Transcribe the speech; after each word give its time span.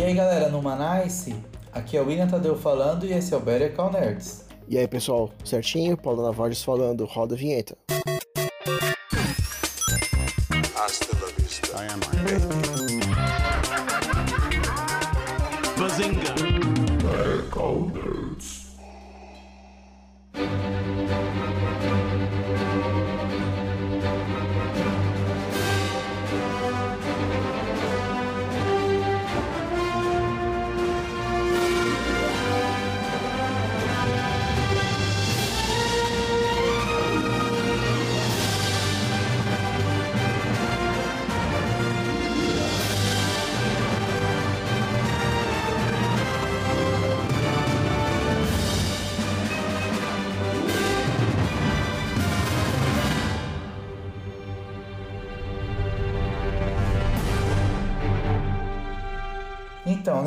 E 0.00 0.02
aí 0.02 0.14
galera, 0.14 0.48
no 0.48 0.62
Manice, 0.62 1.36
aqui 1.70 1.94
é 1.94 2.00
o 2.00 2.06
William 2.06 2.26
Tadeu 2.26 2.56
falando 2.56 3.04
e 3.04 3.12
esse 3.12 3.34
é 3.34 3.36
o 3.36 3.40
Better 3.40 3.76
Call 3.76 3.92
Nerds. 3.92 4.46
E 4.66 4.78
aí 4.78 4.88
pessoal, 4.88 5.28
certinho? 5.44 5.94
Paulo 5.94 6.22
Navarres 6.22 6.62
falando, 6.62 7.04
roda 7.04 7.34
a 7.34 7.36
vinheta. 7.36 7.76
Hasta 7.90 8.19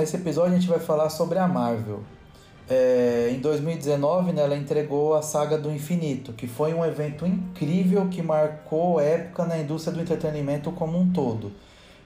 nesse 0.04 0.18
episódio 0.18 0.52
a 0.52 0.60
gente 0.60 0.68
vai 0.68 0.80
falar 0.80 1.10
sobre 1.10 1.40
a 1.40 1.48
Marvel. 1.48 2.02
É, 2.70 3.30
em 3.32 3.40
2019, 3.40 4.34
né, 4.34 4.44
ela 4.44 4.56
entregou 4.56 5.14
a 5.14 5.22
Saga 5.22 5.58
do 5.58 5.72
Infinito, 5.72 6.34
que 6.34 6.46
foi 6.46 6.74
um 6.74 6.84
evento 6.84 7.26
incrível 7.26 8.10
que 8.10 8.22
marcou 8.22 9.00
época 9.00 9.46
na 9.46 9.58
indústria 9.58 9.96
do 9.96 10.02
entretenimento 10.02 10.74
como 10.74 11.00
um 11.00 11.10
todo. 11.10 11.54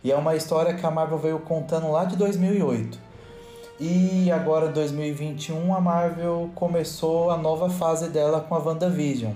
E 0.03 0.11
é 0.11 0.15
uma 0.15 0.35
história 0.35 0.75
que 0.75 0.85
a 0.85 0.91
Marvel 0.91 1.17
veio 1.17 1.39
contando 1.39 1.91
lá 1.91 2.05
de 2.05 2.15
2008. 2.15 2.99
E 3.79 4.29
agora, 4.31 4.67
em 4.67 4.73
2021, 4.73 5.73
a 5.73 5.81
Marvel 5.81 6.51
começou 6.53 7.31
a 7.31 7.37
nova 7.37 7.67
fase 7.67 8.09
dela 8.09 8.41
com 8.41 8.53
a 8.53 8.59
WandaVision. 8.59 9.33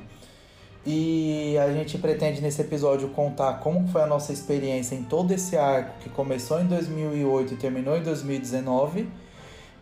E 0.86 1.56
a 1.60 1.72
gente 1.72 1.98
pretende 2.00 2.42
nesse 2.42 2.62
episódio 2.62 3.10
contar 3.10 3.60
como 3.60 3.88
foi 3.90 4.02
a 4.02 4.08
nossa 4.08 4.34
experiência 4.34 4.96
em 4.96 5.04
todo 5.04 5.32
esse 5.32 5.56
arco 5.56 6.00
que 6.00 6.10
começou 6.10 6.60
em 6.60 6.66
2008 6.66 7.54
e 7.54 7.58
terminou 7.58 7.96
em 7.96 8.02
2019 8.02 9.08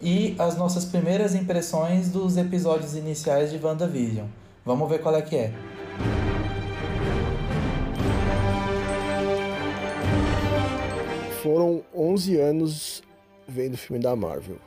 e 0.02 0.36
as 0.38 0.58
nossas 0.58 0.86
primeiras 0.86 1.36
impressões 1.36 2.09
dos 2.09 2.36
episódios 2.38 2.95
iniciais 2.95 3.52
de 3.52 3.58
WandaVision. 3.64 4.28
Vamos 4.66 4.89
ver 4.89 5.02
qual 5.02 5.16
é 5.16 5.22
que 5.22 5.36
é. 5.36 5.53
Foram 11.41 11.81
11 11.95 12.38
anos 12.38 13.03
vendo 13.47 13.73
o 13.75 13.78
filme 13.78 14.02
da 14.02 14.16
Marvel. 14.16 14.58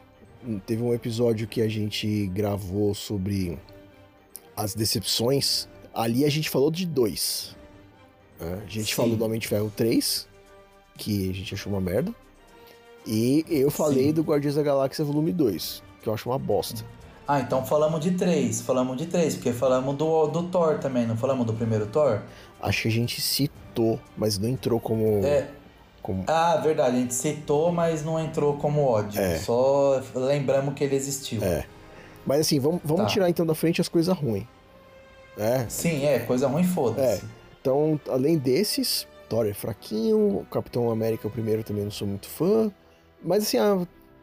Teve 0.67 0.83
um 0.83 0.93
episódio 0.93 1.47
que 1.47 1.61
a 1.63 1.69
gente 1.69 2.27
gravou 2.29 2.95
sobre 2.95 3.59
as 4.57 4.75
decepções. 4.75 5.69
Ali 5.95 6.25
a 6.25 6.31
gente 6.31 6.49
falou 6.49 6.71
de 6.71 6.87
dois. 6.87 7.55
né? 8.41 8.63
A 8.65 8.69
gente 8.71 8.89
Sim. 8.91 8.95
falou 8.95 9.17
do 9.17 9.25
Homem 9.25 9.39
de 9.39 9.47
Ferro 9.49 9.73
3, 9.77 10.27
que 10.97 11.31
a 11.31 11.35
gente 11.35 11.55
achou 11.55 11.73
uma 11.73 11.81
merda. 11.81 12.15
E 13.07 13.45
eu 13.49 13.71
falei 13.71 14.07
Sim. 14.07 14.13
do 14.13 14.23
Guardiões 14.23 14.55
da 14.55 14.63
Galáxia 14.63 15.05
Volume 15.05 15.33
2, 15.33 15.83
que 16.03 16.09
eu 16.09 16.15
acho 16.15 16.29
uma 16.29 16.39
bosta. 16.39 16.85
Ah, 17.27 17.41
então 17.41 17.65
falamos 17.65 18.01
de 18.01 18.13
três, 18.13 18.61
falamos 18.61 18.97
de 18.97 19.07
três, 19.07 19.35
porque 19.35 19.53
falamos 19.53 19.95
do, 19.97 20.27
do 20.29 20.43
Thor 20.45 20.79
também, 20.79 21.07
não 21.07 21.17
falamos 21.17 21.47
do 21.47 21.53
primeiro 21.53 21.87
Thor? 21.87 22.21
Acho 22.61 22.83
que 22.83 22.89
a 22.89 22.91
gente 22.91 23.21
citou, 23.21 23.99
mas 24.17 24.39
não 24.39 24.49
entrou 24.49 24.79
como. 24.81 25.25
É. 25.25 25.49
como... 26.03 26.25
Ah, 26.27 26.57
verdade, 26.57 26.97
a 26.97 27.01
gente 27.01 27.15
citou, 27.15 27.71
mas 27.73 28.05
não 28.05 28.19
entrou 28.19 28.57
como 28.57 28.85
ódio. 28.85 29.21
É. 29.21 29.39
Só 29.39 30.01
lembramos 30.15 30.75
que 30.75 30.85
ele 30.85 30.95
existiu. 30.97 31.43
É. 31.43 31.65
Mas 32.27 32.41
assim, 32.41 32.59
vamos, 32.61 32.81
vamos 32.85 33.05
Tá. 33.05 33.09
tirar 33.09 33.31
então 33.31 33.45
da 33.47 33.55
frente 33.55 33.81
as 33.81 33.89
coisas 33.89 34.17
ruins. 34.17 34.47
É, 35.37 35.67
Sim, 35.69 36.05
é, 36.05 36.19
coisa 36.21 36.47
ruim, 36.47 36.65
foda-se. 36.65 37.25
Então, 37.61 37.99
além 38.09 38.37
desses, 38.37 39.07
Thor 39.29 39.47
é 39.47 39.55
fraquinho, 39.55 40.39
o 40.41 40.47
Capitão 40.51 40.91
América 40.91 41.29
o 41.29 41.31
primeiro 41.31 41.63
também 41.63 41.85
não 41.85 41.91
sou 41.91 42.07
muito 42.07 42.27
fã. 42.29 42.71
Mas 43.25 43.45
assim, 43.45 43.59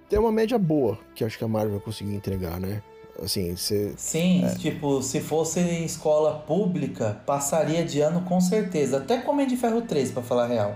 tem 0.10 0.20
uma 0.20 0.32
média 0.32 0.58
boa 0.58 1.00
que 1.16 1.24
acho 1.24 1.38
que 1.38 1.44
a 1.44 1.48
Marvel 1.48 1.80
conseguiu 1.80 2.14
entregar, 2.14 2.60
né? 2.60 2.82
Assim, 3.22 3.56
você. 3.56 3.94
Sim, 3.98 4.46
É. 4.46 4.56
tipo, 4.56 5.02
se 5.02 5.20
fosse 5.20 5.60
em 5.60 5.84
escola 5.84 6.40
pública, 6.40 7.22
passaria 7.26 7.84
de 7.84 8.00
ano 8.02 8.22
com 8.22 8.40
certeza. 8.40 8.98
Até 8.98 9.18
com 9.18 9.32
Homem 9.32 9.48
de 9.48 9.58
Ferro 9.58 9.82
3, 9.82 10.12
pra 10.12 10.22
falar 10.22 10.44
a 10.46 10.48
real. 10.48 10.76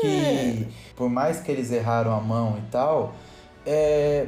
Que, 0.00 0.66
por 0.96 1.08
mais 1.08 1.40
que 1.40 1.50
eles 1.50 1.70
erraram 1.70 2.12
a 2.12 2.20
mão 2.20 2.58
e 2.58 2.70
tal, 2.70 3.14
é. 3.64 4.26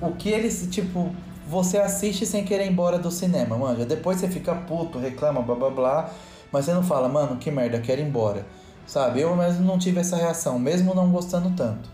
O 0.00 0.12
que 0.12 0.30
eles, 0.30 0.66
tipo, 0.70 1.14
você 1.46 1.78
assiste 1.78 2.24
sem 2.26 2.44
querer 2.44 2.66
ir 2.66 2.70
embora 2.72 2.98
do 2.98 3.10
cinema, 3.10 3.56
manja. 3.56 3.84
Depois 3.84 4.18
você 4.18 4.28
fica 4.28 4.54
puto, 4.54 4.98
reclama, 4.98 5.42
blá 5.42 5.54
blá 5.54 5.70
blá. 5.70 6.10
Mas 6.50 6.66
você 6.66 6.74
não 6.74 6.82
fala, 6.82 7.08
mano, 7.08 7.36
que 7.38 7.50
merda, 7.50 7.80
quero 7.80 8.00
ir 8.00 8.04
embora. 8.06 8.44
Sabe? 8.86 9.20
Eu 9.20 9.34
mesmo 9.36 9.64
não 9.64 9.78
tive 9.78 10.00
essa 10.00 10.16
reação, 10.16 10.58
mesmo 10.58 10.94
não 10.94 11.10
gostando 11.10 11.50
tanto. 11.56 11.88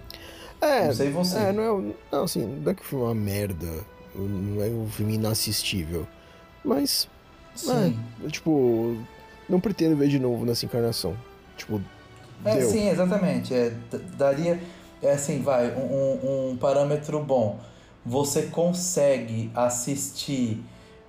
É, 0.60 0.86
Não 0.86 0.94
sei 0.94 1.10
você. 1.10 1.38
é, 1.38 1.52
não 1.52 1.62
é. 1.62 1.94
Não, 2.10 2.24
assim, 2.24 2.44
não 2.44 2.72
é 2.72 2.74
que 2.74 2.82
o 2.82 2.84
filme 2.84 3.04
é 3.04 3.08
uma 3.08 3.14
merda, 3.14 3.66
não 4.16 4.62
é 4.64 4.66
um 4.68 4.88
filme 4.88 5.14
inassistível. 5.14 6.06
Mas, 6.64 7.08
Sim. 7.54 7.96
é, 8.24 8.28
tipo, 8.28 8.96
não 9.48 9.60
pretendo 9.60 9.94
ver 9.96 10.08
de 10.08 10.18
novo 10.18 10.44
nessa 10.44 10.64
encarnação. 10.66 11.16
Tipo, 11.56 11.80
É, 12.44 12.56
deu. 12.56 12.68
sim, 12.70 12.88
exatamente. 12.88 13.54
É, 13.54 13.72
daria. 14.16 14.60
É 15.00 15.12
assim, 15.12 15.40
vai, 15.42 15.70
um- 15.76 16.50
um 16.50 16.56
parâmetro 16.56 17.22
bom. 17.22 17.60
Você 18.08 18.42
consegue 18.46 19.50
assistir 19.54 20.62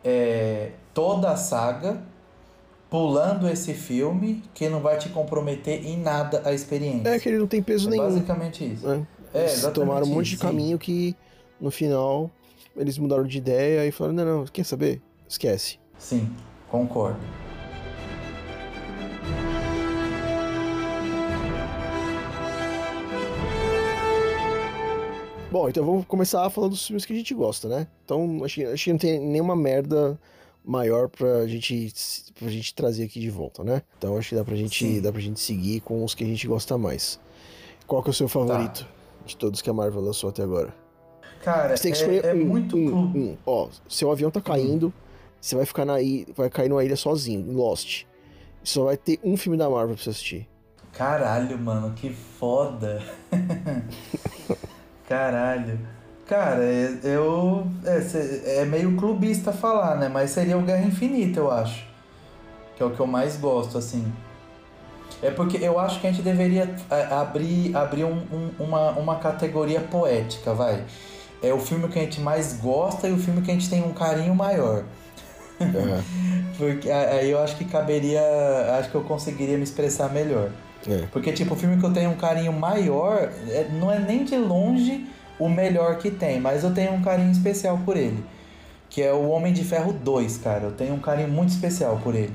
é, 0.03 0.71
toda 0.93 1.31
a 1.31 1.37
saga 1.37 2.01
pulando 2.89 3.47
esse 3.47 3.73
filme 3.73 4.43
que 4.53 4.67
não 4.67 4.81
vai 4.81 4.97
te 4.97 5.07
comprometer 5.09 5.85
em 5.85 5.97
nada 5.97 6.41
a 6.43 6.51
experiência. 6.53 7.07
É 7.09 7.19
que 7.19 7.29
ele 7.29 7.37
não 7.37 7.47
tem 7.47 7.61
peso 7.63 7.87
É 7.87 7.91
nenhum. 7.91 8.03
basicamente 8.03 8.65
isso. 8.73 8.85
né? 8.87 9.07
É, 9.33 9.43
Eles 9.43 9.61
tomaram 9.73 10.05
um 10.05 10.09
monte 10.09 10.31
de 10.31 10.37
sim. 10.37 10.41
caminho 10.41 10.77
que 10.77 11.15
no 11.61 11.71
final 11.71 12.29
eles 12.75 12.97
mudaram 12.97 13.23
de 13.23 13.37
ideia 13.37 13.85
e 13.85 13.91
falaram: 13.91 14.15
não, 14.15 14.25
não, 14.39 14.45
quer 14.45 14.65
saber? 14.65 15.01
Esquece. 15.27 15.79
Sim, 15.97 16.29
concordo. 16.69 17.19
Bom, 25.51 25.67
então 25.67 25.83
vamos 25.83 26.05
começar 26.05 26.45
a 26.45 26.49
falar 26.49 26.67
dos 26.67 26.85
filmes 26.85 27.05
que 27.05 27.13
a 27.13 27.15
gente 27.15 27.33
gosta, 27.33 27.67
né? 27.67 27.87
Então 28.05 28.43
acho 28.43 28.55
que, 28.55 28.65
acho 28.65 28.83
que 28.83 28.91
não 28.91 28.99
tem 28.99 29.19
nenhuma 29.19 29.55
merda 29.55 30.19
maior 30.63 31.09
pra 31.09 31.47
gente, 31.47 31.91
pra 32.37 32.47
gente 32.49 32.75
trazer 32.75 33.05
aqui 33.05 33.19
de 33.19 33.31
volta, 33.31 33.63
né? 33.63 33.81
Então 33.97 34.15
acho 34.15 34.29
que 34.29 34.35
dá 34.35 34.43
pra 34.43 34.55
gente, 34.55 34.85
Sim. 34.85 35.01
dá 35.01 35.11
pra 35.11 35.19
gente 35.19 35.39
seguir 35.39 35.79
com 35.81 36.03
os 36.03 36.13
que 36.13 36.23
a 36.23 36.27
gente 36.27 36.47
gosta 36.47 36.77
mais. 36.77 37.19
Qual 37.87 38.03
que 38.03 38.09
é 38.09 38.11
o 38.11 38.13
seu 38.13 38.27
favorito 38.27 38.85
de 39.25 39.35
todos 39.35 39.59
que 39.59 39.69
a 39.71 39.73
Marvel 39.73 40.01
lançou 40.01 40.29
até 40.29 40.43
agora? 40.43 40.71
Cara, 41.43 41.75
Você 41.75 41.81
tem 41.83 41.93
que 41.93 41.97
é, 41.97 42.01
escolher 42.01 42.25
é 42.25 42.33
um, 42.35 42.45
muito 42.45 42.77
um, 42.77 42.95
um. 43.05 43.37
Ó, 43.43 43.69
seu 43.87 44.11
avião 44.11 44.29
tá 44.29 44.41
caindo, 44.41 44.93
você 45.41 45.55
vai 45.55 45.65
ficar 45.65 45.83
na 45.83 45.99
ilha, 45.99 46.27
vai 46.35 46.49
cair 46.51 46.69
numa 46.69 46.83
ilha 46.83 46.95
sozinho, 46.95 47.51
Lost. 47.53 48.03
Só 48.63 48.83
vai 48.83 48.97
ter 48.97 49.19
um 49.23 49.35
filme 49.35 49.57
da 49.57 49.67
Marvel 49.67 49.95
pra 49.95 50.03
você 50.03 50.11
assistir. 50.11 50.47
Caralho, 50.91 51.57
mano, 51.57 51.95
que 51.95 52.11
foda. 52.11 53.01
Caralho. 55.09 55.79
Cara, 56.27 56.63
é- 56.63 56.99
eu. 57.03 57.65
É, 57.83 58.61
é 58.61 58.65
meio 58.65 58.95
clubista 58.95 59.51
falar, 59.51 59.95
né? 59.95 60.07
Mas 60.07 60.29
seria 60.29 60.55
o 60.57 60.61
Guerra 60.61 60.85
Infinita, 60.85 61.39
eu 61.39 61.51
acho. 61.51 61.83
Que 62.77 62.83
é 62.83 62.85
o 62.85 62.91
que 62.91 62.99
eu 62.99 63.07
mais 63.07 63.35
gosto, 63.35 63.77
assim. 63.79 64.05
É 65.21 65.31
porque 65.31 65.57
eu 65.57 65.77
acho 65.79 65.99
que 65.99 66.07
a 66.07 66.11
gente 66.11 66.21
deveria 66.21 66.73
é, 66.91 67.01
abrir, 67.13 67.75
abrir 67.75 68.05
um- 68.05 68.23
um- 68.31 68.63
uma, 68.63 68.91
uma 68.91 69.15
categoria 69.15 69.81
poética, 69.81 70.53
vai. 70.53 70.83
É 71.41 71.51
o 71.53 71.59
filme 71.59 71.87
que 71.89 71.97
a 71.97 72.03
gente 72.03 72.21
mais 72.21 72.53
gosta 72.61 73.07
e 73.07 73.11
o 73.11 73.17
filme 73.17 73.41
que 73.41 73.49
a 73.49 73.53
gente 73.53 73.69
tem 73.69 73.83
um 73.83 73.91
carinho 73.91 74.35
maior. 74.35 74.83
É, 75.59 76.01
Porque 76.57 76.89
aí 76.91 77.31
eu 77.31 77.39
acho 77.39 77.55
que 77.57 77.65
caberia. 77.65 78.21
Acho 78.77 78.89
que 78.91 78.95
eu 78.95 79.03
conseguiria 79.03 79.57
me 79.57 79.63
expressar 79.63 80.09
melhor. 80.11 80.51
É. 80.87 81.07
Porque, 81.11 81.31
tipo, 81.31 81.53
o 81.53 81.57
filme 81.57 81.77
que 81.77 81.85
eu 81.85 81.93
tenho 81.93 82.09
um 82.11 82.15
carinho 82.15 82.53
maior 82.53 83.31
é- 83.49 83.67
não 83.79 83.91
é 83.91 83.99
nem 83.99 84.23
de 84.23 84.37
longe 84.37 85.05
o 85.39 85.49
melhor 85.49 85.97
que 85.97 86.11
tem, 86.11 86.39
mas 86.39 86.63
eu 86.63 86.73
tenho 86.73 86.93
um 86.93 87.01
carinho 87.01 87.31
especial 87.31 87.77
por 87.85 87.97
ele. 87.97 88.23
Que 88.89 89.01
é 89.01 89.13
o 89.13 89.29
Homem 89.29 89.53
de 89.53 89.63
Ferro 89.63 89.93
2, 89.93 90.37
cara. 90.37 90.65
Eu 90.65 90.71
tenho 90.71 90.93
um 90.93 90.99
carinho 90.99 91.29
muito 91.29 91.49
especial 91.49 91.99
por 92.03 92.15
ele. 92.15 92.33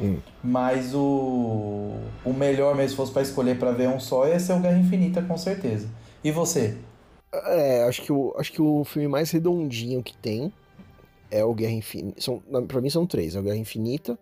Hum. 0.00 0.18
Mas 0.42 0.94
o, 0.94 1.92
o 2.24 2.32
melhor 2.32 2.74
mesmo, 2.74 2.90
se 2.90 2.96
fosse 2.96 3.12
pra 3.12 3.22
escolher 3.22 3.58
pra 3.58 3.72
ver 3.72 3.88
um 3.88 3.98
só, 3.98 4.28
ia 4.28 4.38
ser 4.38 4.52
o 4.52 4.60
Guerra 4.60 4.78
Infinita, 4.78 5.22
com 5.22 5.36
certeza. 5.36 5.88
E 6.22 6.30
você? 6.30 6.76
É, 7.32 7.84
acho 7.84 8.02
que, 8.02 8.12
o, 8.12 8.34
acho 8.38 8.52
que 8.52 8.62
o 8.62 8.84
filme 8.84 9.08
mais 9.08 9.30
redondinho 9.30 10.02
que 10.02 10.16
tem 10.16 10.52
é 11.30 11.44
o 11.44 11.54
Guerra 11.54 11.72
Infinita. 11.72 12.20
São, 12.20 12.42
pra 12.68 12.80
mim 12.80 12.90
são 12.90 13.06
três: 13.06 13.34
é 13.34 13.40
o 13.40 13.42
Guerra 13.42 13.56
Infinita, 13.56 14.18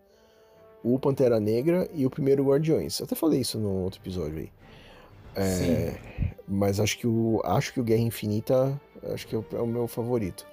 o 0.85 0.99
Pantera 0.99 1.41
Negra 1.41 1.89
e 1.95 2.05
o 2.05 2.11
primeiro 2.11 2.45
Guardiões. 2.45 3.01
Eu 3.01 3.07
até 3.07 3.17
falei 3.17 3.41
isso 3.41 3.59
no 3.59 3.71
outro 3.71 3.99
episódio 4.01 4.39
aí. 4.39 4.51
É, 5.35 5.97
mas 6.47 6.79
acho 6.79 6.97
que 6.97 7.07
o 7.09 7.41
acho 7.45 7.73
que 7.73 7.81
o 7.81 7.83
Guerra 7.83 8.03
Infinita 8.03 8.81
acho 9.13 9.27
que 9.27 9.35
é 9.35 9.39
o, 9.39 9.45
é 9.55 9.61
o 9.61 9.67
meu 9.67 9.89
favorito. 9.89 10.47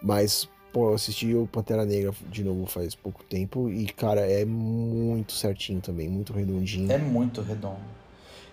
Mas 0.00 0.48
pô, 0.72 0.90
eu 0.90 0.94
assisti 0.94 1.34
o 1.34 1.48
Pantera 1.48 1.84
Negra 1.84 2.12
de 2.30 2.44
novo 2.44 2.66
faz 2.66 2.94
pouco 2.94 3.24
tempo 3.24 3.68
e 3.68 3.86
cara 3.86 4.20
é 4.20 4.44
muito 4.44 5.32
certinho 5.32 5.80
também, 5.80 6.08
muito 6.08 6.32
redondinho. 6.32 6.92
É 6.92 6.98
muito 6.98 7.40
redondo. 7.40 8.00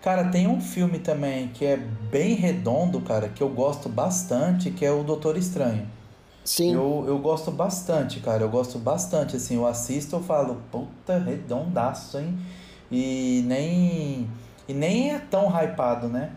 Cara, 0.02 0.30
tem 0.30 0.48
um 0.48 0.62
filme 0.62 1.00
também 1.00 1.50
que 1.50 1.66
é 1.66 1.78
bem 1.78 2.34
redondo, 2.36 3.02
cara, 3.02 3.28
que 3.28 3.44
eu 3.44 3.50
gosto 3.50 3.90
bastante, 3.90 4.72
que 4.72 4.86
é 4.86 4.92
o 4.92 5.04
Doutor 5.04 5.38
Estranho. 5.38 5.88
Sim, 6.48 6.74
Eu, 6.74 7.04
eu 7.06 7.20
gosto 7.20 7.52
bastante, 7.52 8.22
cara. 8.22 8.42
Eu 8.42 8.50
gosto 8.50 8.80
bastante, 8.80 9.36
assim. 9.36 9.56
Eu 9.56 9.68
assisto, 9.68 10.16
eu 10.16 10.24
falo, 10.24 10.62
puta, 10.72 11.20
redondaço, 11.20 12.18
hein? 12.18 12.40
E 12.90 13.44
nem. 13.46 14.30
E 14.66 14.74
nem 14.74 15.12
é 15.14 15.20
tão 15.20 15.50
hypado, 15.50 16.08
né? 16.08 16.32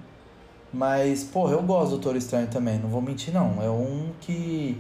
Mas, 0.73 1.23
porra, 1.23 1.53
eu 1.53 1.63
gosto 1.63 1.91
do 1.91 1.99
Doutor 1.99 2.17
Estranho 2.17 2.49
também, 2.49 2.77
não 2.81 2.89
vou 2.89 3.01
mentir, 3.01 3.33
não. 3.33 3.63
É 3.63 3.71
um 3.71 4.11
que. 4.21 4.77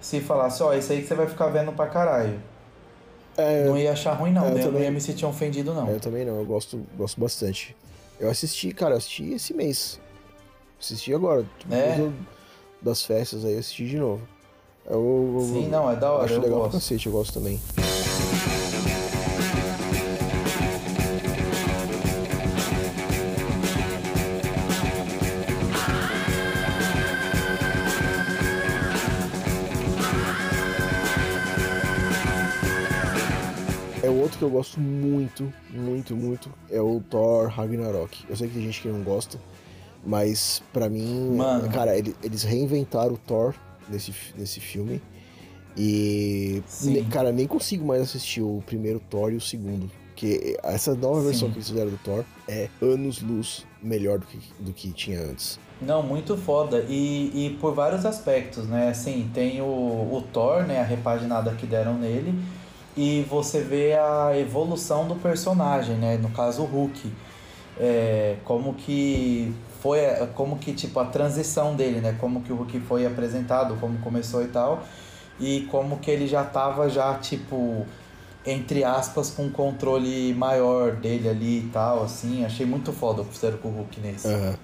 Se 0.00 0.20
falasse, 0.20 0.62
ó, 0.62 0.72
esse 0.72 0.92
aí 0.92 1.02
que 1.02 1.08
você 1.08 1.16
vai 1.16 1.26
ficar 1.26 1.48
vendo 1.48 1.72
pra 1.72 1.88
caralho. 1.88 2.40
É, 3.36 3.64
não 3.64 3.76
ia 3.76 3.90
achar 3.90 4.12
ruim, 4.12 4.32
não. 4.32 4.44
é, 4.44 4.50
eu 4.50 4.54
né? 4.54 4.60
Eu 4.60 4.64
não 4.66 4.72
também. 4.72 4.82
ia 4.84 4.90
me 4.92 5.00
sentir 5.00 5.26
ofendido, 5.26 5.74
não. 5.74 5.88
eu 5.88 5.98
também 5.98 6.24
não, 6.24 6.36
eu 6.36 6.44
gosto, 6.44 6.86
gosto 6.96 7.20
bastante. 7.20 7.76
Eu 8.20 8.30
assisti, 8.30 8.72
cara, 8.72 8.94
eu 8.94 8.98
assisti 8.98 9.32
esse 9.32 9.52
mês. 9.52 10.00
Assisti 10.78 11.12
agora, 11.12 11.44
É? 11.68 12.08
das 12.80 13.02
festas 13.02 13.44
aí, 13.44 13.58
assisti 13.58 13.88
de 13.88 13.98
novo. 13.98 14.33
Eu, 14.86 15.36
eu- 15.40 15.40
Sim, 15.46 15.68
não, 15.68 15.90
é 15.90 15.96
da 15.96 16.12
hora, 16.12 16.24
acho 16.24 16.34
eu 16.34 16.40
legal 16.40 16.60
pra 16.60 16.68
gosto. 16.68 16.72
cacete, 16.80 17.06
eu 17.06 17.12
gosto 17.12 17.32
também. 17.34 17.58
É 34.02 34.08
o 34.10 34.20
outro 34.20 34.36
que 34.38 34.44
eu 34.44 34.50
gosto 34.50 34.78
muito, 34.78 35.50
muito, 35.70 36.14
muito, 36.14 36.50
é 36.70 36.80
o 36.80 37.00
Thor 37.08 37.48
Ragnarok. 37.48 38.24
Eu 38.28 38.36
sei 38.36 38.48
que 38.48 38.54
tem 38.54 38.62
gente 38.64 38.82
que 38.82 38.88
não 38.88 39.02
gosta, 39.02 39.38
mas 40.04 40.62
pra 40.74 40.90
mim, 40.90 41.34
Mano. 41.36 41.70
cara, 41.70 41.96
ele- 41.96 42.14
eles 42.22 42.42
reinventaram 42.42 43.14
o 43.14 43.16
Thor 43.18 43.54
nesse, 43.88 44.12
nesse 44.36 44.60
filme. 44.60 45.00
E, 45.76 46.62
Sim. 46.66 47.04
cara, 47.04 47.32
nem 47.32 47.46
consigo 47.46 47.84
mais 47.84 48.02
assistir 48.02 48.42
o 48.42 48.62
primeiro 48.64 49.00
Thor 49.10 49.32
e 49.32 49.36
o 49.36 49.40
segundo. 49.40 49.90
Porque 50.08 50.56
essa 50.62 50.94
nova 50.94 51.20
Sim. 51.20 51.26
versão 51.26 51.50
que 51.50 51.56
eles 51.56 51.68
fizeram 51.68 51.90
do 51.90 51.98
Thor 51.98 52.24
é 52.46 52.68
anos-luz 52.80 53.66
melhor 53.82 54.18
do 54.20 54.26
que, 54.26 54.38
do 54.60 54.72
que 54.72 54.92
tinha 54.92 55.20
antes. 55.20 55.58
Não, 55.80 56.02
muito 56.02 56.36
foda. 56.36 56.84
E, 56.88 57.32
e 57.34 57.58
por 57.60 57.74
vários 57.74 58.06
aspectos, 58.06 58.66
né? 58.68 58.88
Assim, 58.88 59.28
tem 59.34 59.60
o, 59.60 59.64
o 59.64 60.24
Thor, 60.32 60.62
né? 60.64 60.80
A 60.80 60.84
repaginada 60.84 61.50
que 61.52 61.66
deram 61.66 61.94
nele. 61.94 62.34
E 62.96 63.26
você 63.28 63.60
vê 63.60 63.94
a 63.94 64.38
evolução 64.38 65.08
do 65.08 65.16
personagem, 65.16 65.96
né? 65.96 66.16
No 66.16 66.30
caso, 66.30 66.62
o 66.62 66.64
Hulk. 66.64 67.12
É, 67.76 68.36
como 68.44 68.74
que 68.74 69.52
foi, 69.84 70.00
como 70.34 70.56
que, 70.56 70.72
tipo, 70.72 70.98
a 70.98 71.04
transição 71.04 71.76
dele, 71.76 72.00
né? 72.00 72.16
Como 72.18 72.40
que 72.40 72.50
o 72.50 72.56
Hulk 72.56 72.80
foi 72.80 73.04
apresentado, 73.04 73.76
como 73.78 73.98
começou 73.98 74.42
e 74.42 74.48
tal. 74.48 74.82
E 75.38 75.68
como 75.70 75.98
que 75.98 76.10
ele 76.10 76.26
já 76.26 76.42
tava 76.42 76.88
já, 76.88 77.12
tipo, 77.18 77.84
entre 78.46 78.82
aspas, 78.82 79.28
com 79.28 79.42
um 79.42 79.50
controle 79.50 80.32
maior 80.32 80.92
dele 80.92 81.28
ali 81.28 81.58
e 81.58 81.70
tal, 81.70 82.02
assim. 82.02 82.46
Achei 82.46 82.64
muito 82.64 82.94
foda 82.94 83.20
o 83.20 83.26
que 83.26 83.34
fizeram 83.34 83.58
com 83.58 83.68
o 83.68 83.72
Hulk 83.72 84.00
nesse. 84.00 84.26
Aham, 84.26 84.54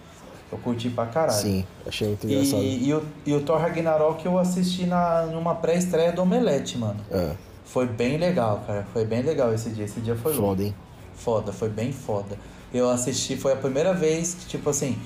Eu 0.51 0.57
curti 0.57 0.89
pra 0.89 1.05
caralho. 1.05 1.39
Sim, 1.39 1.67
achei 1.87 2.09
muito 2.09 2.27
engraçado. 2.27 2.63
E, 2.63 2.89
e, 2.89 2.95
o, 2.95 3.03
e 3.27 3.35
o 3.35 3.43
Thor 3.43 3.59
Ragnarok 3.61 4.25
eu 4.25 4.39
assisti 4.39 4.87
na, 4.87 5.27
numa 5.27 5.55
pré-estreia 5.55 6.13
do 6.13 6.23
Omelete, 6.23 6.79
mano. 6.79 7.01
Ah, 7.13 7.35
Foi 7.67 7.87
bem 7.87 8.17
legal, 8.17 8.65
cara. 8.67 8.87
Foi 8.91 9.05
bem 9.05 9.21
legal 9.21 9.53
esse 9.53 9.69
dia. 9.69 9.85
Esse 9.85 10.01
dia 10.01 10.17
foi 10.17 10.33
louco. 10.33 10.49
foda, 10.49 10.63
hein? 10.63 10.75
Foda, 11.15 11.53
foi 11.53 11.69
bem 11.69 11.93
foda. 11.93 12.39
Eu 12.73 12.89
assisti, 12.89 13.37
foi 13.37 13.53
a 13.53 13.57
primeira 13.57 13.93
vez 13.93 14.35
que, 14.35 14.47
tipo 14.47 14.71
assim, 14.71 14.99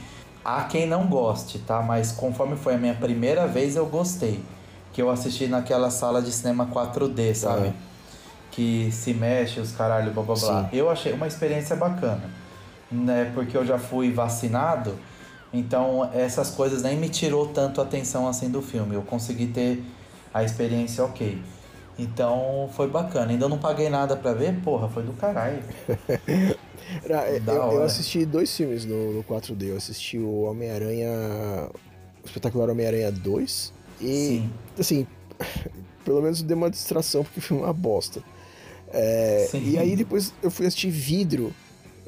há 0.45 0.65
quem 0.65 0.87
não 0.87 1.07
goste, 1.07 1.59
tá? 1.61 1.81
Mas 1.81 2.13
conforme 2.13 2.57
foi 2.57 2.75
a 2.75 2.79
minha 2.79 2.95
primeira 2.95 3.47
vez, 3.47 3.77
eu 3.77 3.87
gostei. 3.87 4.41
Que 4.93 5.01
eu 5.01 5.11
assisti 5.11 5.47
naquela 5.47 5.91
sala 5.91 6.21
de 6.21 6.31
cinema 6.31 6.67
4D, 6.67 7.35
sabe? 7.35 7.69
Ah. 7.69 7.73
Que 8.51 8.91
se 8.93 9.13
mexe, 9.15 9.59
os 9.59 9.73
caralho, 9.73 10.13
blá 10.13 10.23
blá 10.23 10.35
blá. 10.37 10.63
Sim. 10.63 10.69
Eu 10.73 10.89
achei 10.89 11.13
uma 11.13 11.27
experiência 11.27 11.75
bacana, 11.75 12.31
né? 12.93 13.33
Porque 13.35 13.57
eu 13.57 13.65
já 13.65 13.79
fui 13.79 14.13
vacinado, 14.13 14.97
então 15.53 16.09
essas 16.15 16.51
coisas 16.51 16.83
nem 16.83 16.97
me 16.97 17.09
tirou 17.09 17.49
tanto 17.49 17.81
a 17.81 17.85
atenção 17.85 18.29
assim 18.29 18.51
do 18.51 18.63
filme. 18.63 18.95
Eu 18.95 19.03
consegui 19.03 19.47
ter 19.47 19.83
a 20.33 20.45
experiência 20.45 21.05
ok. 21.05 21.43
Então 21.99 22.69
foi 22.73 22.89
bacana. 22.89 23.31
Ainda 23.31 23.49
não 23.49 23.59
paguei 23.59 23.89
nada 23.89 24.17
pra 24.17 24.33
ver, 24.33 24.55
porra, 24.63 24.89
foi 24.89 25.03
do 25.03 25.13
caralho. 25.13 25.63
É, 27.09 27.41
eu, 27.47 27.73
eu 27.73 27.83
assisti 27.83 28.27
dois 28.27 28.55
filmes 28.55 28.85
no, 28.85 29.15
no 29.15 29.25
4D. 29.25 29.69
Eu 29.69 29.77
assisti 29.77 30.19
o 30.19 30.43
Homem-Aranha. 30.43 31.09
O 32.23 32.27
espetacular 32.27 32.69
Homem-Aranha 32.69 33.11
2. 33.11 33.73
E, 34.01 34.07
Sim. 34.07 34.51
assim, 34.79 35.07
pelo 36.05 36.21
menos 36.21 36.43
deu 36.43 36.57
uma 36.57 36.71
distração, 36.71 37.25
porque 37.25 37.41
foi 37.41 37.57
uma 37.57 37.73
bosta. 37.73 38.23
É, 38.93 39.49
e 39.55 39.79
aí 39.79 39.97
depois 39.97 40.33
eu 40.43 40.51
fui 40.51 40.67
assistir 40.67 40.91
Vidro. 40.91 41.53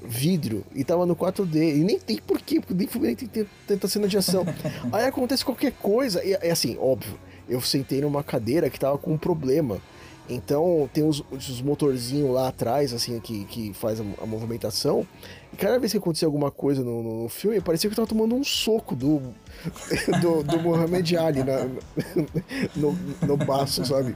Vidro, 0.03 0.63
e 0.75 0.85
tava 0.85 1.05
no 1.05 1.17
4D, 1.17 1.57
e 1.57 1.83
nem 1.83 1.99
tem 1.99 2.19
porquê, 2.19 2.61
porque 2.61 2.75
nem 2.75 2.87
filme 2.87 3.09
nem 3.09 3.17
tem- 3.17 3.47
tanta 3.67 3.89
cena 3.89 4.07
de 4.07 4.17
ação. 4.17 4.45
aí 4.93 5.05
acontece 5.07 5.45
qualquer 5.45 5.73
coisa, 5.73 6.23
e 6.23 6.35
é 6.35 6.51
assim, 6.51 6.77
óbvio, 6.79 7.19
eu 7.49 7.61
sentei 7.61 8.01
numa 8.01 8.23
cadeira 8.23 8.69
que 8.71 8.79
tava 8.79 8.99
com 8.99 9.13
um 9.13 9.19
problema. 9.19 9.79
Então 10.29 10.91
tem 10.93 11.05
os, 11.07 11.23
os 11.31 11.63
motorzinhos 11.63 12.31
lá 12.35 12.49
atrás, 12.49 12.93
assim, 12.93 13.21
que, 13.21 13.45
que 13.45 13.73
faz 13.75 14.01
a, 14.01 14.05
a 14.21 14.27
movimentação. 14.27 15.07
E 15.53 15.57
cada 15.57 15.79
vez 15.79 15.93
que 15.93 15.99
acontecia 15.99 16.27
alguma 16.27 16.51
coisa 16.51 16.83
no, 16.83 17.01
no- 17.03 17.23
no 17.23 17.29
filme, 17.29 17.61
parecia 17.61 17.89
que 17.89 17.95
eu 17.95 17.97
tava 17.97 18.09
tomando 18.09 18.35
um 18.35 18.43
soco 18.43 18.97
do, 18.97 19.23
do, 20.21 20.43
do 20.43 20.59
Muhammad 20.61 21.13
Ali 21.15 21.45
na, 21.45 21.69
no, 22.75 22.93
no 23.23 23.37
baço, 23.37 23.85
sabe? 23.85 24.15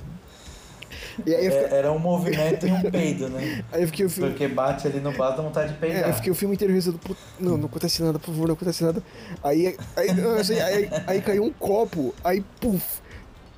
Aí 1.19 1.33
fiquei, 1.50 1.64
É, 1.66 1.78
era 1.78 1.93
um 1.93 1.99
movimento 1.99 2.66
e 2.66 2.73
um 2.73 2.83
peido, 2.90 3.28
né? 3.28 3.62
aí 3.71 3.83
eu 3.83 3.87
fiquei 3.87 4.07
o 4.07 4.11
filme. 4.11 4.31
Porque 4.31 4.49
bate 4.49 4.88
ali 4.88 4.99
no 5.00 5.12
bar, 5.12 5.31
dá 5.37 5.43
vontade 5.43 5.69
de 5.73 5.76
É, 5.76 5.78
peidar. 5.81 6.09
eu 6.09 6.14
fiquei 6.14 6.33
o 6.33 6.35
filme 6.35 6.55
inteiro 6.57 6.75
rezando, 6.75 6.99
"Put- 6.99 7.19
não, 7.38 7.57
não 7.57 7.66
acontece 7.66 8.02
nada, 8.02 8.19
por 8.19 8.26
favor, 8.33 8.49
não 8.49 8.55
acontece 8.55 8.83
nada. 8.83 9.00
Aí, 9.45 9.76
aí, 9.97 10.45
sei, 10.45 10.61
aí, 10.61 10.88
aí 11.07 11.21
caiu 11.21 11.45
um 11.45 11.52
copo, 11.52 12.12
aí, 12.25 12.43
puf, 12.61 13.00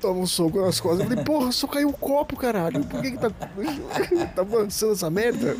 toma 0.03 0.19
um 0.19 0.27
soco 0.27 0.59
nas 0.61 0.79
costas. 0.79 1.01
Eu 1.01 1.07
falei, 1.07 1.23
porra, 1.23 1.51
só 1.51 1.65
caiu 1.67 1.87
um 1.87 1.93
copo, 1.93 2.35
caralho. 2.35 2.83
Por 2.83 3.01
que 3.01 3.11
que 3.11 3.17
tá, 3.17 3.29
tá 4.35 4.41
avançando 4.41 4.91
essa 4.93 5.09
merda? 5.09 5.55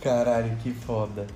Caralho, 0.00 0.56
que 0.62 0.72
foda. 0.72 1.26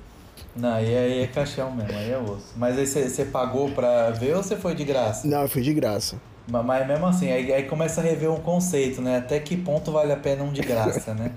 Não, 0.55 0.81
e 0.81 0.97
aí 0.97 1.23
é 1.23 1.27
caixão 1.27 1.71
mesmo, 1.75 1.97
aí 1.97 2.11
é 2.11 2.19
osso. 2.19 2.53
Mas 2.57 2.79
aí 2.79 2.87
você 2.87 3.25
pagou 3.25 3.71
pra 3.73 4.11
ver 4.11 4.37
ou 4.37 4.43
você 4.43 4.57
foi 4.57 4.75
de 4.75 4.85
graça? 4.85 5.27
Não, 5.27 5.47
foi 5.49 5.63
de 5.63 5.75
graça. 5.75 6.17
Ma- 6.49 6.63
Mas 6.63 6.87
mesmo 6.87 7.07
assim, 7.07 7.31
aí, 7.31 7.53
aí 7.53 7.65
começa 7.65 8.01
a 8.01 8.05
rever 8.05 8.31
um 8.31 8.41
conceito, 8.41 9.01
né? 9.03 9.19
Até 9.19 9.39
que 9.41 9.57
ponto 9.57 9.91
vale 9.93 10.13
a 10.13 10.17
pena 10.17 10.43
um 10.45 10.53
de 10.53 10.61
graça, 10.63 11.15
né? 11.15 11.33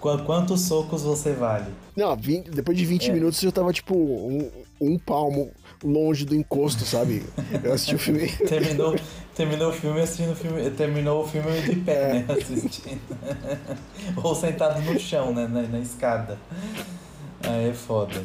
Qu- 0.00 0.18
Quantos 0.24 0.62
socos 0.62 1.02
você 1.02 1.32
vale? 1.32 1.72
Não, 1.96 2.14
vin- 2.16 2.42
depois 2.42 2.76
de 2.78 2.84
20 2.84 3.10
É. 3.10 3.12
minutos 3.12 3.42
eu 3.42 3.50
tava, 3.50 3.72
tipo, 3.72 3.94
um, 3.96 4.48
um 4.80 4.98
palmo 4.98 5.50
longe 5.82 6.24
do 6.24 6.34
encosto, 6.34 6.84
sabe? 6.84 7.24
Eu 7.62 7.72
assisti 7.72 7.94
o 7.94 7.98
filme. 7.98 8.28
Terminou, 8.48 8.96
terminou 9.34 9.70
o 9.70 9.72
filme 9.72 10.00
assistindo 10.00 10.32
o 10.32 10.36
filme. 10.36 10.70
Terminou 10.70 11.24
o 11.24 11.26
filme 11.26 11.60
de 11.62 11.76
pé, 11.76 12.12
né? 12.14 12.26
Assistindo. 12.28 13.00
Ou 14.22 14.34
sentado 14.34 14.80
no 14.82 14.98
chão, 14.98 15.32
né? 15.32 15.46
Na, 15.46 15.62
na 15.62 15.78
escada. 15.78 16.38
Aí 17.42 17.70
é 17.70 17.74
foda. 17.74 18.22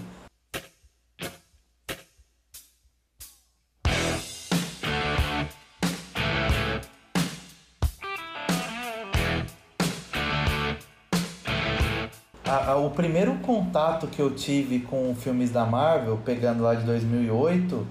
A- 12.68 12.72
a- 12.72 12.78
o 12.78 12.90
primeiro 12.92 13.36
contato 13.36 14.08
que 14.08 14.22
eu 14.22 14.32
tive 14.32 14.80
com 14.80 15.14
filmes 15.16 15.52
da 15.52 15.66
Marvel, 15.66 16.20
pegando 16.24 16.64
lá 16.64 16.74
de 16.76 16.84
2008, 16.86 17.86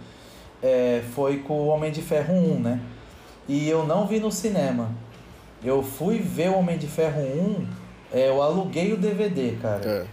é, 0.62 1.02
foi 1.14 1.38
com 1.38 1.54
o 1.54 1.66
Homem 1.68 1.90
de 1.90 2.00
Ferro 2.02 2.34
1, 2.34 2.60
né? 2.60 2.80
E 3.48 3.68
eu 3.68 3.86
não 3.86 4.06
vi 4.06 4.20
no 4.20 4.30
cinema. 4.30 4.90
Eu 5.64 5.82
fui 5.82 6.18
ver 6.18 6.50
o 6.50 6.58
Homem 6.58 6.78
de 6.78 6.86
Ferro 6.86 7.20
1, 7.20 7.66
é, 8.12 8.28
eu 8.28 8.42
aluguei 8.42 8.92
o 8.92 8.96
DVD, 8.96 9.56
cara. 9.60 9.84
É. 9.88 10.06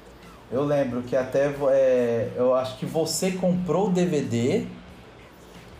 Eu 0.51 0.63
lembro 0.63 1.03
que 1.03 1.15
até 1.15 1.53
é, 1.71 2.31
eu 2.35 2.55
acho 2.55 2.77
que 2.77 2.85
você 2.85 3.31
comprou 3.31 3.87
o 3.87 3.91
DVD, 3.91 4.65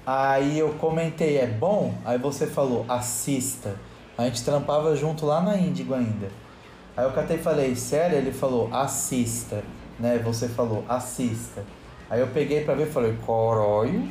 aí 0.06 0.60
eu 0.60 0.70
comentei, 0.74 1.38
é 1.38 1.48
bom? 1.48 1.94
Aí 2.06 2.18
você 2.20 2.46
falou, 2.46 2.86
assista. 2.88 3.76
A 4.18 4.26
gente 4.26 4.44
trampava 4.44 4.96
junto 4.96 5.26
lá 5.26 5.42
na 5.42 5.58
Índigo 5.58 5.94
ainda. 5.94 6.28
Aí 7.00 7.06
eu 7.06 7.12
catei 7.12 7.38
e 7.38 7.40
falei, 7.40 7.78
sério? 7.78 8.18
Ele 8.18 8.34
falou, 8.34 8.68
assista. 8.74 9.64
Né? 9.98 10.20
Você 10.22 10.50
falou, 10.50 10.84
assista. 10.90 11.64
Aí 12.10 12.20
eu 12.20 12.28
peguei 12.28 12.66
pra 12.66 12.74
ver 12.74 12.88
e 12.88 12.92
falei, 12.92 13.16
coróio. 13.26 14.06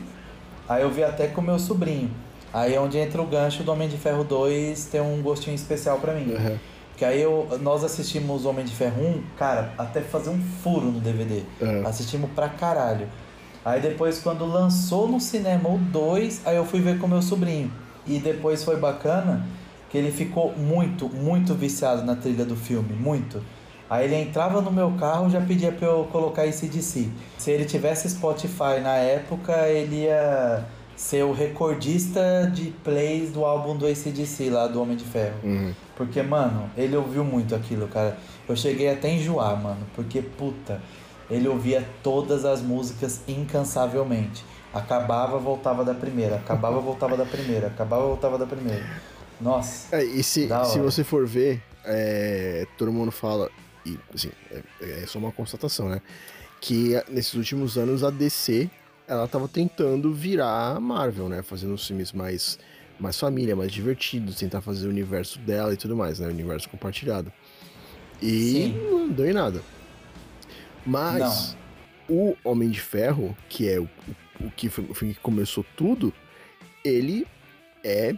Aí 0.66 0.80
eu 0.80 0.90
vi 0.90 1.04
até 1.04 1.26
com 1.26 1.42
o 1.42 1.44
meu 1.44 1.58
sobrinho. 1.58 2.10
Aí 2.50 2.74
é 2.74 2.80
onde 2.80 2.96
entra 2.96 3.20
o 3.20 3.26
gancho 3.26 3.62
do 3.62 3.70
Homem 3.70 3.90
de 3.90 3.98
Ferro 3.98 4.24
2 4.24 4.86
tem 4.86 5.02
um 5.02 5.20
gostinho 5.20 5.54
especial 5.54 5.98
para 5.98 6.14
mim. 6.14 6.32
Uhum. 6.32 6.58
Que 6.96 7.04
aí 7.04 7.20
eu, 7.20 7.58
nós 7.60 7.84
assistimos 7.84 8.46
Homem 8.46 8.64
de 8.64 8.74
Ferro 8.74 9.02
1, 9.02 9.22
cara, 9.36 9.70
até 9.76 10.00
fazer 10.00 10.30
um 10.30 10.40
furo 10.40 10.86
no 10.86 10.98
DVD. 10.98 11.42
Uhum. 11.60 11.86
Assistimos 11.86 12.30
pra 12.30 12.48
caralho. 12.48 13.06
Aí 13.66 13.82
depois, 13.82 14.18
quando 14.18 14.46
lançou 14.46 15.06
no 15.06 15.20
cinema 15.20 15.68
o 15.68 15.76
2, 15.76 16.46
aí 16.46 16.56
eu 16.56 16.64
fui 16.64 16.80
ver 16.80 16.98
com 16.98 17.06
meu 17.06 17.20
sobrinho. 17.20 17.70
E 18.06 18.18
depois 18.18 18.64
foi 18.64 18.76
bacana 18.76 19.46
que 19.88 19.96
ele 19.96 20.10
ficou 20.10 20.52
muito, 20.56 21.08
muito 21.08 21.54
viciado 21.54 22.04
na 22.04 22.14
trilha 22.14 22.44
do 22.44 22.56
filme. 22.56 22.92
Muito. 22.92 23.42
Aí 23.88 24.04
ele 24.04 24.16
entrava 24.16 24.60
no 24.60 24.70
meu 24.70 24.92
carro 24.92 25.28
e 25.28 25.30
já 25.30 25.40
pedia 25.40 25.72
pra 25.72 25.88
eu 25.88 26.04
colocar 26.12 26.46
esse 26.46 26.66
DC. 26.66 27.08
Se 27.38 27.50
ele 27.50 27.64
tivesse 27.64 28.08
Spotify 28.10 28.80
na 28.82 28.96
época, 28.96 29.66
ele 29.68 30.02
ia 30.02 30.66
ser 30.94 31.22
o 31.24 31.32
recordista 31.32 32.50
de 32.52 32.70
plays 32.84 33.30
do 33.30 33.44
álbum 33.44 33.76
do 33.76 33.86
ACDC 33.86 34.50
lá 34.50 34.66
do 34.66 34.82
Homem 34.82 34.96
de 34.96 35.04
Ferro. 35.04 35.36
Uhum. 35.42 35.72
Porque, 35.96 36.20
mano, 36.22 36.68
ele 36.76 36.96
ouviu 36.96 37.24
muito 37.24 37.54
aquilo, 37.54 37.88
cara. 37.88 38.18
Eu 38.46 38.56
cheguei 38.56 38.90
até 38.90 39.08
a 39.08 39.12
enjoar, 39.12 39.56
mano. 39.62 39.86
Porque, 39.94 40.20
puta, 40.20 40.82
ele 41.30 41.48
ouvia 41.48 41.86
todas 42.02 42.44
as 42.44 42.60
músicas 42.60 43.22
incansavelmente. 43.26 44.44
Acabava, 44.74 45.38
voltava 45.38 45.82
da 45.84 45.94
primeira. 45.94 46.36
Acabava, 46.36 46.78
voltava 46.78 47.16
da 47.16 47.24
primeira. 47.24 47.68
Acabava, 47.68 48.02
voltava 48.02 48.36
da 48.36 48.46
primeira. 48.46 48.84
Nossa. 49.40 49.96
É, 49.96 50.04
e 50.04 50.22
se, 50.22 50.48
se 50.70 50.78
você 50.78 51.04
for 51.04 51.26
ver, 51.26 51.62
é, 51.84 52.66
todo 52.76 52.92
mundo 52.92 53.10
fala, 53.10 53.50
e 53.86 53.98
assim, 54.14 54.30
é, 54.50 54.62
é 55.02 55.06
só 55.06 55.18
uma 55.18 55.32
constatação, 55.32 55.88
né? 55.88 56.00
Que 56.60 56.94
nesses 57.08 57.34
últimos 57.34 57.78
anos 57.78 58.02
a 58.02 58.10
DC 58.10 58.68
ela 59.06 59.26
tava 59.26 59.48
tentando 59.48 60.12
virar 60.12 60.76
a 60.76 60.80
Marvel, 60.80 61.28
né? 61.28 61.42
Fazendo 61.42 61.72
os 61.72 61.86
filmes 61.86 62.12
mais, 62.12 62.58
mais 63.00 63.18
família, 63.18 63.56
mais 63.56 63.72
divertidos, 63.72 64.36
tentar 64.36 64.60
fazer 64.60 64.86
o 64.86 64.90
universo 64.90 65.38
dela 65.38 65.72
e 65.72 65.76
tudo 65.76 65.96
mais, 65.96 66.18
né? 66.18 66.26
O 66.26 66.30
universo 66.30 66.68
compartilhado. 66.68 67.32
E 68.20 68.52
Sim. 68.52 68.90
não 68.90 69.08
deu 69.08 69.30
em 69.30 69.32
nada. 69.32 69.62
Mas 70.84 71.56
o 72.08 72.36
Homem 72.44 72.68
de 72.68 72.80
Ferro, 72.80 73.36
que 73.48 73.68
é 73.68 73.78
o, 73.78 73.88
o, 74.40 74.50
que 74.50 74.68
foi, 74.68 74.84
o 74.84 74.94
filme 74.94 75.14
que 75.14 75.20
começou 75.20 75.64
tudo, 75.76 76.12
ele 76.84 77.26
é, 77.84 78.14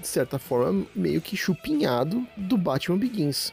de 0.00 0.06
certa 0.06 0.38
forma, 0.38 0.86
meio 0.94 1.20
que 1.20 1.36
chupinhado 1.36 2.26
do 2.36 2.56
Batman 2.56 2.98
Begins. 2.98 3.52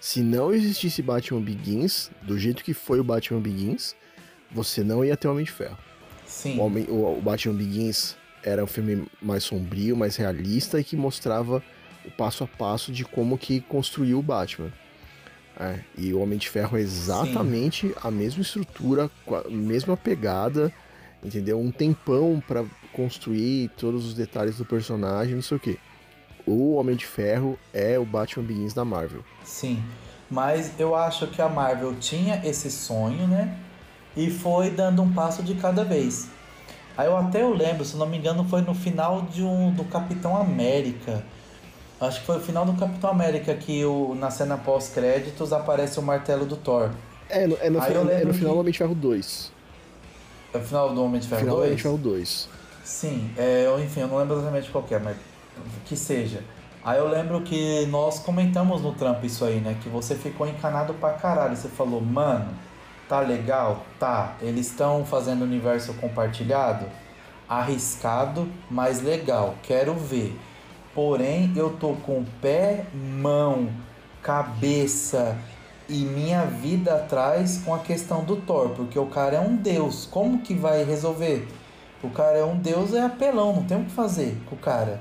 Se 0.00 0.20
não 0.20 0.52
existisse 0.52 1.02
Batman 1.02 1.40
Begins, 1.40 2.10
do 2.22 2.38
jeito 2.38 2.62
que 2.62 2.74
foi 2.74 3.00
o 3.00 3.04
Batman 3.04 3.40
Begins, 3.40 3.96
você 4.50 4.84
não 4.84 5.04
ia 5.04 5.16
ter 5.16 5.28
Homem 5.28 5.44
de 5.44 5.50
Ferro. 5.50 5.78
Sim. 6.26 6.58
O, 6.58 6.62
Homem, 6.62 6.84
o, 6.88 7.18
o 7.18 7.20
Batman 7.20 7.54
Begins 7.54 8.16
era 8.42 8.62
um 8.62 8.66
filme 8.66 9.06
mais 9.20 9.44
sombrio, 9.44 9.96
mais 9.96 10.16
realista 10.16 10.78
e 10.78 10.84
que 10.84 10.96
mostrava 10.96 11.62
o 12.04 12.10
passo 12.10 12.44
a 12.44 12.46
passo 12.46 12.92
de 12.92 13.04
como 13.04 13.36
que 13.36 13.60
construiu 13.62 14.18
o 14.18 14.22
Batman. 14.22 14.72
É, 15.58 15.80
e 15.96 16.12
o 16.12 16.20
Homem 16.20 16.38
de 16.38 16.48
Ferro 16.48 16.76
é 16.76 16.80
exatamente 16.80 17.92
a 18.02 18.10
mesma 18.10 18.42
estrutura, 18.42 19.10
a 19.26 19.48
mesma 19.48 19.96
pegada, 19.96 20.72
entendeu? 21.24 21.58
Um 21.58 21.70
tempão 21.72 22.42
pra 22.46 22.64
construir 22.92 23.70
todos 23.76 24.06
os 24.06 24.14
detalhes 24.14 24.58
do 24.58 24.66
personagem, 24.66 25.34
não 25.34 25.42
sei 25.42 25.56
o 25.56 25.60
quê. 25.60 25.78
O 26.46 26.76
Homem 26.76 26.94
de 26.94 27.04
Ferro 27.04 27.58
é 27.74 27.98
o 27.98 28.04
Batman 28.04 28.44
Begins 28.44 28.72
da 28.72 28.84
Marvel. 28.84 29.24
Sim, 29.44 29.82
mas 30.30 30.70
eu 30.78 30.94
acho 30.94 31.26
que 31.26 31.42
a 31.42 31.48
Marvel 31.48 31.96
tinha 31.96 32.40
esse 32.44 32.70
sonho, 32.70 33.26
né? 33.26 33.58
E 34.16 34.30
foi 34.30 34.70
dando 34.70 35.02
um 35.02 35.12
passo 35.12 35.42
de 35.42 35.56
cada 35.56 35.84
vez. 35.84 36.28
Aí 36.96 37.06
eu 37.06 37.16
até 37.16 37.42
eu 37.42 37.52
lembro, 37.52 37.84
se 37.84 37.96
não 37.96 38.06
me 38.06 38.16
engano, 38.16 38.44
foi 38.44 38.62
no 38.62 38.74
final 38.74 39.22
de 39.22 39.42
um 39.42 39.72
do 39.72 39.84
Capitão 39.84 40.36
América. 40.36 41.24
Acho 42.00 42.20
que 42.20 42.26
foi 42.26 42.36
o 42.36 42.40
final 42.40 42.64
do 42.64 42.74
Capitão 42.74 43.10
América 43.10 43.54
que 43.54 43.84
o, 43.84 44.14
na 44.14 44.30
cena 44.30 44.56
pós-créditos 44.56 45.52
aparece 45.52 45.98
o 45.98 46.02
martelo 46.02 46.46
do 46.46 46.56
Thor. 46.56 46.90
É, 47.28 47.46
no, 47.46 47.56
é 47.60 47.68
no, 47.68 47.82
final, 47.82 48.08
é 48.08 48.24
no 48.24 48.32
final 48.32 48.54
do 48.54 48.60
Homem 48.60 48.72
de 48.72 48.78
Ferro 48.78 48.94
2. 48.94 49.52
É 50.54 50.58
o 50.58 50.60
final 50.60 50.94
do 50.94 51.04
Homem 51.04 51.20
de 51.20 51.26
Ferro 51.26 51.40
final 51.40 51.56
do 51.56 51.60
2? 51.60 51.66
Homem 51.66 51.76
de 51.76 51.82
Ferro 51.82 51.98
2. 51.98 52.48
Sim, 52.84 53.30
é, 53.36 53.66
enfim, 53.84 54.00
eu 54.00 54.08
não 54.08 54.18
lembro 54.18 54.36
exatamente 54.36 54.70
qual 54.70 54.84
é, 54.90 54.98
mas 54.98 55.16
que 55.84 55.96
seja. 55.96 56.42
Aí 56.84 56.98
eu 56.98 57.08
lembro 57.08 57.40
que 57.40 57.84
nós 57.86 58.20
comentamos 58.20 58.80
no 58.80 58.92
trampo 58.92 59.26
isso 59.26 59.44
aí, 59.44 59.60
né? 59.60 59.76
Que 59.82 59.88
você 59.88 60.14
ficou 60.14 60.46
encanado 60.46 60.94
pra 60.94 61.14
caralho. 61.14 61.56
Você 61.56 61.68
falou, 61.68 62.00
mano, 62.00 62.48
tá 63.08 63.20
legal? 63.20 63.84
Tá. 63.98 64.36
Eles 64.40 64.68
estão 64.68 65.04
fazendo 65.04 65.42
universo 65.42 65.94
compartilhado? 65.94 66.86
Arriscado, 67.48 68.48
mas 68.70 69.02
legal. 69.02 69.56
Quero 69.62 69.94
ver. 69.94 70.38
Porém, 70.94 71.52
eu 71.56 71.70
tô 71.70 71.94
com 71.94 72.24
pé, 72.40 72.86
mão, 72.94 73.68
cabeça 74.22 75.36
e 75.88 76.04
minha 76.04 76.44
vida 76.44 76.94
atrás 76.94 77.62
com 77.64 77.74
a 77.74 77.78
questão 77.78 78.24
do 78.24 78.36
Thor, 78.36 78.70
porque 78.70 78.98
o 78.98 79.06
cara 79.06 79.36
é 79.36 79.40
um 79.40 79.56
deus. 79.56 80.06
Como 80.10 80.40
que 80.40 80.54
vai 80.54 80.84
resolver? 80.84 81.46
O 82.02 82.10
cara 82.10 82.38
é 82.38 82.44
um 82.44 82.56
deus, 82.56 82.94
é 82.94 83.00
apelão, 83.00 83.54
não 83.54 83.64
tem 83.64 83.80
o 83.80 83.84
que 83.84 83.90
fazer 83.90 84.36
com 84.46 84.54
o 84.54 84.58
cara. 84.58 85.00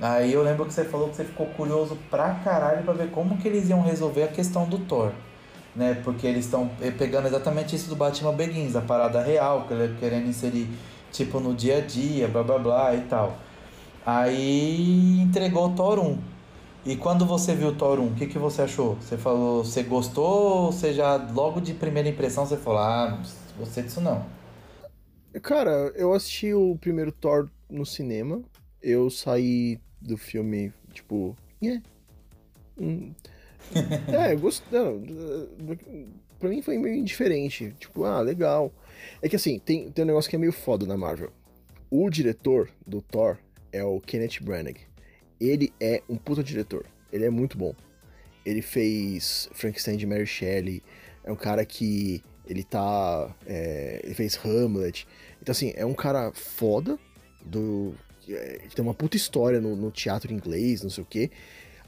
Aí 0.00 0.32
eu 0.32 0.42
lembro 0.42 0.66
que 0.66 0.74
você 0.74 0.84
falou 0.84 1.08
que 1.08 1.16
você 1.16 1.24
ficou 1.24 1.46
curioso 1.46 1.96
pra 2.10 2.34
caralho 2.34 2.82
pra 2.82 2.92
ver 2.92 3.10
como 3.10 3.38
que 3.38 3.48
eles 3.48 3.68
iam 3.68 3.82
resolver 3.82 4.24
a 4.24 4.28
questão 4.28 4.68
do 4.68 4.78
Thor. 4.78 5.12
Né? 5.74 6.00
Porque 6.04 6.26
eles 6.26 6.44
estão 6.44 6.70
pegando 6.98 7.28
exatamente 7.28 7.76
isso 7.76 7.88
do 7.88 7.96
Batman 7.96 8.32
Begins, 8.32 8.76
a 8.76 8.80
parada 8.80 9.22
real, 9.22 9.66
é 9.70 9.98
querendo 9.98 10.28
inserir 10.28 10.68
tipo 11.12 11.40
no 11.40 11.54
dia 11.54 11.78
a 11.78 11.80
dia, 11.80 12.28
blá 12.28 12.42
blá 12.42 12.58
blá 12.58 12.94
e 12.94 13.00
tal. 13.02 13.36
Aí 14.04 15.20
entregou 15.20 15.68
o 15.68 15.74
Thor 15.74 15.98
1. 15.98 16.18
E 16.84 16.94
quando 16.94 17.26
você 17.26 17.54
viu 17.54 17.68
o 17.68 17.74
Thor 17.74 17.98
1, 17.98 18.06
o 18.06 18.14
que, 18.14 18.26
que 18.26 18.38
você 18.38 18.62
achou? 18.62 18.94
Você 18.96 19.16
falou, 19.16 19.64
você 19.64 19.82
gostou 19.82 20.66
ou 20.66 20.72
você 20.72 20.92
já 20.92 21.16
logo 21.16 21.60
de 21.60 21.74
primeira 21.74 22.08
impressão 22.08 22.46
você 22.46 22.56
falou, 22.56 22.78
ah, 22.78 23.10
não 23.10 23.22
gostei 23.58 23.82
disso 23.82 24.00
não. 24.00 24.24
Cara, 25.42 25.92
eu 25.96 26.12
assisti 26.12 26.54
o 26.54 26.76
primeiro 26.80 27.10
Thor 27.10 27.50
no 27.68 27.84
cinema. 27.84 28.40
Eu 28.80 29.10
saí 29.10 29.80
do 30.00 30.16
filme, 30.16 30.72
tipo. 30.92 31.36
É. 31.62 31.80
Hum. 32.80 33.12
É, 34.12 34.32
eu 34.32 34.38
gostei. 34.38 34.78
Pra 36.38 36.48
mim 36.48 36.62
foi 36.62 36.78
meio 36.78 36.94
indiferente. 36.94 37.74
Tipo, 37.80 38.04
ah, 38.04 38.20
legal. 38.20 38.72
É 39.20 39.28
que 39.28 39.36
assim, 39.36 39.58
tem, 39.58 39.90
tem 39.90 40.04
um 40.04 40.06
negócio 40.06 40.28
que 40.28 40.36
é 40.36 40.38
meio 40.38 40.52
foda 40.52 40.86
na 40.86 40.96
Marvel. 40.96 41.32
O 41.90 42.08
diretor 42.10 42.70
do 42.86 43.00
Thor 43.00 43.38
é 43.72 43.82
o 43.82 44.00
Kenneth 44.00 44.40
Branagh. 44.42 44.78
Ele 45.40 45.72
é 45.80 46.02
um 46.08 46.16
puta 46.16 46.42
diretor. 46.42 46.86
Ele 47.12 47.24
é 47.24 47.30
muito 47.30 47.56
bom. 47.56 47.74
Ele 48.44 48.62
fez 48.62 49.48
Frankenstein 49.52 49.96
de 49.96 50.06
Mary 50.06 50.26
Shelley. 50.26 50.82
É 51.24 51.32
um 51.32 51.36
cara 51.36 51.64
que 51.64 52.22
ele 52.46 52.62
tá. 52.62 53.34
é, 53.46 54.00
ele 54.04 54.14
fez 54.14 54.38
Hamlet. 54.44 55.06
Então, 55.40 55.52
assim, 55.52 55.72
é 55.74 55.84
um 55.84 55.94
cara 55.94 56.32
foda. 56.32 56.98
Do, 57.44 57.94
é, 58.28 58.58
que 58.68 58.74
tem 58.74 58.84
uma 58.84 58.94
puta 58.94 59.16
história 59.16 59.60
no, 59.60 59.76
no 59.76 59.90
teatro 59.90 60.32
inglês, 60.32 60.82
não 60.82 60.90
sei 60.90 61.02
o 61.02 61.06
quê. 61.06 61.30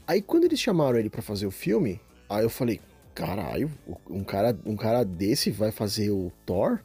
Aí, 0.07 0.21
quando 0.21 0.45
eles 0.45 0.59
chamaram 0.59 0.97
ele 0.97 1.09
pra 1.09 1.21
fazer 1.21 1.45
o 1.45 1.51
filme, 1.51 2.01
aí 2.29 2.43
eu 2.43 2.49
falei: 2.49 2.79
caralho, 3.13 3.71
um 4.09 4.23
cara, 4.23 4.57
um 4.65 4.75
cara 4.75 5.03
desse 5.03 5.51
vai 5.51 5.71
fazer 5.71 6.09
o 6.09 6.31
Thor? 6.45 6.79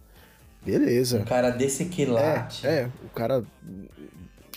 Beleza. 0.65 1.21
Um 1.21 1.25
cara 1.25 1.51
desse 1.51 1.85
quilate. 1.87 2.67
É, 2.67 2.71
é, 2.71 2.91
o 3.05 3.09
cara 3.11 3.45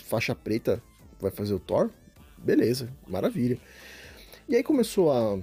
faixa 0.04 0.34
preta 0.34 0.82
vai 1.20 1.30
fazer 1.30 1.54
o 1.54 1.58
Thor? 1.58 1.90
Beleza, 2.36 2.88
maravilha. 3.06 3.58
E 4.48 4.56
aí 4.56 4.62
começou 4.62 5.12
a 5.12 5.38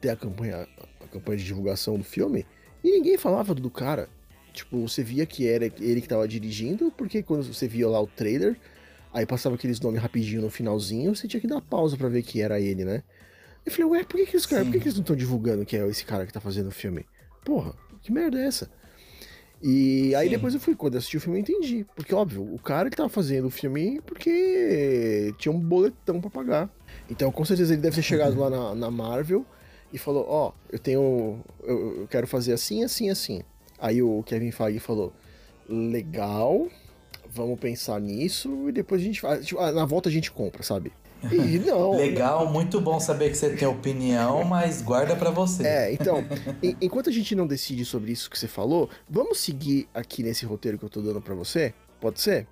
ter 0.00 0.10
a 0.10 0.16
campanha, 0.16 0.66
a 1.00 1.06
campanha 1.06 1.38
de 1.38 1.44
divulgação 1.44 1.96
do 1.96 2.04
filme 2.04 2.44
e 2.82 2.90
ninguém 2.90 3.16
falava 3.16 3.54
do 3.54 3.70
cara. 3.70 4.08
Tipo, 4.58 4.88
você 4.88 5.04
via 5.04 5.24
que 5.24 5.46
era 5.46 5.66
ele 5.78 6.00
que 6.00 6.08
tava 6.08 6.26
dirigindo, 6.26 6.92
porque 6.96 7.22
quando 7.22 7.44
você 7.44 7.68
via 7.68 7.88
lá 7.88 8.00
o 8.00 8.08
trailer, 8.08 8.58
aí 9.12 9.24
passava 9.24 9.54
aqueles 9.54 9.78
nomes 9.78 10.02
rapidinho 10.02 10.42
no 10.42 10.50
finalzinho, 10.50 11.14
você 11.14 11.28
tinha 11.28 11.40
que 11.40 11.46
dar 11.46 11.60
pausa 11.60 11.96
pra 11.96 12.08
ver 12.08 12.24
que 12.24 12.42
era 12.42 12.60
ele, 12.60 12.84
né? 12.84 13.04
Eu 13.64 13.70
falei, 13.70 13.86
ué, 13.86 14.04
por 14.04 14.16
que, 14.16 14.26
que, 14.26 14.36
os 14.36 14.46
caras, 14.46 14.64
por 14.64 14.72
que, 14.72 14.80
que 14.80 14.86
eles 14.86 14.96
não 14.96 15.02
estão 15.02 15.14
divulgando 15.14 15.64
que 15.64 15.76
é 15.76 15.86
esse 15.86 16.04
cara 16.04 16.26
que 16.26 16.32
tá 16.32 16.40
fazendo 16.40 16.68
o 16.68 16.72
filme? 16.72 17.06
Porra, 17.44 17.72
que 18.02 18.10
merda 18.10 18.36
é 18.40 18.46
essa? 18.46 18.68
E 19.62 20.12
aí 20.16 20.26
Sim. 20.26 20.34
depois 20.34 20.54
eu 20.54 20.60
fui, 20.60 20.74
quando 20.74 20.94
eu 20.94 20.98
assisti 20.98 21.16
o 21.16 21.20
filme 21.20 21.38
eu 21.38 21.42
entendi. 21.42 21.86
Porque, 21.94 22.12
óbvio, 22.12 22.42
o 22.42 22.58
cara 22.58 22.90
que 22.90 22.96
tava 22.96 23.08
fazendo 23.08 23.46
o 23.46 23.50
filme 23.50 24.00
porque 24.04 25.32
tinha 25.38 25.52
um 25.52 25.60
boletão 25.60 26.20
pra 26.20 26.30
pagar. 26.30 26.68
Então, 27.08 27.30
com 27.30 27.44
certeza 27.44 27.74
ele 27.74 27.82
deve 27.82 27.94
ter 27.94 28.02
chegado 28.02 28.36
lá 28.36 28.50
na, 28.50 28.74
na 28.74 28.90
Marvel 28.90 29.46
e 29.92 29.98
falou: 29.98 30.26
Ó, 30.28 30.52
eu 30.68 30.78
tenho. 30.80 31.44
Eu, 31.62 32.00
eu 32.00 32.08
quero 32.08 32.26
fazer 32.26 32.52
assim, 32.52 32.82
assim, 32.82 33.08
assim. 33.08 33.42
Aí 33.80 34.02
o 34.02 34.22
Kevin 34.24 34.50
Feige 34.50 34.78
falou: 34.78 35.12
Legal, 35.68 36.66
vamos 37.30 37.58
pensar 37.60 38.00
nisso 38.00 38.68
e 38.68 38.72
depois 38.72 39.00
a 39.00 39.04
gente 39.04 39.20
faz. 39.20 39.46
Tipo, 39.46 39.60
na 39.72 39.84
volta 39.84 40.08
a 40.08 40.12
gente 40.12 40.30
compra, 40.30 40.62
sabe? 40.62 40.92
E 41.30 41.58
não. 41.66 41.96
Legal, 41.96 42.50
muito 42.50 42.80
bom 42.80 42.98
saber 43.00 43.30
que 43.30 43.36
você 43.36 43.50
tem 43.50 43.66
opinião, 43.68 44.44
mas 44.44 44.80
guarda 44.82 45.14
pra 45.16 45.30
você. 45.30 45.64
É, 45.66 45.92
então, 45.92 46.24
en- 46.62 46.76
enquanto 46.80 47.10
a 47.10 47.12
gente 47.12 47.34
não 47.34 47.46
decide 47.46 47.84
sobre 47.84 48.12
isso 48.12 48.30
que 48.30 48.38
você 48.38 48.48
falou, 48.48 48.88
vamos 49.08 49.38
seguir 49.40 49.88
aqui 49.92 50.22
nesse 50.22 50.44
roteiro 50.46 50.78
que 50.78 50.84
eu 50.84 50.88
tô 50.90 51.00
dando 51.00 51.20
pra 51.20 51.34
você? 51.34 51.74
Pode 52.00 52.20
ser? 52.20 52.46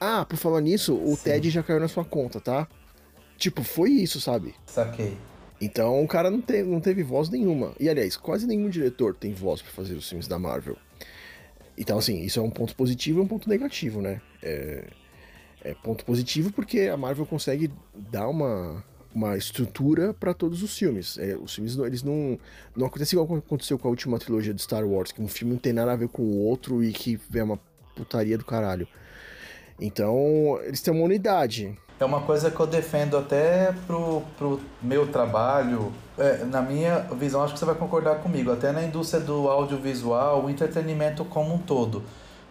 Ah, 0.00 0.24
por 0.24 0.36
falar 0.36 0.60
nisso, 0.60 0.94
o 0.96 1.16
Sim. 1.16 1.24
TED 1.24 1.50
já 1.50 1.62
caiu 1.62 1.80
na 1.80 1.88
sua 1.88 2.04
conta, 2.04 2.40
tá? 2.40 2.68
Tipo, 3.38 3.62
foi 3.64 3.90
isso, 3.90 4.20
sabe? 4.20 4.54
Saquei. 4.66 5.16
Então 5.62 6.02
o 6.02 6.08
cara 6.08 6.28
não 6.28 6.40
teve, 6.40 6.68
não 6.68 6.80
teve 6.80 7.04
voz 7.04 7.30
nenhuma. 7.30 7.72
E 7.78 7.88
aliás, 7.88 8.16
quase 8.16 8.48
nenhum 8.48 8.68
diretor 8.68 9.14
tem 9.14 9.32
voz 9.32 9.62
pra 9.62 9.70
fazer 9.70 9.94
os 9.94 10.08
filmes 10.08 10.26
da 10.26 10.36
Marvel. 10.36 10.76
Então, 11.78 11.98
assim, 11.98 12.20
isso 12.20 12.40
é 12.40 12.42
um 12.42 12.50
ponto 12.50 12.74
positivo 12.74 13.20
e 13.20 13.22
um 13.22 13.28
ponto 13.28 13.48
negativo, 13.48 14.02
né? 14.02 14.20
É, 14.42 14.84
é 15.62 15.74
ponto 15.74 16.04
positivo 16.04 16.52
porque 16.52 16.80
a 16.80 16.96
Marvel 16.96 17.24
consegue 17.24 17.70
dar 17.94 18.28
uma, 18.28 18.84
uma 19.14 19.36
estrutura 19.36 20.12
pra 20.12 20.34
todos 20.34 20.64
os 20.64 20.76
filmes. 20.76 21.16
É, 21.16 21.36
os 21.36 21.54
filmes 21.54 21.78
eles 21.78 22.02
não. 22.02 22.36
Não 22.76 22.88
acontece 22.88 23.14
igual 23.14 23.38
aconteceu 23.38 23.78
com 23.78 23.86
a 23.86 23.90
última 23.90 24.18
trilogia 24.18 24.52
de 24.52 24.60
Star 24.60 24.84
Wars, 24.84 25.12
que 25.12 25.22
um 25.22 25.28
filme 25.28 25.52
não 25.52 25.60
tem 25.60 25.72
nada 25.72 25.92
a 25.92 25.96
ver 25.96 26.08
com 26.08 26.22
o 26.22 26.40
outro 26.40 26.82
e 26.82 26.92
que 26.92 27.20
é 27.32 27.42
uma 27.42 27.60
putaria 27.94 28.36
do 28.36 28.44
caralho. 28.44 28.88
Então, 29.80 30.58
eles 30.64 30.82
têm 30.82 30.92
uma 30.92 31.04
unidade. 31.04 31.78
É 32.02 32.04
uma 32.04 32.22
coisa 32.22 32.50
que 32.50 32.58
eu 32.58 32.66
defendo 32.66 33.16
até 33.16 33.72
pro, 33.86 34.24
pro 34.36 34.60
meu 34.82 35.06
trabalho. 35.06 35.92
É, 36.18 36.44
na 36.44 36.60
minha 36.60 36.98
visão, 37.12 37.44
acho 37.44 37.52
que 37.52 37.60
você 37.60 37.64
vai 37.64 37.76
concordar 37.76 38.16
comigo. 38.16 38.50
Até 38.50 38.72
na 38.72 38.82
indústria 38.82 39.22
do 39.22 39.48
audiovisual, 39.48 40.44
o 40.44 40.50
entretenimento 40.50 41.24
como 41.24 41.54
um 41.54 41.58
todo. 41.58 42.02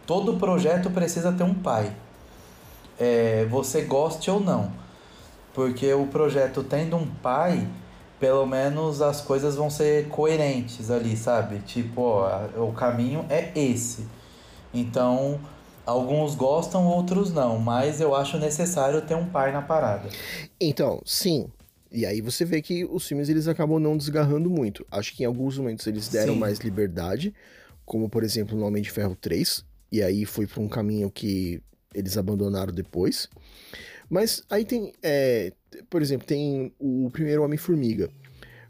Todo 0.08 0.38
projeto 0.38 0.90
precisa 0.90 1.34
ter 1.34 1.44
um 1.44 1.54
pai. 1.54 1.92
É, 2.98 3.46
você 3.52 3.82
goste 3.82 4.32
ou 4.32 4.40
não. 4.40 4.72
Porque 5.54 5.94
o 5.94 6.08
projeto 6.08 6.64
tendo 6.64 6.96
um 6.96 7.06
pai, 7.06 7.68
pelo 8.22 8.46
menos 8.46 9.02
as 9.02 9.20
coisas 9.20 9.58
vão 9.58 9.70
ser 9.70 10.08
coerentes 10.08 10.90
ali, 10.90 11.18
sabe? 11.18 11.60
Tipo, 11.60 12.02
ó, 12.02 12.70
o 12.70 12.72
caminho 12.72 13.26
é 13.30 13.52
esse. 13.54 14.08
Então, 14.74 15.42
alguns 15.86 16.36
gostam, 16.36 16.86
outros 16.86 17.32
não, 17.32 17.58
mas 17.58 18.00
eu 18.02 18.16
acho 18.16 18.38
necessário 18.38 19.02
ter 19.02 19.16
um 19.16 19.30
pai 19.30 19.52
na 19.52 19.62
parada. 19.62 20.10
Então, 20.60 21.02
sim. 21.06 21.48
E 21.92 22.06
aí 22.06 22.22
você 22.22 22.46
vê 22.46 22.62
que 22.62 22.86
os 22.86 23.06
filmes 23.06 23.28
eles 23.28 23.48
acabam 23.48 23.80
não 23.80 23.98
desgarrando 23.98 24.50
muito. 24.50 24.86
Acho 24.90 25.14
que 25.14 25.24
em 25.24 25.26
alguns 25.26 25.58
momentos 25.58 25.86
eles 25.88 26.08
deram 26.08 26.34
Sim. 26.34 26.40
mais 26.40 26.60
liberdade, 26.60 27.34
como 27.86 28.10
por 28.10 28.24
exemplo 28.24 28.58
no 28.58 28.66
Homem 28.66 28.82
de 28.82 28.90
Ferro 28.90 29.16
3, 29.20 29.66
e 29.92 30.02
aí 30.02 30.26
foi 30.26 30.48
para 30.48 30.62
um 30.62 30.70
caminho 30.70 31.12
que 31.12 31.62
eles 31.94 32.18
abandonaram 32.18 32.74
depois. 32.74 33.28
Mas 34.10 34.42
aí 34.50 34.64
tem, 34.64 34.94
é, 35.04 35.52
por 35.90 36.02
exemplo, 36.02 36.26
tem 36.26 36.74
o 36.80 37.10
primeiro 37.12 37.44
Homem-Formiga. 37.44 38.10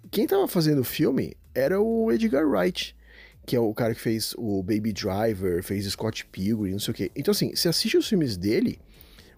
Quem 0.10 0.26
tava 0.26 0.48
fazendo 0.48 0.80
o 0.80 0.84
filme 0.84 1.36
era 1.54 1.80
o 1.80 2.12
Edgar 2.12 2.48
Wright, 2.48 2.96
que 3.46 3.56
é 3.56 3.60
o 3.60 3.74
cara 3.74 3.94
que 3.94 4.02
fez 4.02 4.34
o 4.38 4.62
Baby 4.64 4.94
Driver, 4.94 5.64
fez 5.64 5.86
Scott 5.86 6.26
Pilgrim, 6.28 6.72
não 6.72 6.80
sei 6.80 6.92
o 6.92 6.96
quê. 6.96 7.12
Então 7.16 7.32
assim, 7.32 7.56
você 7.56 7.68
assiste 7.70 7.98
os 7.98 8.08
filmes 8.08 8.38
dele, 8.38 8.80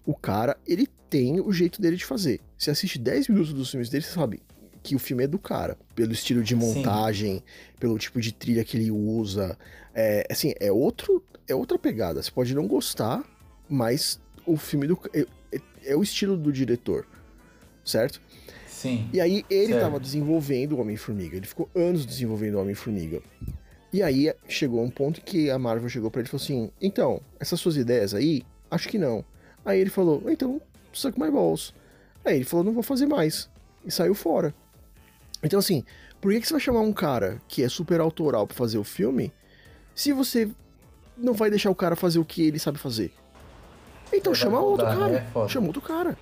o 0.04 0.14
cara, 0.14 0.56
ele 0.66 0.86
tem 1.08 1.40
o 1.40 1.52
jeito 1.52 1.80
dele 1.80 1.96
de 1.96 2.04
fazer. 2.04 2.40
Você 2.58 2.70
assiste 2.70 2.98
10 2.98 3.28
minutos 3.28 3.52
dos 3.52 3.70
filmes 3.70 3.88
dele, 3.88 4.04
você 4.04 4.12
sabe 4.12 4.42
que 4.82 4.94
o 4.94 4.98
filme 4.98 5.24
é 5.24 5.26
do 5.26 5.38
cara. 5.38 5.78
Pelo 5.94 6.12
estilo 6.12 6.42
de 6.42 6.54
montagem, 6.54 7.42
pelo 7.80 7.96
tipo 7.98 8.20
de 8.20 8.32
trilha 8.32 8.64
que 8.64 8.76
ele 8.76 8.90
usa. 8.90 9.56
É, 9.94 10.26
assim, 10.30 10.52
é 10.60 10.70
outro, 10.70 11.24
é 11.48 11.54
outra 11.54 11.78
pegada. 11.78 12.22
Você 12.22 12.30
pode 12.30 12.54
não 12.54 12.66
gostar, 12.66 13.24
mas 13.68 14.20
o 14.44 14.56
filme 14.58 14.86
do 14.86 14.98
é, 15.14 15.20
é- 15.52 15.60
é 15.92 15.96
o 15.96 16.02
estilo 16.02 16.36
do 16.36 16.52
diretor, 16.52 17.06
certo? 17.84 18.20
Sim. 18.68 19.08
E 19.12 19.20
aí 19.20 19.42
ele 19.48 19.68
Certo. 19.72 19.80
tava 19.84 19.98
desenvolvendo 19.98 20.72
o 20.72 20.80
Homem-Formiga. 20.80 21.36
Ele 21.36 21.46
ficou 21.46 21.70
anos 21.74 22.04
desenvolvendo 22.04 22.56
o 22.56 22.60
Homem-Formiga. 22.60 23.22
E 23.94 24.02
aí 24.02 24.34
chegou 24.48 24.82
um 24.82 24.90
ponto 24.90 25.20
que 25.20 25.48
a 25.48 25.56
Marvel 25.56 25.88
chegou 25.88 26.10
pra 26.10 26.20
ele 26.20 26.26
e 26.26 26.30
falou 26.30 26.42
assim: 26.42 26.68
Então, 26.82 27.20
essas 27.38 27.60
suas 27.60 27.76
ideias 27.76 28.12
aí, 28.12 28.42
acho 28.68 28.88
que 28.88 28.98
não. 28.98 29.24
Aí 29.64 29.78
ele 29.78 29.88
falou: 29.88 30.20
Então, 30.26 30.60
suck 30.92 31.16
my 31.16 31.30
balls. 31.30 31.72
Aí 32.24 32.34
ele 32.34 32.44
falou: 32.44 32.64
Não 32.64 32.72
vou 32.72 32.82
fazer 32.82 33.06
mais. 33.06 33.48
E 33.86 33.92
saiu 33.92 34.12
fora. 34.12 34.52
Então, 35.44 35.60
assim, 35.60 35.84
por 36.20 36.32
que, 36.32 36.40
que 36.40 36.48
você 36.48 36.54
vai 36.54 36.60
chamar 36.60 36.80
um 36.80 36.92
cara 36.92 37.40
que 37.46 37.62
é 37.62 37.68
super 37.68 38.00
autoral 38.00 38.48
pra 38.48 38.56
fazer 38.56 38.78
o 38.78 38.82
filme 38.82 39.32
se 39.94 40.12
você 40.12 40.50
não 41.16 41.32
vai 41.32 41.48
deixar 41.48 41.70
o 41.70 41.74
cara 41.76 41.94
fazer 41.94 42.18
o 42.18 42.24
que 42.24 42.44
ele 42.44 42.58
sabe 42.58 42.78
fazer? 42.78 43.12
Então 44.12 44.32
Vai 44.32 44.42
chama 44.42 44.58
outro 44.58 44.86
mudar, 44.86 44.98
cara. 44.98 45.12
né? 45.12 45.26
É 45.36 45.48
chama 45.48 45.68
outro 45.68 45.80
cara. 45.80 46.18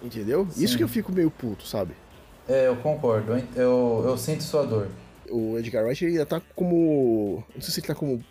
Entendeu? 0.00 0.46
Sim. 0.52 0.62
Isso 0.62 0.76
que 0.76 0.84
eu 0.84 0.88
fico 0.88 1.10
meio 1.10 1.32
puto, 1.32 1.66
sabe? 1.66 1.94
É, 2.48 2.68
eu 2.68 2.76
concordo. 2.76 3.32
Eu, 3.32 3.42
eu, 3.56 4.04
eu 4.06 4.16
sinto 4.16 4.44
sua 4.44 4.64
dor. 4.64 4.86
O 5.32 5.58
Edgar 5.58 5.84
Wright 5.84 6.04
ele 6.04 6.12
ainda 6.12 6.26
tá 6.26 6.40
como. 6.54 7.42
Não 7.54 7.60
sei 7.62 7.72
se 7.72 7.80
ele 7.80 7.86
tá 7.86 7.94
como 7.94 8.22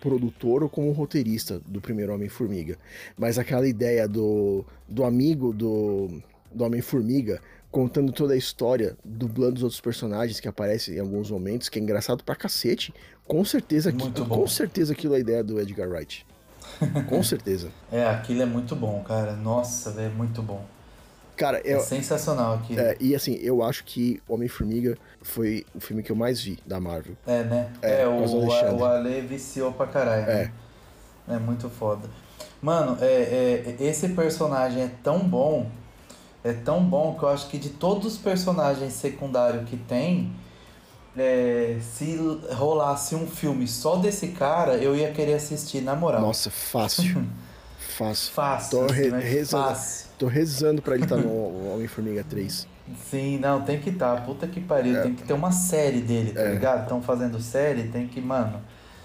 produtor 0.00 0.62
ou 0.62 0.68
como 0.68 0.92
roteirista 0.92 1.60
do 1.66 1.80
primeiro 1.80 2.12
Homem-Formiga. 2.14 2.78
Mas 3.16 3.38
aquela 3.38 3.66
ideia 3.66 4.06
do, 4.06 4.64
do 4.88 5.02
amigo 5.04 5.52
do, 5.52 6.20
do 6.52 6.64
Homem-Formiga 6.64 7.40
contando 7.70 8.12
toda 8.12 8.34
a 8.34 8.36
história, 8.36 8.96
dublando 9.04 9.56
os 9.56 9.62
outros 9.64 9.80
personagens 9.80 10.38
que 10.38 10.46
aparecem 10.46 10.94
em 10.96 11.00
alguns 11.00 11.30
momentos, 11.30 11.68
que 11.68 11.78
é 11.78 11.82
engraçado 11.82 12.22
pra 12.22 12.36
cacete. 12.36 12.94
Com 13.26 13.44
certeza, 13.44 13.90
que- 13.90 13.98
Muito 14.04 14.24
bom. 14.24 14.40
com 14.42 14.46
certeza 14.46 14.92
aquilo 14.92 15.14
é 15.14 15.16
a 15.16 15.20
ideia 15.20 15.42
do 15.42 15.58
Edgar 15.60 15.88
Wright. 15.88 16.24
com 17.08 17.22
certeza. 17.24 17.68
É, 17.90 18.04
aquilo 18.06 18.42
é 18.42 18.46
muito 18.46 18.76
bom, 18.76 19.02
cara. 19.02 19.34
Nossa, 19.34 19.90
é 20.00 20.08
muito 20.08 20.40
bom. 20.42 20.64
Cara, 21.36 21.60
É 21.64 21.78
sensacional 21.80 22.54
aquilo. 22.54 22.80
é, 22.80 22.96
e 23.00 23.14
assim, 23.14 23.34
eu 23.42 23.62
acho 23.62 23.84
que 23.84 24.22
Homem-Formiga 24.28 24.96
foi 25.22 25.66
o 25.74 25.80
filme 25.80 26.02
que 26.02 26.12
eu 26.12 26.16
mais 26.16 26.40
vi 26.40 26.58
da 26.66 26.78
Marvel. 26.80 27.16
É, 27.26 27.42
né? 27.42 27.70
É, 27.82 28.02
É, 28.02 28.08
o, 28.08 28.18
Alexandre. 28.18 28.74
o 28.74 28.84
Ale 28.84 29.20
viciou 29.22 29.72
pra 29.72 29.86
caralho. 29.86 30.22
É. 30.30 30.44
né? 30.44 30.52
É 31.28 31.38
muito 31.38 31.68
foda. 31.68 32.08
Mano, 32.62 32.96
é, 33.00 33.06
é, 33.06 33.76
esse 33.84 34.08
personagem 34.10 34.82
é 34.82 34.90
tão 35.02 35.18
bom, 35.20 35.66
é 36.42 36.52
tão 36.52 36.82
bom 36.84 37.14
que 37.18 37.24
eu 37.24 37.28
acho 37.28 37.48
que 37.48 37.58
de 37.58 37.70
todos 37.70 38.14
os 38.14 38.18
personagens 38.18 38.92
secundários 38.92 39.68
que 39.68 39.76
tem, 39.76 40.32
é, 41.16 41.78
se 41.80 42.16
rolasse 42.52 43.14
um 43.14 43.26
filme 43.26 43.66
só 43.68 43.96
desse 43.96 44.28
cara, 44.28 44.76
eu 44.76 44.96
ia 44.96 45.10
querer 45.12 45.34
assistir, 45.34 45.80
na 45.80 45.94
moral. 45.94 46.20
Nossa, 46.22 46.50
fácil. 46.50 47.24
fácil. 47.94 48.32
Fácil, 48.32 48.70
Tô, 48.86 48.92
re- 48.92 49.10
mas 49.10 49.24
rezando, 49.24 49.64
fácil. 49.68 50.08
tô 50.18 50.26
rezando 50.26 50.82
pra 50.82 50.94
ele 50.94 51.04
estar 51.04 51.16
no 51.16 51.72
Homem-Formiga 51.74 52.24
3. 52.28 52.66
Sim, 53.10 53.38
não, 53.38 53.62
tem 53.62 53.80
que 53.80 53.90
estar. 53.90 54.16
Tá. 54.16 54.20
Puta 54.22 54.46
que 54.46 54.60
pariu. 54.60 54.96
É. 54.98 55.02
Tem 55.02 55.14
que 55.14 55.22
ter 55.22 55.32
uma 55.32 55.50
série 55.52 56.00
dele, 56.00 56.32
tá 56.32 56.42
É. 56.42 56.52
ligado? 56.52 56.82
Estão 56.82 57.00
fazendo 57.00 57.40
série, 57.40 57.84
tem 57.84 58.06
que, 58.06 58.20
mano. 58.20 58.60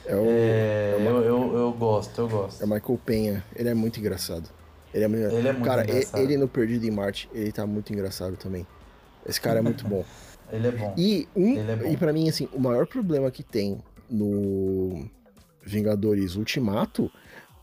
É 0.05 0.15
o, 0.15 0.25
É, 0.27 0.95
é 0.99 1.01
o 1.01 1.05
eu, 1.05 1.23
eu, 1.23 1.57
eu 1.57 1.71
gosto, 1.73 2.19
eu 2.19 2.27
gosto. 2.27 2.61
é 2.61 2.65
o 2.65 2.69
Michael 2.69 2.99
Penha. 3.05 3.43
Ele 3.55 3.69
é 3.69 3.73
muito 3.73 3.99
engraçado. 3.99 4.49
Ele 4.93 5.03
é 5.03 5.07
muito, 5.07 5.23
Ele 5.35 5.47
é 5.47 5.51
muito 5.53 5.65
cara, 5.65 5.83
engraçado. 5.83 6.19
ele 6.21 6.35
no 6.37 6.47
Perdido 6.47 6.85
em 6.85 6.91
Marte, 6.91 7.29
ele 7.33 7.51
tá 7.51 7.65
muito 7.67 7.93
engraçado 7.93 8.35
também. 8.35 8.65
Esse 9.25 9.39
cara 9.39 9.59
é 9.59 9.61
muito 9.61 9.87
bom. 9.87 10.03
Ele 10.51 10.67
é 10.67 10.71
bom. 10.71 10.95
E 10.97 11.27
um 11.35 11.55
Ele 11.57 11.71
é 11.71 11.75
bom. 11.75 11.85
e 11.91 11.95
para 11.95 12.11
mim 12.11 12.27
assim, 12.27 12.49
o 12.51 12.59
maior 12.59 12.87
problema 12.87 13.29
que 13.29 13.43
tem 13.43 13.77
no 14.09 15.07
Vingadores 15.63 16.35
Ultimato 16.35 17.11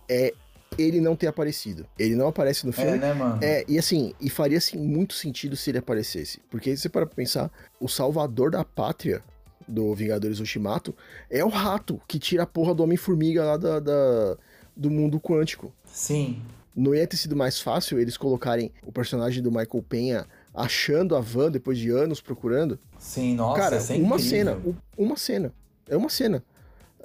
é 0.08 0.32
ele 0.78 1.00
não 1.00 1.16
ter 1.16 1.26
aparecido. 1.26 1.86
Ele 1.98 2.14
não 2.14 2.28
aparece 2.28 2.66
no 2.66 2.72
filme. 2.72 2.90
É, 2.92 2.98
né, 2.98 3.14
mano? 3.14 3.38
É, 3.42 3.64
e 3.68 3.78
assim, 3.78 4.12
e 4.20 4.28
faria 4.28 4.58
assim, 4.58 4.78
muito 4.78 5.14
sentido 5.14 5.56
se 5.56 5.70
ele 5.70 5.78
aparecesse. 5.78 6.40
Porque 6.50 6.74
se 6.76 6.82
você 6.82 6.88
para 6.88 7.06
pra 7.06 7.14
pensar, 7.14 7.50
o 7.80 7.88
salvador 7.88 8.50
da 8.50 8.64
pátria 8.64 9.22
do 9.66 9.94
Vingadores 9.94 10.38
Ultimato 10.38 10.94
é 11.30 11.44
o 11.44 11.48
rato 11.48 12.00
que 12.06 12.18
tira 12.18 12.42
a 12.42 12.46
porra 12.46 12.74
do 12.74 12.82
Homem-Formiga 12.82 13.44
lá 13.44 13.56
da, 13.56 13.80
da- 13.80 14.36
do 14.76 14.90
mundo 14.90 15.18
quântico. 15.18 15.72
Sim. 15.86 16.42
Não 16.74 16.94
ia 16.94 17.06
ter 17.06 17.16
sido 17.16 17.34
mais 17.34 17.58
fácil 17.60 17.98
eles 17.98 18.16
colocarem 18.18 18.70
o 18.84 18.92
personagem 18.92 19.42
do 19.42 19.50
Michael 19.50 19.82
Penha 19.88 20.26
achando 20.54 21.16
a 21.16 21.20
van 21.20 21.50
depois 21.50 21.78
de 21.78 21.88
anos 21.90 22.20
procurando? 22.20 22.78
Sim, 22.98 23.34
nossa, 23.34 23.60
Cara, 23.60 23.76
é 23.76 23.80
uma 23.80 24.16
incrível. 24.16 24.18
cena, 24.20 24.58
uma 24.96 25.16
cena. 25.16 25.52
É 25.88 25.96
uma 25.96 26.08
cena. 26.10 26.44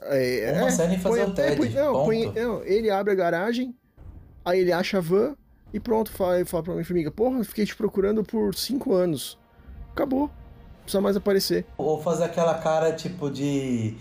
É, 0.03 0.53
Uma 0.57 0.67
é, 0.67 0.71
fazer 0.71 0.97
põe- 0.99 1.23
o 1.23 1.31
TED, 1.33 1.57
põe- 1.57 1.69
não, 1.69 1.93
põe- 2.05 2.31
não, 2.33 2.63
ele 2.63 2.89
abre 2.89 3.11
a 3.13 3.15
garagem, 3.15 3.75
aí 4.43 4.59
ele 4.59 4.71
acha 4.71 4.97
a 4.97 5.01
van 5.01 5.35
e 5.73 5.79
pronto, 5.79 6.11
fala, 6.11 6.43
fala 6.45 6.63
pra 6.63 6.73
minha 6.73 6.85
formiga, 6.85 7.11
porra, 7.11 7.43
fiquei 7.43 7.65
te 7.65 7.75
procurando 7.75 8.23
por 8.23 8.55
cinco 8.55 8.93
anos. 8.93 9.37
Acabou. 9.91 10.21
Não 10.27 10.83
precisa 10.83 11.01
mais 11.01 11.15
aparecer. 11.15 11.65
Ou 11.77 12.01
fazer 12.01 12.23
aquela 12.23 12.55
cara, 12.55 12.91
tipo, 12.93 13.29
de... 13.29 13.95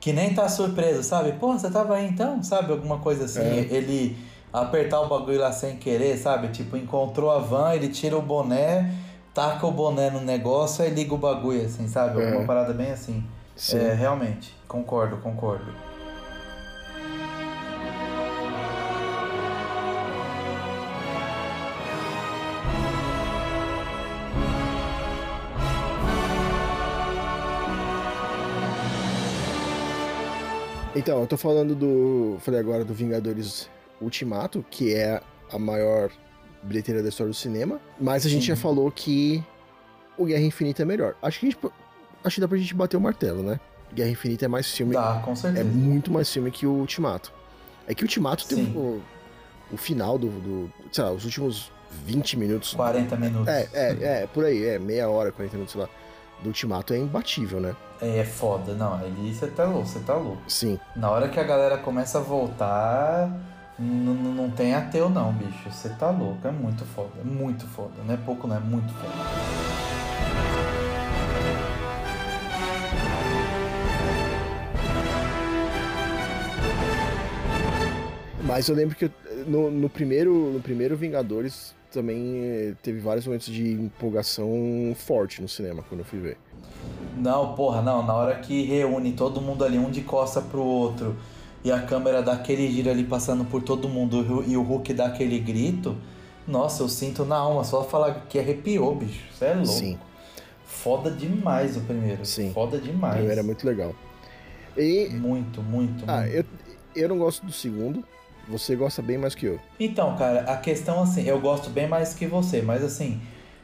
Que 0.00 0.12
nem 0.12 0.34
tá 0.34 0.48
surpreso, 0.48 1.02
sabe? 1.02 1.32
Porra, 1.32 1.58
você 1.58 1.70
tava 1.70 1.96
aí 1.96 2.06
então? 2.08 2.42
Sabe? 2.42 2.72
Alguma 2.72 2.98
coisa 2.98 3.24
assim. 3.24 3.40
É. 3.40 3.66
Ele 3.70 4.16
apertar 4.52 5.00
o 5.00 5.08
bagulho 5.08 5.40
lá 5.40 5.52
sem 5.52 5.76
querer, 5.76 6.16
sabe? 6.16 6.48
Tipo, 6.48 6.76
encontrou 6.76 7.30
a 7.30 7.38
van, 7.38 7.74
ele 7.74 7.88
tira 7.88 8.16
o 8.16 8.22
boné, 8.22 8.90
taca 9.34 9.66
o 9.66 9.70
boné 9.72 10.10
no 10.10 10.20
negócio 10.20 10.84
e 10.84 10.90
liga 10.90 11.12
o 11.14 11.18
bagulho, 11.18 11.64
assim, 11.66 11.88
sabe? 11.88 12.22
É. 12.22 12.36
Uma 12.36 12.46
parada 12.46 12.72
bem 12.72 12.90
assim. 12.92 13.24
Sim. 13.56 13.78
É, 13.78 13.94
realmente. 13.94 14.54
Concordo, 14.68 15.16
concordo. 15.16 15.72
Então, 30.94 31.20
eu 31.20 31.26
tô 31.26 31.36
falando 31.36 31.74
do. 31.74 32.38
Falei 32.40 32.58
agora 32.58 32.84
do 32.84 32.94
Vingadores 32.94 33.68
Ultimato, 34.00 34.64
que 34.70 34.94
é 34.94 35.20
a 35.52 35.58
maior 35.58 36.10
bilheteria 36.62 37.02
da 37.02 37.10
história 37.10 37.30
do 37.30 37.36
cinema. 37.36 37.80
Mas 38.00 38.24
a 38.24 38.28
gente 38.28 38.42
Sim. 38.42 38.48
já 38.48 38.56
falou 38.56 38.90
que 38.90 39.44
o 40.16 40.24
Guerra 40.24 40.42
Infinita 40.42 40.82
é 40.82 40.84
melhor. 40.86 41.14
Acho 41.22 41.40
que 41.40 41.46
a 41.46 41.50
gente. 41.50 41.85
Acho 42.26 42.34
que 42.34 42.40
dá 42.40 42.48
pra 42.48 42.58
gente 42.58 42.74
bater 42.74 42.96
o 42.96 43.00
martelo, 43.00 43.40
né? 43.40 43.60
Guerra 43.94 44.10
Infinita 44.10 44.46
é 44.46 44.48
mais 44.48 44.68
filme. 44.68 44.94
Dá, 44.94 45.22
com 45.24 45.30
É 45.30 45.36
certeza. 45.36 45.64
muito 45.64 46.10
mais 46.10 46.28
filme 46.28 46.50
que 46.50 46.66
o 46.66 46.72
Ultimato. 46.72 47.32
É 47.86 47.94
que 47.94 48.02
o 48.02 48.06
Ultimato 48.06 48.48
tem 48.48 48.64
o, 48.74 49.00
o 49.70 49.76
final 49.76 50.18
do, 50.18 50.28
do. 50.28 50.70
Sei 50.90 51.04
lá, 51.04 51.12
os 51.12 51.24
últimos 51.24 51.70
20 52.04 52.36
minutos. 52.36 52.74
40 52.74 53.14
minutos. 53.16 53.46
É, 53.46 53.68
é, 53.72 53.96
é, 54.22 54.26
por 54.26 54.44
aí, 54.44 54.64
é, 54.66 54.76
meia 54.76 55.08
hora, 55.08 55.30
40 55.30 55.54
minutos, 55.54 55.72
sei 55.72 55.82
lá. 55.82 55.88
Do 56.42 56.48
Ultimato 56.48 56.92
é 56.92 56.98
imbatível, 56.98 57.60
né? 57.60 57.76
É, 58.02 58.18
é 58.18 58.24
foda. 58.24 58.74
Não, 58.74 58.94
ali 58.94 59.32
você 59.32 59.46
tá 59.46 59.64
louco, 59.64 59.86
você 59.86 60.00
tá 60.00 60.14
louco. 60.14 60.42
Sim. 60.48 60.80
Na 60.96 61.08
hora 61.08 61.28
que 61.28 61.38
a 61.38 61.44
galera 61.44 61.78
começa 61.78 62.18
a 62.18 62.20
voltar, 62.20 63.30
não 63.78 64.50
tem 64.50 64.74
ateu 64.74 65.08
não, 65.08 65.32
bicho. 65.32 65.70
Você 65.70 65.90
tá 65.90 66.10
louco. 66.10 66.46
É 66.46 66.50
muito 66.50 66.84
foda. 66.84 67.10
É 67.20 67.24
muito 67.24 67.68
foda. 67.68 67.92
Não 68.04 68.12
é 68.12 68.16
pouco, 68.16 68.48
não. 68.48 68.56
É 68.56 68.60
muito 68.60 68.92
foda. 68.94 69.95
Mas 78.46 78.68
eu 78.68 78.74
lembro 78.76 78.94
que 78.94 79.10
no, 79.46 79.70
no 79.70 79.88
primeiro, 79.88 80.52
no 80.52 80.60
primeiro 80.60 80.96
Vingadores 80.96 81.74
também 81.90 82.36
eh, 82.42 82.74
teve 82.82 83.00
vários 83.00 83.26
momentos 83.26 83.46
de 83.48 83.72
empolgação 83.72 84.94
forte 84.96 85.40
no 85.42 85.48
cinema 85.48 85.82
quando 85.88 86.00
eu 86.00 86.04
fui 86.04 86.18
ver. 86.20 86.36
Não, 87.16 87.54
porra, 87.54 87.82
não. 87.82 88.04
Na 88.06 88.14
hora 88.14 88.36
que 88.36 88.62
reúne 88.64 89.12
todo 89.12 89.40
mundo 89.40 89.64
ali, 89.64 89.78
um 89.78 89.90
de 89.90 90.02
costa 90.02 90.40
pro 90.40 90.62
outro, 90.62 91.16
e 91.64 91.72
a 91.72 91.80
câmera 91.82 92.22
dá 92.22 92.34
aquele 92.34 92.70
giro 92.70 92.90
ali 92.90 93.02
passando 93.04 93.44
por 93.44 93.62
todo 93.62 93.88
mundo, 93.88 94.44
e 94.46 94.56
o 94.56 94.62
Hulk 94.62 94.92
dá 94.94 95.06
aquele 95.06 95.38
grito, 95.40 95.96
nossa, 96.46 96.82
eu 96.82 96.88
sinto 96.88 97.24
na 97.24 97.36
alma. 97.36 97.64
Só 97.64 97.82
falar 97.82 98.26
que 98.28 98.38
arrepiou, 98.38 98.94
bicho. 98.94 99.24
Você 99.32 99.46
é 99.46 99.54
louco. 99.54 99.66
Sim, 99.66 99.98
Foda 100.64 101.10
demais 101.10 101.76
o 101.76 101.80
primeiro. 101.80 102.24
Sim. 102.26 102.52
Foda 102.52 102.76
o 102.76 102.80
demais. 102.80 103.16
primeiro 103.16 103.40
é 103.40 103.42
muito 103.42 103.66
legal. 103.66 103.94
E, 104.76 105.08
Muito, 105.08 105.62
muito, 105.62 106.04
ah, 106.06 106.20
muito. 106.20 106.34
eu, 106.36 106.44
eu 106.94 107.08
não 107.08 107.18
gosto 107.18 107.46
do 107.46 107.52
segundo, 107.52 108.04
você 108.48 108.76
gosta 108.76 109.02
bem 109.02 109.18
mais 109.18 109.34
que 109.34 109.46
eu. 109.46 109.60
Então, 109.78 110.16
cara, 110.16 110.40
a 110.40 110.56
questão 110.56 111.02
assim, 111.02 111.22
eu 111.22 111.40
gosto 111.40 111.70
bem 111.70 111.88
mais 111.88 112.14
que 112.14 112.26
você, 112.26 112.62
mas 112.62 112.82
assim, 112.84 113.20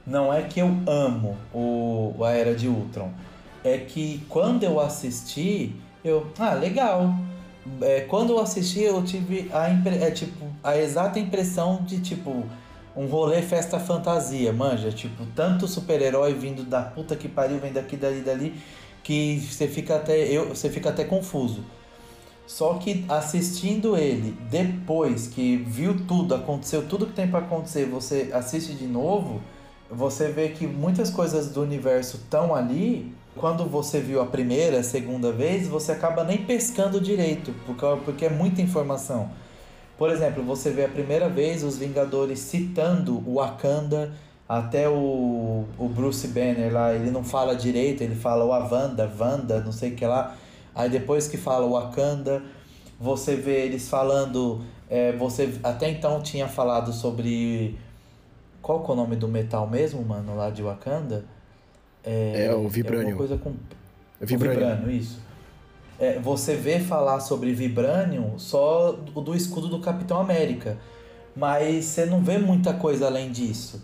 não 0.06 0.32
é 0.32 0.42
que 0.42 0.60
eu 0.60 0.68
amo 0.86 1.36
o, 1.54 2.24
a 2.24 2.30
Era 2.30 2.54
de 2.54 2.68
Ultron. 2.68 3.10
É 3.64 3.78
que 3.78 4.24
quando 4.28 4.64
eu 4.64 4.80
assisti, 4.80 5.74
eu. 6.04 6.26
Ah, 6.38 6.54
legal. 6.54 7.14
É, 7.80 8.00
quando 8.00 8.30
eu 8.30 8.40
assisti, 8.40 8.80
eu 8.80 9.04
tive 9.04 9.48
a, 9.52 9.68
é, 9.68 10.10
tipo, 10.10 10.46
a 10.64 10.76
exata 10.76 11.18
impressão 11.18 11.82
de 11.82 12.00
tipo. 12.00 12.44
Um 12.94 13.06
rolê 13.06 13.40
festa 13.40 13.80
fantasia, 13.80 14.52
manja? 14.52 14.92
Tipo, 14.92 15.24
tanto 15.34 15.66
super-herói 15.66 16.34
vindo 16.34 16.62
da 16.62 16.82
puta 16.82 17.16
que 17.16 17.26
pariu, 17.26 17.58
vem 17.58 17.72
daqui, 17.72 17.96
dali, 17.96 18.20
dali, 18.20 18.60
que 19.02 19.40
você 19.40 19.66
fica 19.66 19.96
até. 19.96 20.18
Eu, 20.24 20.50
você 20.50 20.68
fica 20.68 20.90
até 20.90 21.02
confuso. 21.02 21.64
Só 22.46 22.74
que 22.74 23.04
assistindo 23.08 23.96
ele 23.96 24.36
depois 24.50 25.26
que 25.28 25.56
viu 25.56 26.06
tudo, 26.06 26.34
aconteceu 26.34 26.86
tudo 26.86 27.06
que 27.06 27.12
tem 27.12 27.28
pra 27.28 27.40
acontecer, 27.40 27.86
você 27.86 28.30
assiste 28.32 28.74
de 28.74 28.86
novo, 28.86 29.40
você 29.90 30.28
vê 30.28 30.48
que 30.48 30.66
muitas 30.66 31.10
coisas 31.10 31.50
do 31.50 31.62
universo 31.62 32.16
estão 32.16 32.54
ali. 32.54 33.14
Quando 33.36 33.64
você 33.64 34.00
viu 34.00 34.20
a 34.20 34.26
primeira, 34.26 34.80
a 34.80 34.82
segunda 34.82 35.32
vez, 35.32 35.66
você 35.66 35.92
acaba 35.92 36.22
nem 36.24 36.38
pescando 36.38 37.00
direito, 37.00 37.54
porque, 37.64 37.86
porque 38.04 38.24
é 38.26 38.30
muita 38.30 38.60
informação. 38.60 39.30
Por 39.96 40.10
exemplo, 40.10 40.42
você 40.42 40.70
vê 40.70 40.84
a 40.84 40.88
primeira 40.88 41.28
vez 41.28 41.62
os 41.62 41.78
Vingadores 41.78 42.40
citando 42.40 43.22
o 43.26 43.36
Wakanda, 43.36 44.12
até 44.48 44.88
o, 44.88 45.64
o 45.78 45.88
Bruce 45.88 46.28
Banner 46.28 46.72
lá, 46.72 46.92
ele 46.92 47.10
não 47.10 47.24
fala 47.24 47.54
direito, 47.54 48.02
ele 48.02 48.14
fala 48.14 48.44
o 48.44 48.52
Avanda, 48.52 49.10
Wanda, 49.18 49.60
não 49.60 49.72
sei 49.72 49.92
o 49.92 49.94
que 49.94 50.04
lá. 50.04 50.36
Aí 50.74 50.88
depois 50.88 51.28
que 51.28 51.36
fala 51.36 51.66
o 51.66 51.72
Wakanda, 51.72 52.42
você 52.98 53.36
vê 53.36 53.64
eles 53.66 53.88
falando. 53.88 54.62
é, 54.88 55.12
você 55.12 55.54
até 55.62 55.90
então 55.90 56.22
tinha 56.22 56.48
falado 56.48 56.92
sobre. 56.92 57.78
Qual 58.60 58.84
que 58.84 58.90
é 58.90 58.94
o 58.94 58.96
nome 58.96 59.16
do 59.16 59.26
metal 59.28 59.68
mesmo, 59.68 60.02
mano, 60.04 60.36
lá 60.36 60.50
de 60.50 60.62
Wakanda? 60.62 61.24
É, 62.04 62.46
o 62.48 62.52
alguma 62.52 62.70
Vibranium. 62.70 63.16
coisa 63.16 63.36
com 63.36 63.50
É 64.20 64.24
o 64.24 64.26
Vibranium. 64.26 64.60
Vibranium, 64.60 64.90
isso. 64.90 65.20
É, 65.98 66.18
você 66.18 66.56
vê 66.56 66.80
falar 66.80 67.20
sobre 67.20 67.52
Vibranium 67.52 68.38
só 68.38 68.92
do, 68.92 69.20
do 69.20 69.34
escudo 69.34 69.68
do 69.68 69.80
Capitão 69.80 70.18
América. 70.18 70.78
Mas 71.34 71.86
você 71.86 72.04
não 72.06 72.20
vê 72.22 72.38
muita 72.38 72.74
coisa 72.74 73.06
além 73.06 73.30
disso. 73.30 73.82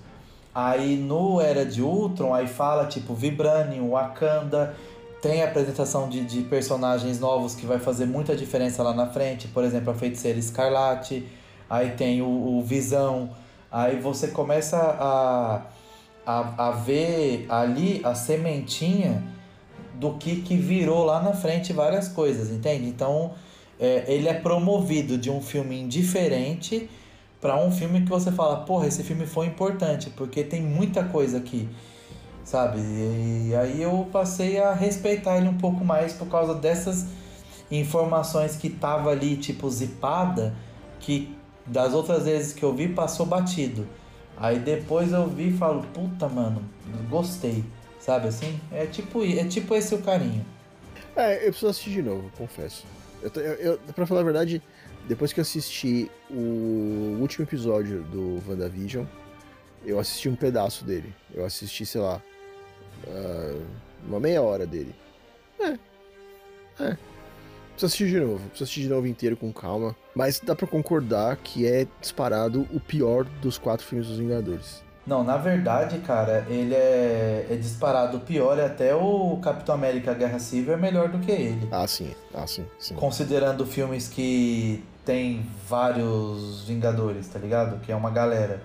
Aí 0.55 0.97
no 0.97 1.41
Era 1.41 1.65
de 1.65 1.81
Ultron, 1.83 2.35
aí 2.35 2.47
fala 2.47 2.87
tipo 2.87 3.15
Vibranium, 3.15 3.91
Wakanda. 3.91 4.75
Tem 5.21 5.43
a 5.43 5.47
apresentação 5.47 6.09
de, 6.09 6.25
de 6.25 6.43
personagens 6.43 7.19
novos 7.19 7.55
que 7.55 7.67
vai 7.67 7.79
fazer 7.79 8.07
muita 8.07 8.37
diferença 8.37 8.83
lá 8.83 8.95
na 8.95 9.07
frente. 9.07 9.49
Por 9.49 9.65
exemplo, 9.65 9.91
a 9.91 9.95
Feiticeira 9.95 10.39
Escarlate. 10.39 11.27
Aí 11.69 11.91
tem 11.91 12.23
o, 12.23 12.27
o 12.59 12.63
Visão. 12.63 13.31
Aí 13.71 14.01
você 14.01 14.29
começa 14.29 14.77
a, 14.77 15.63
a, 16.25 16.69
a 16.69 16.71
ver 16.71 17.47
ali 17.49 18.01
a 18.05 18.15
sementinha 18.15 19.23
do 19.95 20.15
que, 20.15 20.43
que 20.43 20.57
virou 20.57 21.05
lá 21.05 21.21
na 21.21 21.33
frente 21.33 21.73
várias 21.73 22.09
coisas, 22.09 22.51
entende? 22.51 22.87
Então, 22.87 23.33
é, 23.81 24.05
ele 24.07 24.29
é 24.29 24.35
promovido 24.35 25.19
de 25.19 25.31
um 25.31 25.43
filme 25.43 25.81
indiferente 25.81 26.89
para 27.41 27.57
um 27.59 27.71
filme 27.71 28.03
que 28.03 28.09
você 28.09 28.31
fala, 28.31 28.59
porra, 28.59 28.87
esse 28.87 29.03
filme 29.03 29.27
foi 29.27 29.47
importante, 29.47 30.11
porque 30.11 30.43
tem 30.43 30.63
muita 30.63 31.05
coisa 31.05 31.39
aqui, 31.39 31.69
sabe? 32.49 32.79
E 32.81 33.55
aí 33.55 33.83
eu 33.83 34.09
passei 34.11 34.59
a 34.59 34.73
respeitar 34.73 35.37
ele 35.37 35.49
um 35.49 35.59
pouco 35.59 35.85
mais 35.85 36.15
por 36.15 36.29
causa 36.29 36.55
dessas 36.55 37.07
informações 37.71 38.57
que 38.57 38.71
tava 38.71 39.11
ali, 39.11 39.37
tipo, 39.37 39.71
zipada, 39.71 40.55
que 40.99 41.37
das 41.67 41.93
outras 41.93 42.25
vezes 42.25 42.55
que 42.55 42.63
eu 42.63 42.75
vi 42.75 42.89
passou 42.89 43.27
batido. 43.27 43.87
Aí 44.35 44.59
depois 44.59 45.13
eu 45.13 45.29
vi 45.29 45.49
e 45.49 45.59
falo, 45.59 45.83
puta, 45.93 46.27
mano, 46.27 46.65
gostei. 47.11 47.63
Sabe 48.01 48.29
assim? 48.29 48.59
É 48.73 48.87
tipo, 48.87 49.23
é 49.23 49.45
tipo 49.45 49.75
esse 49.75 49.95
o 49.95 49.99
carinho. 49.99 50.45
É, 51.15 51.37
eu 51.37 51.51
preciso 51.51 51.69
assistir 51.69 51.91
de 51.91 52.03
novo, 52.03 52.31
confesso. 52.39 52.87
Eu, 53.21 53.31
eu, 53.43 53.79
pra 53.95 54.07
falar 54.07 54.21
a 54.21 54.25
verdade, 54.25 54.63
depois 55.07 55.35
que 55.35 55.41
eu 55.41 55.43
assisti 55.43 56.11
o 56.31 57.19
último 57.21 57.45
episódio 57.45 58.05
do 58.05 58.43
WandaVision, 58.49 59.05
eu 59.85 59.99
assisti 59.99 60.31
um 60.31 60.37
pedaço 60.37 60.85
dele. 60.85 61.13
Eu 61.35 61.45
assisti, 61.45 61.85
sei 61.85 62.01
lá, 62.01 62.23
ah, 63.07 63.61
uma 64.07 64.21
meia 64.21 64.43
hora 64.43 64.67
dele. 64.67 64.95
É. 65.61 65.79
É. 66.83 66.97
Preciso 67.79 67.87
assistir 67.87 68.09
de 68.09 68.21
novo. 68.21 68.39
Preciso 68.49 68.65
assistir 68.65 68.81
de 68.83 68.89
novo 68.89 69.07
inteiro 69.07 69.37
com 69.37 69.53
calma. 69.53 69.95
Mas 70.15 70.41
dá 70.41 70.55
pra 70.55 70.67
concordar 70.67 71.37
que 71.37 71.67
é 71.67 71.87
disparado 72.01 72.67
o 72.73 72.81
pior 72.81 73.25
dos 73.41 73.59
quatro 73.59 73.87
filmes 73.87 74.09
dos 74.09 74.19
Vingadores. 74.19 74.83
Não, 75.07 75.25
na 75.25 75.39
verdade, 75.39 75.99
cara, 76.01 76.45
ele 76.51 76.75
é, 76.75 77.47
é 77.49 77.57
disparado 77.57 78.19
o 78.19 78.21
pior 78.21 78.59
e 78.59 78.61
até 78.61 78.95
o 78.95 79.39
Capitão 79.43 79.75
América 79.75 80.13
Guerra 80.13 80.39
Civil 80.39 80.75
é 80.75 80.77
melhor 80.77 81.09
do 81.09 81.19
que 81.19 81.31
ele. 81.33 81.67
Ah, 81.73 81.87
sim. 81.87 82.15
Ah, 82.35 82.47
sim. 82.47 82.67
sim. 82.79 82.95
Considerando 82.95 83.65
filmes 83.65 84.07
que 84.07 84.85
tem 85.07 85.47
vários 85.67 86.65
Vingadores, 86.65 87.27
tá 87.27 87.39
ligado? 87.39 87.81
Que 87.81 87.91
é 87.91 87.97
uma 87.97 88.11
galera. 88.11 88.61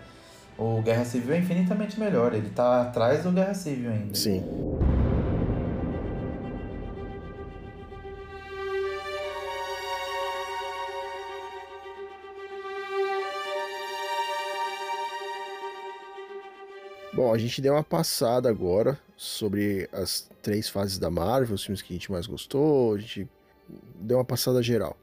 O 0.58 0.82
Guerra 0.82 1.06
Civil 1.06 1.34
é 1.34 1.40
infinitamente 1.40 2.00
melhor. 2.00 2.34
Ele 2.34 2.50
tá 2.50 2.84
atrás 2.84 3.24
do 3.24 3.32
Guerra 3.32 3.54
Civil 3.54 3.92
ainda. 3.92 4.16
Sim. 4.16 4.44
Bom, 17.16 17.32
a 17.32 17.38
gente 17.38 17.62
deu 17.62 17.74
uma 17.74 17.84
passada 17.84 18.50
agora 18.50 19.00
sobre 19.16 19.88
as 19.94 20.28
três 20.42 20.68
fases 20.68 20.98
da 20.98 21.12
Marvel, 21.12 21.54
os 21.54 21.64
filmes 21.64 21.82
que 21.82 21.94
a 21.94 21.96
gente 21.96 22.12
mais 22.12 22.26
gostou, 22.26 22.96
a 22.96 22.98
gente 22.98 23.30
deu 23.96 24.18
uma 24.18 24.26
passada 24.26 24.64
geral. 24.64 24.98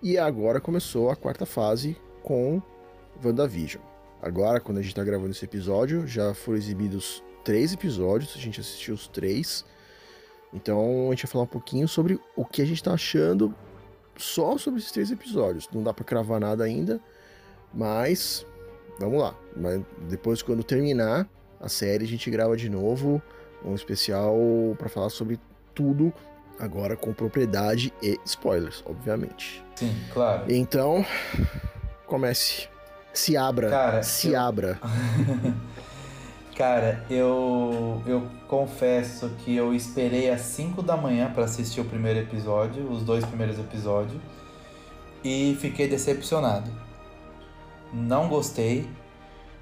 E 0.00 0.16
agora 0.16 0.60
começou 0.60 1.10
a 1.10 1.16
quarta 1.16 1.44
fase 1.44 1.96
com 2.22 2.62
WandaVision. 3.22 3.89
Agora, 4.22 4.60
quando 4.60 4.78
a 4.78 4.82
gente 4.82 4.94
tá 4.94 5.02
gravando 5.02 5.30
esse 5.30 5.44
episódio, 5.44 6.06
já 6.06 6.34
foram 6.34 6.58
exibidos 6.58 7.22
três 7.42 7.72
episódios, 7.72 8.34
a 8.36 8.38
gente 8.38 8.60
assistiu 8.60 8.94
os 8.94 9.08
três. 9.08 9.64
Então 10.52 11.06
a 11.08 11.10
gente 11.10 11.24
vai 11.24 11.32
falar 11.32 11.44
um 11.44 11.48
pouquinho 11.48 11.88
sobre 11.88 12.20
o 12.36 12.44
que 12.44 12.60
a 12.60 12.64
gente 12.64 12.82
tá 12.82 12.92
achando 12.92 13.54
só 14.16 14.58
sobre 14.58 14.80
esses 14.80 14.92
três 14.92 15.10
episódios. 15.10 15.68
Não 15.72 15.82
dá 15.82 15.94
para 15.94 16.04
cravar 16.04 16.40
nada 16.40 16.64
ainda, 16.64 17.00
mas 17.72 18.46
vamos 18.98 19.20
lá. 19.20 19.34
Mas 19.56 19.80
depois, 20.08 20.42
quando 20.42 20.62
terminar 20.62 21.28
a 21.58 21.68
série, 21.68 22.04
a 22.04 22.08
gente 22.08 22.30
grava 22.30 22.56
de 22.56 22.68
novo 22.68 23.22
um 23.64 23.74
especial 23.74 24.36
para 24.78 24.88
falar 24.88 25.10
sobre 25.10 25.38
tudo, 25.74 26.12
agora 26.58 26.96
com 26.96 27.12
propriedade 27.12 27.92
e 28.02 28.18
spoilers, 28.24 28.82
obviamente. 28.86 29.64
Sim, 29.76 29.94
claro. 30.12 30.44
Então, 30.50 31.04
comece. 32.06 32.68
Se 33.12 33.36
abra. 33.36 33.68
Cara, 33.70 34.02
se 34.02 34.28
eu- 34.32 34.40
abra. 34.40 34.78
Cara, 36.56 37.02
eu, 37.08 38.02
eu 38.06 38.28
confesso 38.46 39.30
que 39.38 39.56
eu 39.56 39.74
esperei 39.74 40.30
às 40.30 40.42
5 40.42 40.82
da 40.82 40.94
manhã 40.96 41.30
pra 41.32 41.44
assistir 41.44 41.80
o 41.80 41.84
primeiro 41.86 42.18
episódio, 42.18 42.86
os 42.90 43.02
dois 43.02 43.24
primeiros 43.24 43.58
episódios, 43.58 44.20
e 45.24 45.56
fiquei 45.58 45.88
decepcionado. 45.88 46.70
Não 47.92 48.28
gostei. 48.28 48.86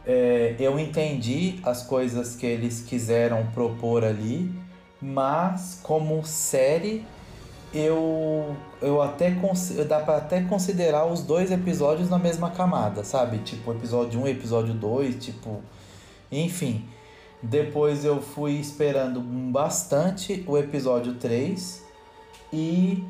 É, 0.05 0.57
eu 0.59 0.79
entendi 0.79 1.61
as 1.63 1.83
coisas 1.85 2.35
que 2.35 2.47
eles 2.47 2.81
quiseram 2.81 3.47
propor 3.55 4.05
ali, 4.05 4.51
mas 5.01 5.79
como 5.83 6.25
série 6.25 7.05
eu 7.73 8.57
eu 8.81 9.03
até 9.03 9.35
dá 9.87 10.01
pra 10.01 10.17
até 10.17 10.43
considerar 10.43 11.07
os 11.07 11.23
dois 11.23 11.51
episódios 11.51 12.09
na 12.09 12.19
mesma 12.19 12.51
camada, 12.51 13.05
sabe? 13.05 13.39
Tipo 13.39 13.73
episódio 13.73 14.21
1 14.21 14.29
e 14.29 14.31
episódio 14.31 14.75
2, 14.75 15.17
tipo 15.17 15.63
enfim, 16.31 16.85
depois 17.43 18.05
eu 18.05 18.21
fui 18.21 18.53
esperando 18.53 19.21
bastante 19.21 20.45
o 20.47 20.57
episódio 20.57 21.15
3 21.15 21.85
e 22.53 23.05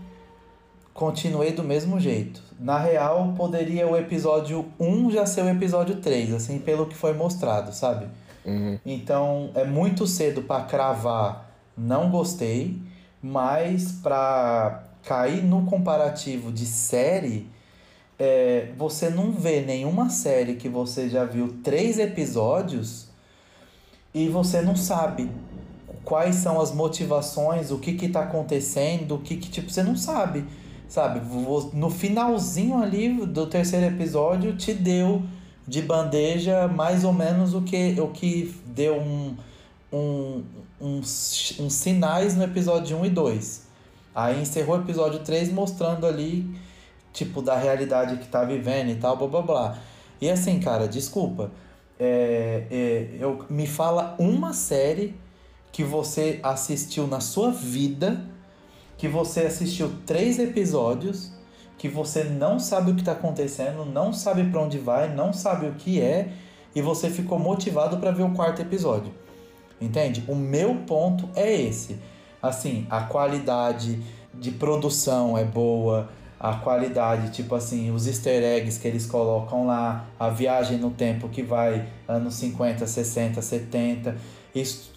continuei 0.92 1.52
do 1.52 1.62
mesmo 1.62 2.00
jeito. 2.00 2.42
Na 2.58 2.78
real, 2.78 3.34
poderia 3.36 3.86
o 3.86 3.96
episódio 3.96 4.66
1 4.80 5.12
já 5.12 5.26
ser 5.26 5.42
o 5.42 5.48
episódio 5.48 5.96
3, 5.96 6.34
assim, 6.34 6.58
pelo 6.58 6.86
que 6.86 6.94
foi 6.94 7.14
mostrado, 7.14 7.72
sabe? 7.72 8.08
Uhum. 8.44 8.78
Então 8.84 9.50
é 9.54 9.64
muito 9.64 10.06
cedo 10.06 10.42
para 10.42 10.64
cravar, 10.64 11.54
não 11.76 12.10
gostei, 12.10 12.76
mas 13.22 13.92
para 13.92 14.84
cair 15.04 15.42
no 15.42 15.64
comparativo 15.64 16.52
de 16.52 16.66
série, 16.66 17.48
é, 18.18 18.72
você 18.76 19.08
não 19.10 19.32
vê 19.32 19.60
nenhuma 19.60 20.10
série 20.10 20.56
que 20.56 20.68
você 20.68 21.08
já 21.08 21.24
viu 21.24 21.56
três 21.62 21.98
episódios 21.98 23.08
e 24.12 24.28
você 24.28 24.60
não 24.60 24.74
sabe 24.74 25.30
quais 26.04 26.36
são 26.36 26.60
as 26.60 26.72
motivações, 26.72 27.70
o 27.70 27.78
que 27.78 27.92
que 27.92 28.08
tá 28.08 28.22
acontecendo, 28.22 29.14
o 29.14 29.18
que 29.18 29.36
que 29.36 29.50
tipo 29.50 29.70
você 29.70 29.82
não 29.82 29.96
sabe, 29.96 30.44
sabe? 30.88 31.20
No 31.74 31.90
finalzinho 31.90 32.82
ali 32.82 33.26
do 33.26 33.46
terceiro 33.46 33.86
episódio 33.86 34.56
te 34.56 34.72
deu 34.72 35.22
de 35.66 35.82
bandeja 35.82 36.66
mais 36.66 37.04
ou 37.04 37.12
menos 37.12 37.52
o 37.52 37.60
que 37.60 38.00
o 38.00 38.08
que 38.08 38.54
deu 38.66 38.96
um, 38.96 39.36
um, 39.92 40.42
uns, 40.80 41.56
uns 41.58 41.74
sinais 41.74 42.36
no 42.36 42.44
episódio 42.44 42.96
1 42.98 43.06
e 43.06 43.10
2. 43.10 43.68
Aí 44.14 44.40
encerrou 44.40 44.76
o 44.76 44.80
episódio 44.80 45.20
3 45.20 45.52
mostrando 45.52 46.06
ali 46.06 46.58
tipo 47.12 47.42
da 47.42 47.56
realidade 47.56 48.16
que 48.16 48.28
tá 48.28 48.44
vivendo 48.44 48.90
e 48.90 48.96
tal, 48.96 49.16
blá 49.16 49.26
blá 49.26 49.42
blá. 49.42 49.78
E 50.20 50.30
assim, 50.30 50.60
cara, 50.60 50.86
desculpa. 50.86 51.50
É, 51.98 52.64
é, 52.70 53.08
eu, 53.18 53.44
me 53.50 53.66
fala 53.66 54.14
uma 54.18 54.52
série 54.52 55.16
que 55.72 55.82
você 55.82 56.38
assistiu 56.42 57.06
na 57.06 57.20
sua 57.20 57.50
vida, 57.50 58.24
que 58.96 59.08
você 59.08 59.40
assistiu 59.40 59.92
três 60.06 60.38
episódios, 60.38 61.32
que 61.76 61.88
você 61.88 62.24
não 62.24 62.58
sabe 62.58 62.92
o 62.92 62.94
que 62.94 63.00
está 63.00 63.12
acontecendo, 63.12 63.84
não 63.84 64.12
sabe 64.12 64.44
para 64.44 64.60
onde 64.60 64.78
vai, 64.78 65.12
não 65.12 65.32
sabe 65.32 65.66
o 65.66 65.74
que 65.74 66.00
é, 66.00 66.32
e 66.74 66.82
você 66.82 67.10
ficou 67.10 67.38
motivado 67.38 67.98
para 67.98 68.10
ver 68.10 68.22
o 68.22 68.32
quarto 68.32 68.62
episódio. 68.62 69.12
Entende? 69.80 70.24
O 70.26 70.34
meu 70.34 70.74
ponto 70.86 71.28
é 71.34 71.52
esse. 71.60 71.98
Assim, 72.42 72.86
a 72.90 73.02
qualidade 73.02 74.00
de 74.34 74.50
produção 74.50 75.36
é 75.36 75.44
boa, 75.44 76.08
a 76.38 76.54
qualidade, 76.54 77.32
tipo 77.32 77.54
assim, 77.54 77.90
os 77.90 78.06
easter 78.06 78.42
eggs 78.42 78.78
que 78.78 78.86
eles 78.86 79.06
colocam 79.06 79.66
lá, 79.66 80.06
a 80.18 80.28
viagem 80.28 80.78
no 80.78 80.90
tempo 80.90 81.28
que 81.28 81.42
vai 81.42 81.88
anos 82.06 82.34
50, 82.34 82.86
60, 82.86 83.42
70. 83.42 84.16
Isso, 84.54 84.92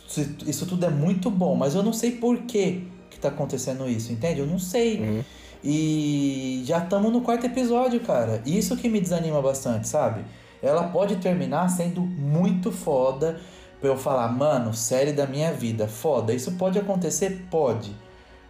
isso 0.46 0.66
tudo 0.66 0.86
é 0.86 0.90
muito 0.90 1.32
bom, 1.32 1.56
mas 1.56 1.74
eu 1.74 1.82
não 1.82 1.94
sei 1.94 2.12
por 2.12 2.38
que 2.40 2.88
que 3.10 3.20
tá 3.20 3.30
acontecendo 3.30 3.88
isso, 3.90 4.12
entende? 4.12 4.40
Eu 4.40 4.48
não 4.48 4.60
sei. 4.60 5.00
Uhum. 5.00 5.24
E 5.64 6.64
já 6.66 6.80
estamos 6.80 7.12
no 7.12 7.22
quarto 7.22 7.46
episódio, 7.46 8.00
cara. 8.00 8.42
Isso 8.46 8.76
que 8.78 8.90
me 8.90 9.00
desanima 9.00 9.42
bastante, 9.42 9.88
sabe? 9.88 10.24
Ela 10.62 10.84
pode 10.84 11.18
terminar 11.18 11.70
sendo 11.70 12.02
muito 12.02 12.72
foda 12.72 13.40
pra 13.82 13.90
eu 13.90 13.98
falar, 13.98 14.28
mano, 14.30 14.74
série 14.74 15.12
da 15.12 15.26
minha 15.26 15.52
vida, 15.52 15.88
foda. 15.88 16.34
Isso 16.34 16.52
pode 16.54 16.78
acontecer? 16.78 17.48
Pode. 17.50 17.94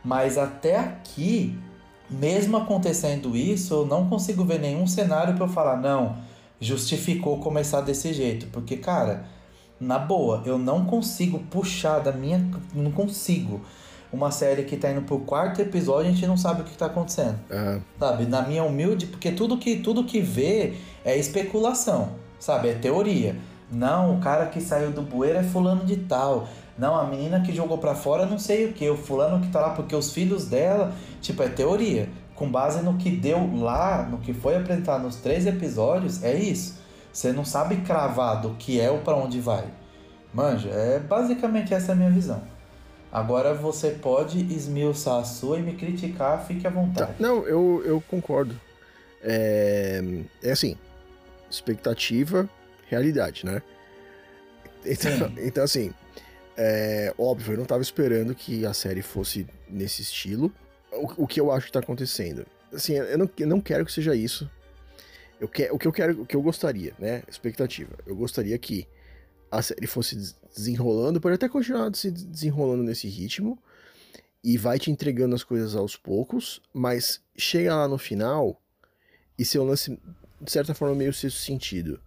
Mas 0.03 0.37
até 0.37 0.77
aqui, 0.77 1.57
mesmo 2.09 2.57
acontecendo 2.57 3.35
isso, 3.35 3.73
eu 3.73 3.85
não 3.85 4.09
consigo 4.09 4.43
ver 4.43 4.59
nenhum 4.59 4.85
cenário 4.85 5.33
pra 5.35 5.45
eu 5.45 5.49
falar, 5.49 5.77
não, 5.77 6.17
justificou 6.59 7.39
começar 7.39 7.79
desse 7.79 8.11
jeito. 8.13 8.47
Porque, 8.47 8.75
cara, 8.75 9.25
na 9.79 9.97
boa, 9.97 10.43
eu 10.45 10.57
não 10.57 10.85
consigo 10.85 11.39
puxar 11.49 11.99
da 11.99 12.11
minha. 12.11 12.45
Não 12.75 12.91
consigo. 12.91 13.61
Uma 14.11 14.29
série 14.29 14.63
que 14.63 14.75
tá 14.75 14.91
indo 14.91 15.03
pro 15.03 15.19
quarto 15.19 15.61
episódio, 15.61 16.11
a 16.11 16.13
gente 16.13 16.27
não 16.27 16.35
sabe 16.35 16.61
o 16.61 16.65
que 16.65 16.77
tá 16.77 16.87
acontecendo. 16.87 17.39
Ah, 17.49 17.79
Sabe? 17.97 18.25
Na 18.25 18.41
minha 18.41 18.63
humilde, 18.63 19.05
porque 19.05 19.31
tudo 19.31 19.57
que, 19.57 19.77
tudo 19.77 20.03
que 20.03 20.19
vê 20.19 20.73
é 21.05 21.17
especulação, 21.17 22.09
sabe? 22.37 22.67
É 22.67 22.73
teoria. 22.73 23.37
Não, 23.71 24.15
o 24.15 24.19
cara 24.19 24.47
que 24.47 24.59
saiu 24.59 24.91
do 24.91 25.01
bueiro 25.01 25.39
é 25.39 25.43
fulano 25.43 25.85
de 25.85 25.95
tal. 25.95 26.47
Não, 26.77 26.95
a 26.95 27.05
menina 27.05 27.41
que 27.41 27.53
jogou 27.53 27.77
pra 27.77 27.95
fora 27.95 28.25
não 28.25 28.37
sei 28.37 28.65
o 28.65 28.73
que. 28.73 28.89
O 28.89 28.97
fulano 28.97 29.39
que 29.39 29.51
tá 29.51 29.61
lá 29.61 29.69
porque 29.69 29.95
os 29.95 30.11
filhos 30.11 30.45
dela. 30.45 30.93
Tipo, 31.21 31.43
é 31.43 31.49
teoria. 31.49 32.09
Com 32.35 32.51
base 32.51 32.83
no 32.83 32.97
que 32.97 33.09
deu 33.09 33.55
lá, 33.57 34.03
no 34.09 34.17
que 34.17 34.33
foi 34.33 34.57
apresentado 34.57 35.03
nos 35.03 35.17
três 35.17 35.45
episódios, 35.45 36.23
é 36.23 36.33
isso. 36.33 36.81
Você 37.13 37.31
não 37.31 37.45
sabe 37.45 37.77
cravar 37.77 38.41
do 38.41 38.51
que 38.55 38.79
é 38.79 38.89
ou 38.89 38.99
pra 38.99 39.15
onde 39.15 39.39
vai. 39.39 39.65
Manja, 40.33 40.69
é 40.69 40.99
basicamente 40.99 41.73
essa 41.73 41.91
a 41.91 41.95
minha 41.95 42.09
visão. 42.09 42.41
Agora 43.11 43.53
você 43.53 43.91
pode 43.91 44.39
esmiuçar 44.53 45.19
a 45.19 45.23
sua 45.25 45.59
e 45.59 45.61
me 45.61 45.73
criticar, 45.73 46.45
fique 46.45 46.65
à 46.65 46.69
vontade. 46.69 47.11
tá. 47.11 47.15
Não, 47.19 47.43
eu, 47.43 47.83
eu 47.85 48.01
concordo. 48.09 48.55
É, 49.21 50.01
é 50.41 50.51
assim, 50.51 50.77
expectativa, 51.49 52.49
realidade, 52.91 53.45
né? 53.45 53.61
Então, 54.85 55.33
então 55.37 55.63
assim, 55.63 55.93
é, 56.55 57.13
óbvio, 57.17 57.53
eu 57.53 57.57
não 57.57 57.65
tava 57.65 57.81
esperando 57.81 58.35
que 58.35 58.65
a 58.65 58.73
série 58.73 59.01
fosse 59.01 59.47
nesse 59.67 60.01
estilo. 60.01 60.53
O, 60.91 61.23
o 61.23 61.27
que 61.27 61.39
eu 61.39 61.51
acho 61.51 61.67
que 61.67 61.71
tá 61.71 61.79
acontecendo? 61.79 62.45
Assim, 62.71 62.93
eu 62.93 63.17
não, 63.17 63.29
eu 63.37 63.47
não 63.47 63.61
quero 63.61 63.85
que 63.85 63.91
seja 63.91 64.15
isso. 64.15 64.49
Eu 65.39 65.47
que, 65.47 65.69
o 65.71 65.79
que 65.79 65.87
eu 65.87 65.91
quero, 65.91 66.21
o 66.21 66.25
que 66.25 66.35
eu 66.35 66.41
gostaria, 66.41 66.93
né? 66.99 67.23
Expectativa. 67.27 67.91
Eu 68.05 68.15
gostaria 68.15 68.57
que 68.59 68.87
a 69.49 69.61
série 69.61 69.87
fosse 69.87 70.15
des- 70.15 70.35
desenrolando, 70.55 71.19
pode 71.19 71.35
até 71.35 71.49
continuar 71.49 71.93
se 71.95 72.11
desenrolando 72.11 72.83
nesse 72.83 73.07
ritmo, 73.07 73.57
e 74.43 74.57
vai 74.57 74.77
te 74.77 74.91
entregando 74.91 75.35
as 75.35 75.43
coisas 75.43 75.75
aos 75.75 75.95
poucos, 75.95 76.61
mas 76.73 77.21
chega 77.35 77.75
lá 77.75 77.87
no 77.87 77.97
final 77.97 78.61
e 79.37 79.45
seu 79.45 79.63
lance, 79.63 79.99
de 80.39 80.51
certa 80.51 80.73
forma, 80.73 80.95
meio 80.95 81.13
sexto 81.13 81.39
sentido. 81.39 81.99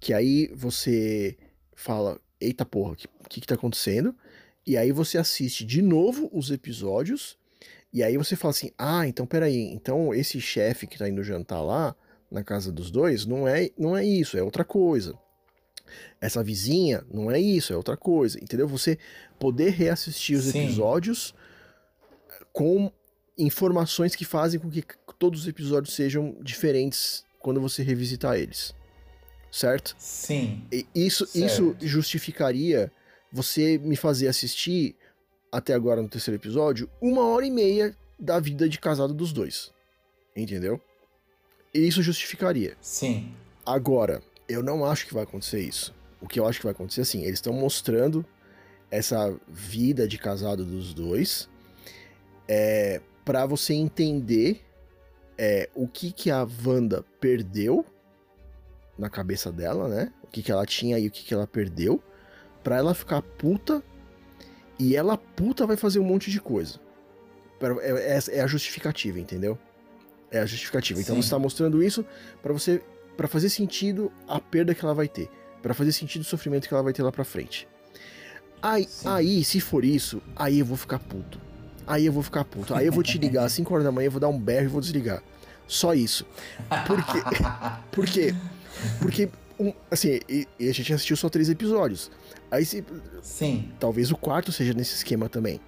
Que 0.00 0.12
aí 0.12 0.48
você 0.54 1.36
fala, 1.74 2.18
eita 2.40 2.64
porra, 2.64 2.92
o 2.92 2.96
que, 2.96 3.08
que 3.28 3.40
que 3.42 3.46
tá 3.46 3.54
acontecendo? 3.54 4.14
E 4.66 4.76
aí 4.76 4.90
você 4.90 5.18
assiste 5.18 5.64
de 5.64 5.82
novo 5.82 6.28
os 6.32 6.50
episódios, 6.50 7.36
e 7.92 8.02
aí 8.02 8.16
você 8.16 8.34
fala 8.34 8.50
assim, 8.50 8.70
ah, 8.78 9.06
então 9.06 9.26
peraí, 9.26 9.72
então 9.72 10.14
esse 10.14 10.40
chefe 10.40 10.86
que 10.86 10.98
tá 10.98 11.08
indo 11.08 11.22
jantar 11.22 11.62
lá, 11.62 11.94
na 12.30 12.44
casa 12.44 12.70
dos 12.70 12.90
dois, 12.90 13.26
não 13.26 13.48
é, 13.48 13.70
não 13.76 13.96
é 13.96 14.04
isso, 14.04 14.38
é 14.38 14.42
outra 14.42 14.64
coisa. 14.64 15.18
Essa 16.20 16.42
vizinha 16.44 17.04
não 17.12 17.30
é 17.30 17.40
isso, 17.40 17.72
é 17.72 17.76
outra 17.76 17.96
coisa, 17.96 18.38
entendeu? 18.38 18.68
Você 18.68 18.96
poder 19.38 19.70
reassistir 19.70 20.38
os 20.38 20.44
Sim. 20.44 20.64
episódios 20.64 21.34
com 22.52 22.92
informações 23.36 24.14
que 24.14 24.24
fazem 24.24 24.60
com 24.60 24.70
que 24.70 24.84
todos 25.18 25.40
os 25.40 25.48
episódios 25.48 25.94
sejam 25.94 26.36
diferentes 26.40 27.24
quando 27.40 27.60
você 27.60 27.82
revisitar 27.82 28.36
eles. 28.36 28.72
Certo? 29.50 29.94
Sim, 29.98 30.62
E 30.72 30.86
isso, 30.94 31.26
Certo. 31.26 31.44
isso 31.46 31.76
justificaria 31.80 32.92
você 33.32 33.78
me 33.78 33.96
fazer 33.96 34.28
assistir, 34.28 34.94
até 35.50 35.74
agora 35.74 36.00
no 36.02 36.08
terceiro 36.08 36.40
episódio, 36.40 36.88
uma 37.00 37.24
hora 37.26 37.44
e 37.46 37.50
meia 37.50 37.96
da 38.18 38.38
vida 38.38 38.68
de 38.68 38.78
casado 38.78 39.12
dos 39.12 39.32
dois. 39.32 39.72
Entendeu? 40.36 40.80
E 41.74 41.80
Isso 41.86 42.02
justificaria. 42.02 42.76
sim. 42.80 43.32
Agora, 43.66 44.22
eu 44.48 44.62
não 44.62 44.84
acho 44.84 45.06
que 45.06 45.14
vai 45.14 45.22
acontecer 45.22 45.60
isso. 45.60 45.94
O 46.20 46.26
que 46.26 46.40
eu 46.40 46.46
acho 46.46 46.58
que 46.58 46.64
vai 46.64 46.72
acontecer, 46.72 47.02
assim, 47.02 47.22
eles 47.22 47.34
estão 47.34 47.52
mostrando 47.52 48.24
essa 48.90 49.36
vida 49.48 50.08
de 50.08 50.18
casado 50.18 50.64
dos 50.64 50.92
dois, 50.94 51.48
é, 52.48 53.00
para 53.24 53.46
você 53.46 53.74
entender 53.74 54.64
é, 55.38 55.68
o 55.74 55.86
que 55.86 56.10
que 56.10 56.30
a 56.30 56.46
Wanda 56.66 57.04
perdeu 57.20 57.84
na 59.00 59.10
cabeça 59.10 59.50
dela, 59.50 59.88
né? 59.88 60.12
O 60.22 60.26
que 60.28 60.42
que 60.42 60.52
ela 60.52 60.64
tinha 60.66 60.98
e 60.98 61.08
o 61.08 61.10
que 61.10 61.24
que 61.24 61.34
ela 61.34 61.46
perdeu, 61.46 62.02
para 62.62 62.76
ela 62.76 62.94
ficar 62.94 63.22
puta 63.22 63.82
e 64.78 64.94
ela 64.94 65.16
puta 65.16 65.66
vai 65.66 65.76
fazer 65.76 65.98
um 65.98 66.04
monte 66.04 66.30
de 66.30 66.40
coisa. 66.40 66.78
É, 67.80 68.16
é, 68.16 68.38
é 68.38 68.40
a 68.40 68.46
justificativa, 68.46 69.18
entendeu? 69.18 69.58
É 70.30 70.38
a 70.40 70.46
justificativa. 70.46 71.00
Então 71.00 71.16
Sim. 71.16 71.22
você 71.22 71.30
tá 71.30 71.38
mostrando 71.38 71.82
isso 71.82 72.04
para 72.42 72.52
você 72.52 72.82
para 73.16 73.28
fazer 73.28 73.50
sentido 73.50 74.10
a 74.26 74.40
perda 74.40 74.74
que 74.74 74.82
ela 74.82 74.94
vai 74.94 75.06
ter, 75.06 75.28
para 75.60 75.74
fazer 75.74 75.92
sentido 75.92 76.22
o 76.22 76.24
sofrimento 76.24 76.66
que 76.66 76.72
ela 76.72 76.82
vai 76.82 76.92
ter 76.92 77.02
lá 77.02 77.12
pra 77.12 77.24
frente. 77.24 77.68
Aí, 78.62 78.84
Sim. 78.84 79.08
aí, 79.08 79.44
se 79.44 79.60
for 79.60 79.84
isso, 79.84 80.22
aí 80.34 80.60
eu 80.60 80.64
vou 80.64 80.76
ficar 80.76 80.98
puto. 80.98 81.38
Aí 81.86 82.06
eu 82.06 82.12
vou 82.12 82.22
ficar 82.22 82.44
puto. 82.44 82.74
Aí 82.74 82.86
eu 82.86 82.92
vou 82.92 83.02
te 83.02 83.18
ligar 83.18 83.44
às 83.44 83.52
5 83.52 83.72
horas 83.74 83.84
da 83.84 83.92
manhã, 83.92 84.06
eu 84.06 84.10
vou 84.10 84.20
dar 84.20 84.28
um 84.28 84.38
berro 84.38 84.64
e 84.64 84.68
vou 84.68 84.80
desligar. 84.80 85.22
Só 85.66 85.92
isso. 85.92 86.26
Por 86.86 87.04
quê? 87.04 87.22
Por 87.92 88.06
quê? 88.06 88.34
Porque, 89.00 89.28
um, 89.58 89.72
assim, 89.90 90.20
e, 90.28 90.46
e 90.58 90.68
a 90.68 90.72
gente 90.72 90.92
assistiu 90.92 91.16
só 91.16 91.28
três 91.28 91.48
episódios. 91.48 92.10
Aí 92.50 92.64
se, 92.64 92.84
Sim, 93.22 93.70
talvez 93.78 94.10
o 94.10 94.16
quarto 94.16 94.50
seja 94.52 94.72
nesse 94.74 94.94
esquema 94.94 95.28
também. 95.28 95.60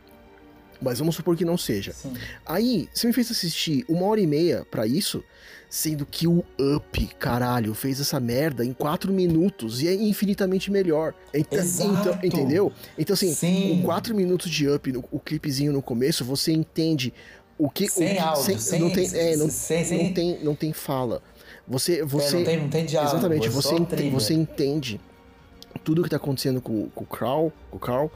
Mas 0.80 0.98
vamos 0.98 1.14
supor 1.14 1.36
que 1.36 1.44
não 1.44 1.56
seja. 1.56 1.92
sim. 1.92 2.12
Aí, 2.44 2.88
você 2.92 3.06
me 3.06 3.12
fez 3.12 3.30
assistir 3.30 3.84
uma 3.88 4.04
hora 4.06 4.20
e 4.20 4.26
meia 4.26 4.66
pra 4.68 4.84
isso, 4.84 5.22
sendo 5.70 6.04
que 6.04 6.26
o 6.26 6.44
Up, 6.58 7.06
caralho, 7.20 7.72
fez 7.72 8.00
essa 8.00 8.18
merda 8.18 8.64
em 8.64 8.72
quatro 8.72 9.12
minutos 9.12 9.80
e 9.80 9.86
é 9.86 9.94
infinitamente 9.94 10.72
melhor. 10.72 11.14
Então, 11.32 11.60
Exato. 11.60 12.26
entendeu? 12.26 12.72
Então, 12.98 13.14
assim, 13.14 13.32
Sim. 13.32 13.76
com 13.78 13.86
quatro 13.86 14.12
minutos 14.12 14.50
de 14.50 14.68
Up, 14.68 14.90
no- 14.90 15.04
o 15.12 15.20
clipezinho 15.20 15.72
no 15.72 15.80
começo, 15.80 16.24
você 16.24 16.50
entende 16.50 17.14
o 17.56 17.70
que. 17.70 17.88
Sem 17.88 18.08
o 18.08 18.10
que, 18.14 18.18
áudio, 18.18 18.58
sem- 18.58 18.80
não 18.80 18.90
tem, 18.90 19.08
é, 19.14 19.36
não, 19.36 19.48
sem- 19.48 19.84
sem- 19.84 20.02
não 20.08 20.12
tem, 20.12 20.38
não 20.44 20.54
tem 20.56 20.72
fala. 20.72 21.22
Você, 21.66 22.00
É, 22.00 22.04
você, 22.04 22.36
não, 22.36 22.44
tem, 22.44 22.60
não 22.60 22.68
tem 22.68 22.84
diálogo. 22.86 23.14
Exatamente, 23.16 23.46
é 23.46 23.50
você, 23.50 23.74
ente- 23.74 24.10
você 24.10 24.34
entende 24.34 25.00
tudo 25.84 26.02
que 26.02 26.10
tá 26.10 26.16
acontecendo 26.16 26.60
com, 26.60 26.88
com 26.90 27.04
o 27.04 27.06
Carl, 27.06 27.52
com 27.70 27.76
o 27.76 27.80
Carl, 27.80 28.10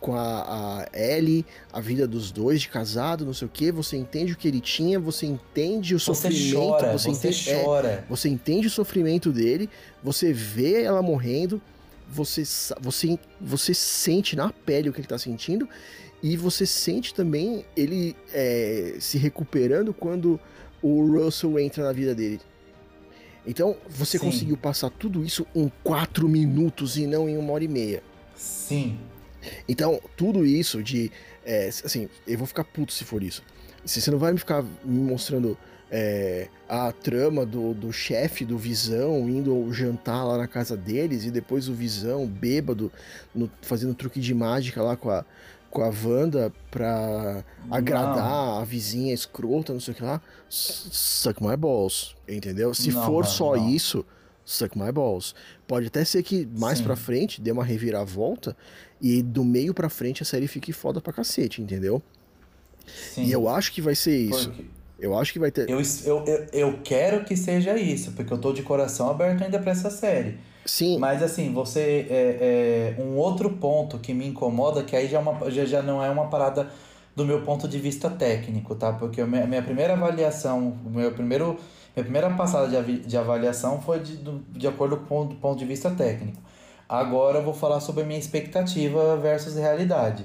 com 0.00 0.14
a, 0.16 0.82
a 0.82 0.98
Ellie, 0.98 1.44
a 1.72 1.80
vida 1.80 2.08
dos 2.08 2.32
dois 2.32 2.60
de 2.60 2.68
casado, 2.68 3.24
não 3.24 3.32
sei 3.34 3.46
o 3.46 3.50
que, 3.50 3.70
você 3.70 3.96
entende 3.96 4.32
o 4.32 4.36
que 4.36 4.48
ele 4.48 4.60
tinha, 4.60 4.98
você 4.98 5.26
entende 5.26 5.94
o 5.94 5.98
Você 6.00 6.06
sofrimento, 6.06 6.54
chora, 6.56 6.92
você, 6.98 7.08
você, 7.10 7.28
entende, 7.28 7.50
é, 7.50 7.64
chora. 7.64 8.04
você 8.08 8.28
entende 8.28 8.66
o 8.66 8.70
sofrimento 8.70 9.30
dele, 9.30 9.70
você 10.02 10.32
vê 10.32 10.82
ela 10.82 11.00
morrendo, 11.02 11.62
você, 12.08 12.42
você, 12.80 13.16
você 13.40 13.72
sente 13.74 14.34
na 14.34 14.50
pele 14.52 14.88
o 14.88 14.92
que 14.92 15.00
ele 15.00 15.06
tá 15.06 15.18
sentindo, 15.18 15.68
e 16.20 16.36
você 16.36 16.66
sente 16.66 17.14
também 17.14 17.64
ele 17.76 18.16
é, 18.32 18.96
se 18.98 19.18
recuperando 19.18 19.92
quando 19.94 20.38
o 20.82 21.06
Russell 21.06 21.58
entra 21.60 21.84
na 21.84 21.92
vida 21.92 22.12
dele. 22.14 22.40
Então, 23.46 23.76
você 23.88 24.18
Sim. 24.18 24.26
conseguiu 24.26 24.56
passar 24.56 24.90
tudo 24.90 25.24
isso 25.24 25.46
em 25.54 25.70
quatro 25.82 26.28
minutos 26.28 26.96
e 26.96 27.06
não 27.06 27.28
em 27.28 27.36
uma 27.36 27.52
hora 27.52 27.64
e 27.64 27.68
meia. 27.68 28.02
Sim, 28.36 28.98
Então, 29.68 30.00
tudo 30.16 30.46
isso 30.46 30.82
de. 30.82 31.10
é, 31.44 31.68
assim, 31.68 32.08
eu 32.26 32.38
vou 32.38 32.46
ficar 32.46 32.64
puto 32.64 32.92
se 32.92 33.04
for 33.04 33.22
isso. 33.22 33.42
Se 33.84 34.00
você 34.00 34.10
não 34.10 34.18
vai 34.18 34.32
me 34.32 34.38
ficar 34.38 34.62
me 34.84 35.00
mostrando 35.00 35.58
é, 35.90 36.48
a 36.68 36.92
trama 36.92 37.44
do, 37.44 37.74
do 37.74 37.92
chefe 37.92 38.44
do 38.44 38.56
Visão 38.56 39.28
indo 39.28 39.72
jantar 39.72 40.24
lá 40.24 40.38
na 40.38 40.46
casa 40.46 40.76
deles 40.76 41.24
e 41.24 41.30
depois 41.32 41.68
o 41.68 41.74
Visão 41.74 42.26
bêbado 42.26 42.90
no- 43.34 43.50
fazendo 43.60 43.92
truque 43.94 44.20
de 44.20 44.32
mágica 44.32 44.80
lá 44.80 44.96
com 44.96 45.10
a, 45.10 45.24
com 45.72 45.82
a 45.82 45.90
Wanda 46.04 46.52
pra 46.70 47.42
agradar 47.70 48.60
a 48.60 48.64
vizinha 48.64 49.12
escrota, 49.14 49.72
não 49.72 49.80
sei 49.80 49.92
o 49.94 49.96
que 49.96 50.02
lá. 50.02 50.20
Suck 50.48 51.42
my 51.42 51.56
balls, 51.56 52.14
entendeu? 52.28 52.72
Se 52.74 52.92
Não, 52.92 53.04
for 53.06 53.24
não, 53.24 53.30
só 53.30 53.56
não. 53.56 53.68
isso, 53.70 54.04
suck 54.44 54.78
my 54.78 54.92
balls. 54.92 55.34
Pode 55.66 55.86
até 55.86 56.04
ser 56.04 56.22
que 56.22 56.46
mais 56.56 56.78
Sim. 56.78 56.84
pra 56.84 56.94
frente 56.96 57.40
dê 57.40 57.50
uma 57.50 57.64
reviravolta 57.64 58.56
e 59.00 59.22
do 59.22 59.42
meio 59.44 59.72
pra 59.74 59.88
frente 59.88 60.22
a 60.22 60.26
série 60.26 60.46
fique 60.46 60.72
foda 60.72 61.00
pra 61.00 61.12
cacete, 61.12 61.60
entendeu? 61.62 62.02
sim. 62.86 63.24
E 63.24 63.32
eu 63.32 63.48
acho 63.48 63.72
que 63.72 63.80
vai 63.80 63.94
ser 63.94 64.16
isso. 64.16 64.50
Porque 64.50 64.64
Eu 64.98 65.16
acho 65.18 65.32
que 65.32 65.38
vai 65.38 65.50
ter. 65.50 65.68
eu, 65.70 65.80
eu, 66.04 66.24
eu, 66.26 66.46
eu 66.52 66.78
quero 66.84 67.24
que 67.24 67.36
seja 67.36 67.76
isso, 67.78 68.12
porque 68.12 68.32
eu 68.32 68.38
tô 68.38 68.52
de 68.52 68.62
coração 68.62 69.08
aberto 69.10 69.42
ainda 69.42 69.58
pra 69.58 69.72
essa 69.72 69.90
série. 69.90 70.38
Sim, 70.64 70.98
Mas 70.98 71.22
assim, 71.22 71.52
você. 71.52 72.06
É, 72.10 72.94
é, 72.98 73.02
um 73.02 73.16
outro 73.16 73.50
ponto 73.50 73.98
que 73.98 74.14
me 74.14 74.26
incomoda, 74.26 74.82
que 74.84 74.94
aí 74.94 75.08
já, 75.08 75.18
é 75.18 75.20
uma, 75.20 75.50
já, 75.50 75.64
já 75.64 75.82
não 75.82 76.02
é 76.02 76.08
uma 76.10 76.26
parada 76.28 76.68
do 77.16 77.24
meu 77.26 77.42
ponto 77.42 77.66
de 77.68 77.78
vista 77.78 78.08
técnico, 78.10 78.74
tá? 78.74 78.92
Porque 78.92 79.20
a 79.20 79.26
minha, 79.26 79.46
minha 79.46 79.62
primeira 79.62 79.94
avaliação, 79.94 80.76
meu 80.86 81.12
primeiro, 81.12 81.58
minha 81.96 82.04
primeira 82.04 82.30
passada 82.30 82.68
de, 82.68 82.76
avi- 82.76 83.00
de 83.00 83.16
avaliação 83.16 83.80
foi 83.82 84.00
de, 84.00 84.16
do- 84.16 84.44
de 84.50 84.66
acordo 84.68 84.98
com 84.98 85.22
o 85.22 85.34
ponto 85.36 85.58
de 85.58 85.64
vista 85.64 85.90
técnico. 85.90 86.38
Agora 86.88 87.38
eu 87.38 87.42
vou 87.42 87.54
falar 87.54 87.80
sobre 87.80 88.02
a 88.02 88.06
minha 88.06 88.18
expectativa 88.18 89.16
versus 89.16 89.56
realidade. 89.56 90.24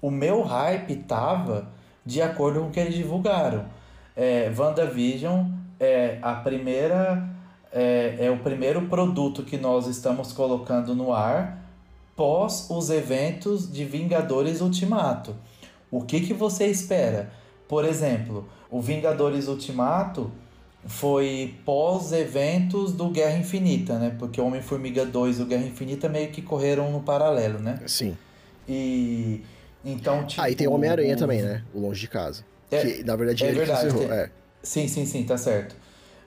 O 0.00 0.10
meu 0.10 0.42
hype 0.42 0.96
tava 0.96 1.68
de 2.04 2.20
acordo 2.22 2.60
com 2.60 2.66
o 2.68 2.70
que 2.70 2.80
eles 2.80 2.94
divulgaram. 2.94 3.64
É, 4.14 4.52
WandaVision 4.56 5.46
é 5.80 6.18
a 6.22 6.34
primeira 6.34 7.28
é, 7.78 8.16
é 8.26 8.30
o 8.30 8.38
primeiro 8.38 8.80
produto 8.88 9.42
que 9.42 9.58
nós 9.58 9.86
estamos 9.86 10.32
colocando 10.32 10.94
no 10.94 11.12
ar 11.12 11.62
pós 12.16 12.68
os 12.70 12.88
eventos 12.88 13.70
de 13.70 13.84
Vingadores 13.84 14.62
Ultimato. 14.62 15.36
O 15.90 16.00
que, 16.02 16.20
que 16.22 16.32
você 16.32 16.66
espera? 16.66 17.30
Por 17.68 17.84
exemplo, 17.84 18.48
o 18.70 18.80
Vingadores 18.80 19.46
Ultimato 19.48 20.30
foi 20.86 21.54
pós 21.64 22.12
eventos 22.12 22.92
do 22.92 23.10
Guerra 23.10 23.36
Infinita, 23.36 23.98
né? 23.98 24.14
Porque 24.18 24.40
o 24.40 24.46
Homem-Formiga 24.46 25.04
2 25.04 25.40
e 25.40 25.42
o 25.42 25.46
Guerra 25.46 25.66
Infinita 25.66 26.08
meio 26.08 26.30
que 26.30 26.40
correram 26.40 26.90
no 26.90 27.00
paralelo, 27.00 27.58
né? 27.58 27.78
sim. 27.86 28.16
E 28.68 29.42
então 29.84 30.24
tipo 30.26 30.40
Ah, 30.42 30.50
e 30.50 30.54
tem 30.54 30.66
o 30.66 30.72
Homem-Aranha 30.72 31.14
o- 31.14 31.18
também, 31.18 31.42
né? 31.42 31.62
O 31.74 31.80
Longe 31.80 32.00
de 32.00 32.08
Casa. 32.08 32.44
É, 32.70 32.80
que 32.80 33.04
na 33.04 33.14
verdade 33.14 33.44
é 33.44 33.48
ele 33.48 33.58
verdade, 33.58 33.80
que 33.82 33.86
encerrou. 33.88 34.08
tem- 34.08 34.16
É. 34.18 34.30
Sim, 34.62 34.88
sim, 34.88 35.04
sim, 35.06 35.22
tá 35.24 35.36
certo. 35.38 35.76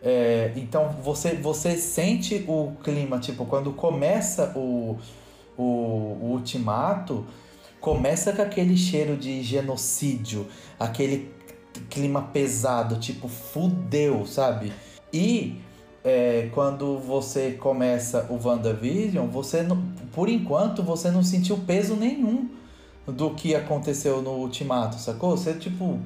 É, 0.01 0.53
então 0.55 0.89
você, 1.03 1.35
você 1.35 1.75
sente 1.75 2.45
o 2.47 2.71
clima, 2.83 3.19
tipo, 3.19 3.45
quando 3.45 3.71
começa 3.73 4.53
o, 4.55 4.97
o, 5.57 5.63
o 5.63 6.29
ultimato, 6.31 7.25
começa 7.81 8.31
com 8.31 8.41
aquele 8.41 8.77
cheiro 8.77 9.17
de 9.17 9.43
genocídio, 9.43 10.47
aquele 10.79 11.29
clima 11.89 12.21
pesado, 12.21 12.97
tipo, 12.97 13.27
fudeu, 13.27 14.25
sabe? 14.25 14.71
E 15.11 15.59
é, 16.03 16.49
quando 16.53 16.97
você 16.99 17.51
começa 17.51 18.25
o 18.29 18.39
WandaVision, 18.41 19.27
você 19.27 19.63
não, 19.63 19.81
por 20.13 20.29
enquanto 20.29 20.81
você 20.81 21.11
não 21.11 21.23
sentiu 21.23 21.57
peso 21.57 21.95
nenhum 21.95 22.49
do 23.05 23.31
que 23.31 23.55
aconteceu 23.55 24.21
no 24.21 24.31
ultimato, 24.31 24.97
sacou? 24.99 25.31
Você, 25.35 25.53
tipo. 25.53 25.99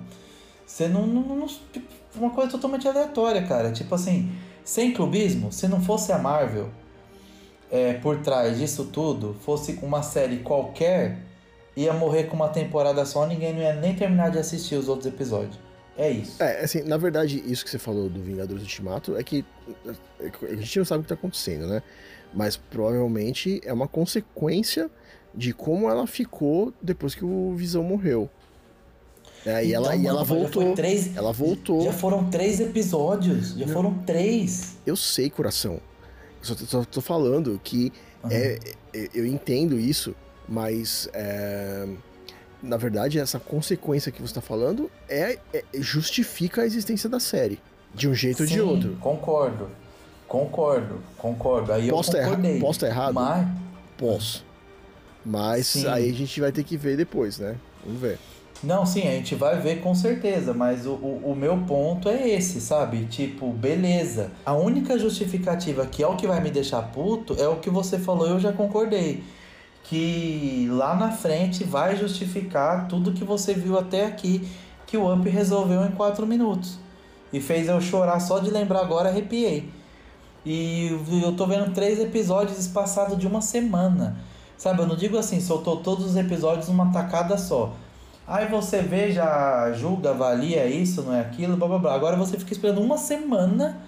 Você 0.65 0.87
não, 0.87 1.05
não, 1.05 1.35
não- 1.35 1.47
tipo, 1.47 1.85
Uma 2.15 2.29
coisa 2.29 2.51
totalmente 2.51 2.87
aleatória, 2.87 3.45
cara. 3.47 3.71
Tipo 3.71 3.95
assim, 3.95 4.31
sem 4.63 4.93
clubismo, 4.93 5.51
se 5.51 5.67
não 5.67 5.81
fosse 5.81 6.11
a 6.11 6.17
Marvel 6.17 6.69
é, 7.71 7.93
por 7.93 8.19
trás 8.19 8.57
disso 8.57 8.85
tudo, 8.85 9.35
fosse 9.41 9.79
uma 9.81 10.03
série 10.03 10.37
qualquer, 10.37 11.17
ia 11.75 11.91
morrer 11.91 12.25
com 12.25 12.35
uma 12.35 12.49
temporada 12.49 13.03
só, 13.05 13.25
ninguém 13.25 13.53
não 13.53 13.61
ia 13.61 13.73
nem 13.73 13.95
terminar 13.95 14.29
de 14.29 14.37
assistir 14.37 14.75
os 14.75 14.87
outros 14.87 15.07
episódios. 15.07 15.57
É 15.97 16.09
isso. 16.09 16.41
É, 16.41 16.63
assim, 16.63 16.81
na 16.83 16.97
verdade, 16.97 17.43
isso 17.45 17.63
que 17.63 17.69
você 17.69 17.77
falou 17.77 18.09
do 18.09 18.21
Vingadores 18.21 18.63
Ultimato 18.63 19.15
é 19.15 19.23
que 19.23 19.45
é 20.19 20.29
que 20.29 20.45
a 20.45 20.55
gente 20.55 20.79
não 20.79 20.85
sabe 20.85 21.01
o 21.01 21.03
que 21.03 21.09
tá 21.09 21.15
acontecendo, 21.15 21.67
né? 21.67 21.83
Mas 22.33 22.57
provavelmente 22.57 23.61
é 23.63 23.71
uma 23.71 23.87
consequência 23.87 24.89
de 25.35 25.53
como 25.53 25.89
ela 25.89 26.07
ficou 26.07 26.73
depois 26.81 27.13
que 27.13 27.23
o 27.23 27.53
Visão 27.55 27.83
morreu. 27.83 28.29
É, 29.45 29.65
e 29.65 29.73
ela, 29.73 29.95
Então, 29.95 30.03
e 30.03 30.07
ela 30.07 30.19
já 30.19 30.25
foi 30.25 30.39
voltou. 30.39 30.73
três- 30.73 31.15
Ela 31.17 31.31
voltou. 31.33 31.81
Já 31.83 31.91
foram 31.93 32.29
três 32.29 32.59
episódios. 32.59 33.49
Já 33.55 33.65
Não. 33.65 33.73
foram 33.73 33.93
três. 34.05 34.77
Eu 34.85 34.95
sei, 34.95 35.29
coração. 35.29 35.79
Eu 36.39 36.55
só 36.55 36.55
tô, 36.55 36.85
tô 36.85 37.01
falando 37.01 37.59
que 37.63 37.91
é, 38.29 38.57
é- 38.93 39.09
eu 39.13 39.25
entendo 39.25 39.77
isso, 39.79 40.15
mas 40.47 41.09
é, 41.13 41.87
na 42.61 42.77
verdade 42.77 43.19
essa 43.19 43.37
consequência 43.39 44.11
que 44.13 44.21
você 44.21 44.33
tá 44.33 44.41
falando 44.41 44.89
é, 45.09 45.37
é- 45.53 45.63
justifica 45.75 46.61
a 46.61 46.65
existência 46.65 47.09
da 47.09 47.19
série. 47.19 47.59
De 47.93 48.07
um 48.07 48.15
jeito 48.15 48.41
ou 48.41 48.47
de 48.47 48.53
Sim, 48.55 48.59
outro. 48.61 48.95
Concordo. 49.01 49.69
Concordo. 50.27 51.01
Concordo. 51.17 51.71
Aí 51.73 51.89
Posso 51.89 52.09
eu 52.09 52.13
tá 52.13 52.19
erra- 52.19 52.29
concordei. 52.29 52.59
posso 52.59 52.79
tá 52.79 52.87
errado? 52.87 53.13
Mas, 53.13 53.47
Posso. 53.97 54.45
Mas 55.25 55.67
Sim. 55.67 55.87
aí 55.87 56.09
a 56.09 56.13
gente 56.13 56.41
vai 56.41 56.51
ter 56.51 56.63
que 56.63 56.75
ver 56.75 56.97
depois, 56.97 57.37
né? 57.39 57.55
Vamos 57.85 58.01
ver. 58.01 58.17
Não, 58.63 58.85
sim, 58.85 59.01
a 59.01 59.11
gente 59.11 59.35
vai 59.35 59.59
ver 59.59 59.81
com 59.81 59.93
certeza, 59.93 60.53
mas 60.53 60.85
o, 60.85 60.93
o, 60.93 61.31
o 61.31 61.35
meu 61.35 61.57
ponto 61.67 62.07
é 62.07 62.29
esse, 62.29 62.61
sabe? 62.61 63.05
Tipo, 63.05 63.51
beleza. 63.51 64.31
A 64.45 64.53
única 64.53 64.97
justificativa 64.97 65.85
que 65.85 66.01
é 66.01 66.07
o 66.07 66.15
que 66.15 66.25
vai 66.25 66.39
me 66.41 66.49
deixar 66.49 66.81
puto 66.83 67.35
é 67.37 67.47
o 67.47 67.57
que 67.57 67.69
você 67.69 67.99
falou 67.99 68.27
eu 68.27 68.39
já 68.39 68.53
concordei. 68.53 69.21
que 69.83 70.67
lá 70.71 70.95
na 70.95 71.11
frente 71.11 71.63
vai 71.63 71.95
justificar 71.97 72.87
tudo 72.87 73.13
que 73.13 73.23
você 73.23 73.53
viu 73.53 73.77
até 73.77 74.05
aqui 74.05 74.47
que 74.87 74.97
o 74.97 75.13
Up 75.13 75.27
resolveu 75.29 75.83
em 75.85 75.91
4 75.91 76.25
minutos. 76.25 76.79
E 77.33 77.41
fez 77.41 77.67
eu 77.67 77.81
chorar 77.81 78.19
só 78.19 78.39
de 78.39 78.49
lembrar 78.51 78.81
agora, 78.81 79.09
arrepiei. 79.09 79.69
E 80.45 80.89
eu 81.23 81.35
tô 81.35 81.47
vendo 81.47 81.73
três 81.73 81.99
episódios 81.99 82.57
espaçados 82.59 83.17
de 83.17 83.27
uma 83.27 83.41
semana. 83.41 84.17
Sabe, 84.57 84.81
eu 84.81 84.87
não 84.87 84.95
digo 84.95 85.17
assim, 85.17 85.41
soltou 85.41 85.77
todos 85.77 86.05
os 86.05 86.15
episódios 86.15 86.67
numa 86.69 86.91
tacada 86.91 87.37
só. 87.37 87.73
Aí 88.25 88.47
você 88.47 88.81
vê, 88.81 89.11
já 89.11 89.71
julga, 89.73 90.11
avalia 90.11 90.65
isso, 90.65 91.01
não 91.03 91.13
é 91.13 91.19
aquilo, 91.19 91.57
blá 91.57 91.67
blá 91.67 91.79
blá. 91.79 91.95
Agora 91.95 92.15
você 92.15 92.37
fica 92.37 92.53
esperando 92.53 92.81
uma 92.81 92.97
semana 92.97 93.81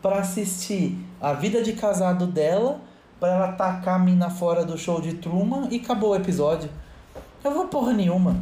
para 0.00 0.20
assistir 0.20 0.96
a 1.20 1.32
vida 1.32 1.62
de 1.62 1.74
casado 1.74 2.26
dela, 2.26 2.80
para 3.20 3.32
ela 3.32 3.52
tacar 3.52 3.96
a 3.96 3.98
mina 3.98 4.30
fora 4.30 4.64
do 4.64 4.78
show 4.78 5.00
de 5.00 5.14
Truman 5.14 5.68
e 5.70 5.76
acabou 5.76 6.10
o 6.10 6.16
episódio. 6.16 6.70
Eu 7.44 7.52
vou 7.52 7.68
porra 7.68 7.92
nenhuma. 7.92 8.36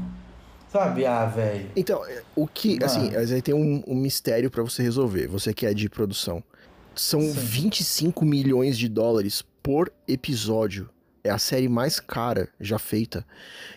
Sabe, 0.70 1.06
ah, 1.06 1.24
velho. 1.24 1.70
Então, 1.76 2.04
é, 2.04 2.22
o 2.34 2.48
que, 2.48 2.82
assim, 2.82 3.12
mas 3.12 3.30
aí 3.30 3.40
tem 3.40 3.54
um, 3.54 3.82
um 3.86 3.94
mistério 3.94 4.50
pra 4.50 4.62
você 4.62 4.82
resolver, 4.82 5.28
você 5.28 5.54
que 5.54 5.66
é 5.66 5.72
de 5.72 5.88
produção. 5.88 6.42
São 6.94 7.20
Sim. 7.20 7.32
25 7.32 8.24
milhões 8.24 8.76
de 8.76 8.88
dólares 8.88 9.44
por 9.62 9.92
episódio. 10.06 10.88
É 11.24 11.30
a 11.30 11.38
série 11.38 11.68
mais 11.68 11.98
cara 11.98 12.50
já 12.60 12.78
feita. 12.78 13.26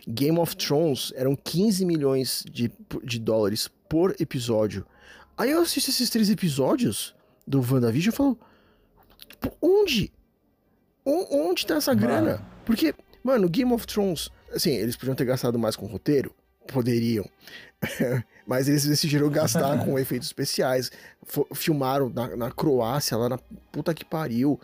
Game 0.06 0.38
of 0.38 0.56
Thrones 0.58 1.14
eram 1.16 1.34
15 1.34 1.86
milhões 1.86 2.44
de, 2.52 2.70
de 3.04 3.18
dólares 3.20 3.70
por 3.88 4.14
episódio. 4.20 4.86
Aí 5.38 5.52
eu 5.52 5.62
assisto 5.62 5.90
esses 5.90 6.10
três 6.10 6.30
episódios 6.30 7.16
do 7.48 7.60
WandaVision 7.62 8.14
e 8.14 8.16
falo: 8.18 8.40
"Pô, 9.40 9.52
onde? 9.62 10.12
O- 11.06 11.48
Onde 11.50 11.66
tá 11.66 11.76
essa 11.76 11.92
Mano. 11.96 12.02
grana? 12.06 12.46
Porque, 12.66 12.94
mano, 13.24 13.48
Game 13.48 13.72
of 13.72 13.88
Thrones, 13.88 14.30
assim, 14.52 14.72
eles 14.72 14.98
podiam 14.98 15.16
ter 15.16 15.24
gastado 15.24 15.58
mais 15.58 15.78
com 15.78 15.86
o 15.86 15.90
roteiro? 15.90 16.36
Poderiam. 16.68 17.26
Mas 18.48 18.70
eles 18.70 18.86
decidiram 18.86 19.30
gastar 19.30 19.78
com 19.84 20.00
efeitos 20.00 20.28
especiais. 20.30 20.90
Fo- 21.24 21.46
filmaram 21.54 22.10
na, 22.10 22.34
na 22.38 22.50
Croácia, 22.52 23.18
lá 23.18 23.28
na 23.28 23.38
puta 23.72 23.94
que 23.94 24.06
pariu. 24.06 24.58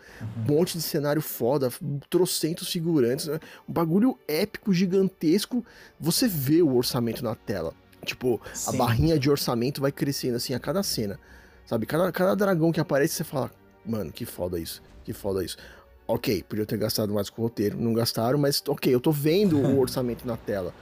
Um 0.47 0.53
monte 0.53 0.77
de 0.77 0.83
cenário 0.83 1.21
foda, 1.21 1.69
trocentos 2.09 2.69
figurantes. 2.71 3.27
né? 3.27 3.39
Um 3.67 3.73
bagulho 3.73 4.17
épico, 4.27 4.73
gigantesco. 4.73 5.65
Você 5.99 6.27
vê 6.29 6.61
o 6.61 6.73
orçamento 6.75 7.21
na 7.23 7.35
tela. 7.35 7.73
Tipo, 8.05 8.41
a 8.51 8.55
Sim. 8.55 8.77
barrinha 8.77 9.19
de 9.19 9.29
orçamento 9.29 9.81
vai 9.81 9.91
crescendo 9.91 10.37
assim 10.37 10.53
a 10.53 10.59
cada 10.59 10.81
cena. 10.81 11.19
Sabe? 11.65 11.85
Cada, 11.85 12.11
cada 12.11 12.35
dragão 12.35 12.71
que 12.71 12.79
aparece, 12.79 13.15
você 13.15 13.23
fala, 13.25 13.51
mano, 13.85 14.11
que 14.11 14.25
foda 14.25 14.57
isso. 14.59 14.81
Que 15.03 15.11
foda 15.13 15.43
isso. 15.43 15.57
Ok, 16.07 16.43
podia 16.43 16.65
ter 16.65 16.77
gastado 16.77 17.13
mais 17.13 17.29
com 17.29 17.41
o 17.41 17.45
roteiro. 17.45 17.77
Não 17.77 17.93
gastaram, 17.93 18.37
mas 18.39 18.61
ok, 18.67 18.93
eu 18.93 18.99
tô 19.01 19.11
vendo 19.11 19.57
o 19.59 19.79
orçamento 19.79 20.25
na 20.27 20.37
tela. 20.37 20.73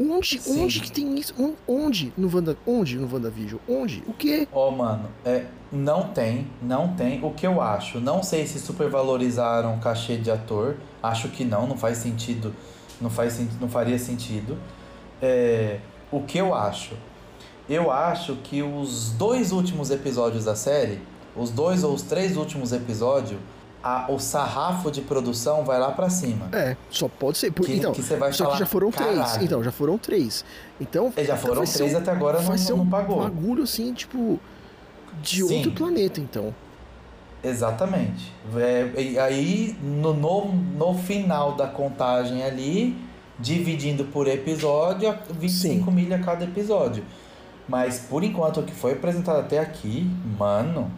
Onde, 0.00 0.40
Sim. 0.40 0.64
onde 0.64 0.80
que 0.80 0.90
tem 0.90 1.14
isso? 1.18 1.34
On- 1.38 1.54
Onde 1.68 2.12
no 2.16 2.34
Wanda, 2.34 2.56
onde 2.66 2.96
no 2.96 3.12
WandaVision? 3.12 3.60
Onde? 3.68 4.02
O 4.06 4.12
quê? 4.14 4.48
Ó, 4.52 4.70
mano, 4.70 5.08
é, 5.24 5.44
não 5.70 6.08
tem, 6.08 6.46
não 6.62 6.94
tem. 6.94 7.22
O 7.24 7.30
que 7.30 7.46
eu 7.46 7.60
acho, 7.60 8.00
não 8.00 8.22
sei 8.22 8.46
se 8.46 8.58
supervalorizaram 8.58 9.74
o 9.74 9.78
cachê 9.80 10.16
de 10.16 10.30
ator. 10.30 10.76
Acho 11.02 11.28
que 11.28 11.44
não, 11.44 11.66
não 11.66 11.76
faz 11.76 11.98
sentido. 11.98 12.54
Não, 13.00 13.10
faz, 13.10 13.40
não 13.60 13.68
faria 13.68 13.98
sentido. 13.98 14.56
É, 15.20 15.78
o 16.10 16.20
que 16.22 16.38
eu 16.38 16.54
acho? 16.54 16.94
Eu 17.68 17.90
acho 17.90 18.36
que 18.42 18.62
os 18.62 19.10
dois 19.12 19.52
últimos 19.52 19.90
episódios 19.90 20.44
da 20.44 20.56
série, 20.56 21.00
os 21.36 21.50
dois 21.50 21.84
ou 21.84 21.94
os 21.94 22.02
três 22.02 22.36
últimos 22.36 22.72
episódios, 22.72 23.38
a- 23.82 24.06
o 24.08 24.18
sarrafo 24.18 24.90
de 24.90 25.00
produção 25.00 25.64
vai 25.64 25.78
lá 25.78 25.90
pra 25.90 26.08
cima. 26.08 26.48
É, 26.52 26.76
só 26.90 27.08
pode 27.08 27.38
ser. 27.38 27.50
Por, 27.50 27.66
Que- 27.66 27.74
então, 27.76 27.92
que 27.92 28.02
você 28.02 28.16
vai 28.16 28.32
só 28.32 28.44
falar, 28.44 28.56
que 28.56 28.60
já 28.60 28.66
foram 28.66 28.90
três. 28.90 29.16
"Caralho." 29.18 29.44
Então, 29.44 29.62
já 29.64 29.72
foram 29.72 29.98
três. 29.98 30.44
Então, 30.80 31.12
É, 31.16 31.24
já 31.24 31.34
então 31.34 31.48
foram 31.48 31.66
ser 31.66 31.78
três 31.78 31.94
um- 31.94 31.98
até 31.98 32.10
agora, 32.10 32.38
não, 32.40 32.46
vai 32.48 32.58
ser 32.58 32.72
não 32.72 32.80
um 32.82 32.88
pagou. 32.88 33.22
bagulho 33.22 33.62
assim, 33.64 33.92
tipo, 33.92 34.38
de 35.22 35.42
Sim. 35.44 35.54
outro 35.56 35.72
planeta, 35.72 36.20
então. 36.20 36.54
Exatamente. 37.44 38.32
É, 38.56 39.20
aí, 39.20 39.76
no, 39.82 40.14
no, 40.14 40.52
no 40.52 40.94
final 40.94 41.52
da 41.56 41.66
contagem 41.66 42.44
ali, 42.44 42.96
dividindo 43.38 44.04
por 44.04 44.28
episódio, 44.28 45.10
a 45.10 45.18
25 45.32 45.90
milha 45.90 46.18
cada 46.20 46.44
episódio. 46.44 47.04
Mas 47.68 47.98
por 47.98 48.22
enquanto 48.22 48.60
o 48.60 48.62
que 48.62 48.72
foi 48.72 48.92
apresentado 48.92 49.40
até 49.40 49.58
aqui, 49.58 50.08
mano, 50.38 50.90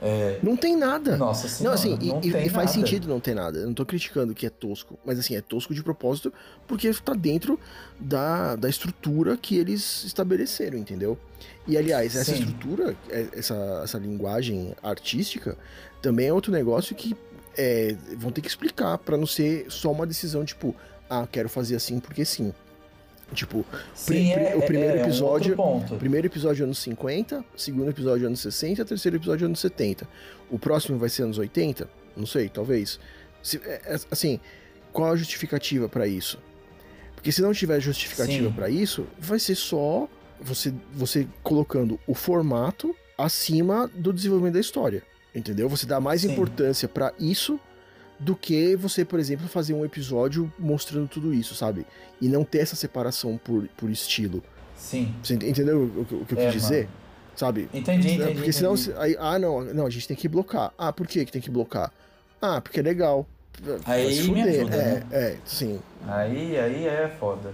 é, 0.00 0.38
Não 0.42 0.56
tem 0.56 0.76
nada. 0.76 1.16
nossa 1.16 1.46
Não, 1.46 1.50
senhora, 1.50 1.74
assim, 1.74 1.98
não 2.00 2.20
e, 2.22 2.28
e- 2.28 2.48
faz 2.50 2.54
nada. 2.54 2.68
sentido 2.68 3.08
não 3.08 3.20
ter 3.20 3.34
nada. 3.34 3.58
Eu 3.58 3.66
não 3.66 3.74
tô 3.74 3.84
criticando 3.84 4.34
que 4.34 4.46
é 4.46 4.50
tosco, 4.50 4.98
mas 5.04 5.18
assim, 5.18 5.34
é 5.34 5.40
tosco 5.40 5.74
de 5.74 5.82
propósito 5.82 6.32
porque 6.66 6.92
tá 6.94 7.12
dentro 7.14 7.58
da, 7.98 8.54
da 8.56 8.68
estrutura 8.68 9.36
que 9.36 9.56
eles 9.56 10.04
estabeleceram, 10.04 10.78
entendeu? 10.78 11.18
E 11.66 11.76
aliás, 11.76 12.14
essa 12.16 12.32
Sim. 12.34 12.40
estrutura, 12.40 12.96
é- 13.08 13.28
essa, 13.32 13.80
essa 13.84 13.98
linguagem 13.98 14.74
artística, 14.82 15.56
também 16.00 16.28
é 16.28 16.32
outro 16.32 16.52
negócio 16.52 16.94
que 16.94 17.16
é, 17.56 17.96
vão 18.16 18.30
ter 18.30 18.40
que 18.40 18.48
explicar 18.48 18.96
pra 18.98 19.16
não 19.16 19.26
ser 19.26 19.66
só 19.68 19.90
uma 19.90 20.06
decisão 20.06 20.44
tipo, 20.44 20.74
ah, 21.10 21.26
quero 21.30 21.48
fazer 21.48 21.74
assim 21.74 21.98
porque 21.98 22.24
sim. 22.24 22.54
Tipo, 23.34 23.64
Sim, 23.94 24.32
pri- 24.32 24.42
é, 24.42 24.56
o 24.56 24.62
primeiro 24.62 24.94
é, 24.96 25.00
é 25.00 25.02
um 25.02 25.04
episódio-. 25.06 25.56
Primeiro 25.98 26.26
episódio 26.26 26.64
anos 26.64 26.78
50, 26.78 27.44
segundo 27.56 27.90
episódio 27.90 28.26
anos 28.26 28.40
60, 28.40 28.84
terceiro 28.84 29.16
episódio 29.18 29.46
anos 29.46 29.60
70. 29.60 30.08
O 30.50 30.58
próximo 30.58 30.96
vai 30.98 31.08
ser 31.10 31.24
anos 31.24 31.36
80? 31.38 31.88
Não 32.16 32.24
sei, 32.26 32.48
talvez. 32.48 32.98
Se- 33.42 33.60
é- 33.64 33.82
é- 33.84 33.98
assim, 34.10 34.40
qual 34.92 35.12
a 35.12 35.16
justificativa 35.16 35.88
pra 35.88 36.06
isso? 36.06 36.38
Porque 37.14 37.30
se 37.30 37.42
não 37.42 37.52
tiver 37.52 37.80
justificativa 37.80 38.50
pra 38.50 38.70
isso, 38.70 39.06
vai 39.18 39.38
ser 39.38 39.54
só 39.56 40.08
você, 40.40 40.72
você 40.94 41.26
colocando 41.42 41.98
o 42.06 42.14
formato 42.14 42.94
acima 43.18 43.90
do 43.94 44.12
desenvolvimento 44.12 44.54
da 44.54 44.60
história. 44.60 45.02
Entendeu? 45.34 45.68
Você 45.68 45.84
dá 45.84 46.00
mais 46.00 46.22
Sim. 46.22 46.32
importância 46.32 46.88
pra 46.88 47.12
isso 47.18 47.60
do 48.18 48.34
que 48.34 48.74
você, 48.76 49.04
por 49.04 49.18
exemplo, 49.20 49.46
fazer 49.48 49.74
um 49.74 49.84
episódio 49.84 50.52
mostrando 50.58 51.06
tudo 51.08 51.32
isso, 51.32 51.54
sabe? 51.54 51.86
E 52.20 52.28
não 52.28 52.44
ter 52.44 52.58
essa 52.58 52.74
separação 52.76 53.38
por, 53.42 53.68
por 53.76 53.90
estilo. 53.90 54.42
Sim. 54.76 55.14
Você 55.22 55.34
ent- 55.34 55.42
entendeu 55.44 55.84
o 55.84 56.04
que, 56.04 56.14
o 56.14 56.24
que 56.24 56.34
eu 56.34 56.38
É, 56.38 56.44
quis 56.50 56.62
dizer? 56.62 56.82
mano. 56.84 57.08
Sabe? 57.36 57.68
Entendi, 57.72 58.14
entendi. 58.14 58.34
Porque 58.34 58.52
senão. 58.52 58.74
entendi. 58.74 58.92
Aí, 58.98 59.16
ah, 59.20 59.38
não, 59.38 59.62
não, 59.72 59.86
a 59.86 59.90
gente 59.90 60.08
tem 60.08 60.16
que 60.16 60.26
blocar. 60.28 60.72
Ah, 60.76 60.92
por 60.92 61.06
que 61.06 61.24
que 61.24 61.30
tem 61.30 61.40
que 61.40 61.50
blocar? 61.50 61.92
Ah, 62.42 62.60
porque 62.60 62.80
é 62.80 62.82
legal. 62.82 63.26
Aí 63.84 64.28
me 64.30 64.42
ajuda, 64.42 64.76
é, 64.76 64.94
né? 64.94 65.06
é, 65.12 65.36
sim. 65.44 65.80
Aí, 66.06 66.58
aí 66.58 66.86
é 66.86 67.08
foda. 67.20 67.52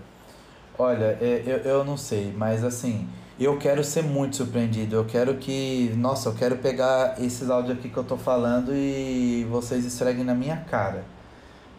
Olha, 0.79 1.19
é, 1.21 1.43
eu, 1.47 1.59
eu 1.59 1.85
não 1.85 1.97
sei, 1.97 2.33
mas 2.37 2.65
assim, 2.65 3.07
eu 3.39 3.59
quero 3.59 3.83
ser 3.83 4.03
muito 4.03 4.37
surpreendido. 4.37 4.97
Eu 4.97 5.05
quero 5.05 5.35
que. 5.37 5.93
Nossa, 5.97 6.29
eu 6.29 6.35
quero 6.35 6.57
pegar 6.57 7.17
esses 7.21 7.51
áudios 7.51 7.79
aqui 7.79 7.89
que 7.89 7.97
eu 7.97 8.05
tô 8.05 8.17
falando 8.17 8.73
e 8.75 9.47
vocês 9.51 9.85
esfreguem 9.85 10.25
na 10.25 10.35
minha 10.35 10.59
cara. 10.59 11.05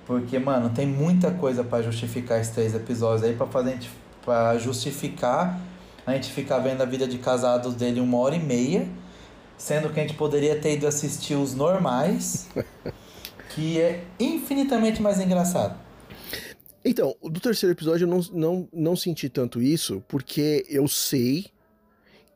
Porque, 0.06 0.38
mano, 0.38 0.70
tem 0.70 0.86
muita 0.86 1.32
coisa 1.32 1.64
pra 1.64 1.82
justificar 1.82 2.40
esses 2.40 2.54
três 2.54 2.76
episódios 2.76 3.24
aí, 3.24 3.36
pra 3.36 3.48
fazer 3.48 3.70
a 3.70 3.74
gente. 3.74 3.90
pra 4.24 4.58
justificar 4.58 5.60
a 6.06 6.14
gente 6.14 6.32
ficar 6.32 6.60
vendo 6.60 6.82
a 6.82 6.86
vida 6.86 7.08
de 7.08 7.18
casados 7.18 7.74
dele 7.74 8.00
uma 8.00 8.18
hora 8.18 8.36
e 8.36 8.40
meia. 8.40 8.88
Sendo 9.58 9.90
que 9.90 10.00
a 10.00 10.04
gente 10.04 10.16
poderia 10.16 10.60
ter 10.60 10.74
ido 10.76 10.86
assistir 10.86 11.36
os 11.36 11.56
normais, 11.56 12.50
que 13.56 13.80
é 13.80 14.04
infinitamente 14.20 15.02
mais 15.02 15.20
engraçado. 15.20 15.85
Então, 16.88 17.16
do 17.24 17.40
terceiro 17.40 17.74
episódio 17.74 18.06
eu 18.06 18.10
não, 18.10 18.20
não, 18.32 18.70
não 18.72 18.96
senti 18.96 19.28
tanto 19.28 19.60
isso, 19.60 20.04
porque 20.08 20.64
eu 20.70 20.88
sei 20.88 21.48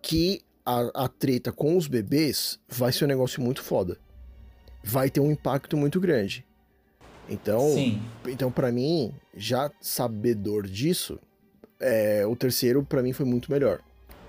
que 0.02 0.42
a, 0.66 1.04
a 1.06 1.08
treta 1.08 1.52
com 1.52 1.78
os 1.78 1.88
bebês 1.88 2.60
vai 2.68 2.92
ser 2.92 3.06
um 3.06 3.08
negócio 3.08 3.42
muito 3.42 3.62
foda. 3.62 3.98
Vai 4.84 5.10
ter 5.10 5.20
um 5.20 5.32
impacto 5.32 5.78
muito 5.78 6.00
grande. 6.00 6.44
Então, 7.30 7.60
Sim. 7.74 8.02
Então, 8.28 8.52
pra 8.52 8.72
mim, 8.72 9.14
já 9.36 9.70
sabedor 9.80 10.66
disso, 10.66 11.20
é, 11.80 12.26
o 12.26 12.36
terceiro 12.36 12.84
pra 12.84 13.04
mim 13.04 13.14
foi 13.14 13.26
muito 13.28 13.52
melhor. 13.52 13.82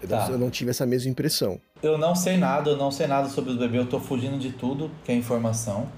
Eu, 0.02 0.08
Tá. 0.08 0.26
não, 0.26 0.32
eu 0.32 0.38
não 0.38 0.50
tive 0.50 0.70
essa 0.70 0.84
mesma 0.84 1.10
impressão. 1.10 1.58
Eu 1.82 1.96
não 1.96 2.14
sei 2.14 2.36
nada, 2.36 2.70
eu 2.70 2.76
não 2.76 2.90
sei 2.90 3.06
nada 3.06 3.28
sobre 3.30 3.52
os 3.52 3.58
bebês, 3.58 3.84
eu 3.84 3.88
tô 3.88 3.98
fugindo 3.98 4.38
de 4.38 4.52
tudo 4.52 4.90
que 5.02 5.12
é 5.12 5.14
informação. 5.14 5.90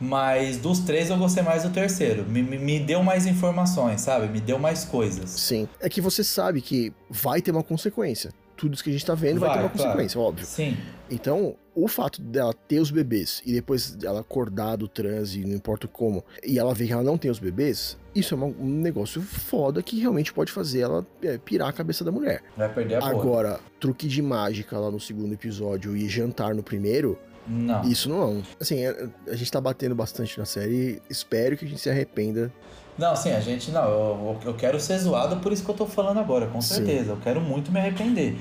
Mas 0.00 0.58
dos 0.58 0.80
três 0.80 1.08
eu 1.10 1.16
gostei 1.16 1.42
mais 1.42 1.62
do 1.62 1.70
terceiro. 1.70 2.24
Me, 2.24 2.42
me, 2.42 2.58
me 2.58 2.78
deu 2.80 3.02
mais 3.02 3.26
informações, 3.26 4.00
sabe? 4.02 4.28
Me 4.28 4.40
deu 4.40 4.58
mais 4.58 4.84
coisas. 4.84 5.30
Sim. 5.30 5.68
É 5.80 5.88
que 5.88 6.00
você 6.00 6.22
sabe 6.22 6.60
que 6.60 6.92
vai 7.08 7.40
ter 7.40 7.50
uma 7.50 7.62
consequência. 7.62 8.30
Tudo 8.56 8.74
isso 8.74 8.82
que 8.82 8.88
a 8.88 8.92
gente 8.92 9.04
tá 9.04 9.14
vendo 9.14 9.38
vai, 9.38 9.50
Vai, 9.50 9.58
ter 9.58 9.64
uma 9.64 9.70
claro. 9.70 9.84
consequência, 9.90 10.18
óbvio. 10.20 10.46
Sim, 10.46 10.76
Então, 11.10 11.54
o 11.74 11.86
fato 11.86 12.22
dela 12.22 12.54
ter 12.54 12.80
os 12.80 12.90
bebês 12.90 13.42
e 13.44 13.52
depois 13.52 13.98
ela 14.02 14.20
acordar 14.20 14.76
do 14.76 14.88
transe, 14.88 15.44
não 15.44 15.54
importa 15.54 15.86
como, 15.86 16.24
e 16.42 16.58
ela 16.58 16.72
ver 16.74 16.86
que 16.86 16.92
ela 16.94 17.02
não 17.02 17.18
tem 17.18 17.30
os 17.30 17.38
bebês, 17.38 17.98
isso 18.14 18.34
é 18.34 18.38
um 18.38 18.54
negócio 18.66 19.20
foda 19.20 19.82
que 19.82 20.00
realmente 20.00 20.32
pode 20.32 20.50
fazer 20.50 20.80
ela 20.80 21.06
é, 21.22 21.36
pirar 21.36 21.68
a 21.68 21.72
cabeça 21.72 22.02
da 22.02 22.10
mulher. 22.10 22.42
vai 22.56 22.72
perder 22.72 22.94
a 22.94 23.00
porra. 23.00 23.12
Agora, 23.12 23.60
truque 23.78 24.08
de 24.08 24.22
mágica 24.22 24.78
lá 24.78 24.90
no 24.90 24.98
segundo 24.98 25.34
episódio 25.34 25.94
e 25.94 26.08
jantar 26.08 26.54
no 26.54 26.62
primeiro, 26.62 27.18
Não. 27.46 27.82
Isso 27.84 28.08
não. 28.08 28.42
Assim, 28.60 28.84
a, 28.84 29.08
a 29.28 29.36
gente 29.36 29.50
tá 29.50 29.60
batendo 29.60 29.94
bastante 29.94 30.38
na 30.38 30.44
série. 30.44 31.00
Espero 31.08 31.56
que 31.56 31.64
a 31.64 31.68
gente 31.68 31.80
se 31.80 31.88
arrependa. 31.90 32.52
Não, 32.98 33.14
sim, 33.14 33.30
a 33.30 33.40
gente 33.40 33.70
não. 33.70 33.84
Eu, 33.84 34.38
eu 34.44 34.54
quero 34.54 34.80
ser 34.80 34.98
zoado, 34.98 35.36
por 35.36 35.52
isso 35.52 35.64
que 35.64 35.70
eu 35.70 35.74
tô 35.74 35.86
falando 35.86 36.18
agora, 36.18 36.46
com 36.46 36.60
Sim. 36.60 36.76
certeza. 36.76 37.12
Eu 37.12 37.18
quero 37.18 37.40
muito 37.40 37.70
me 37.70 37.78
arrepender. 37.78 38.36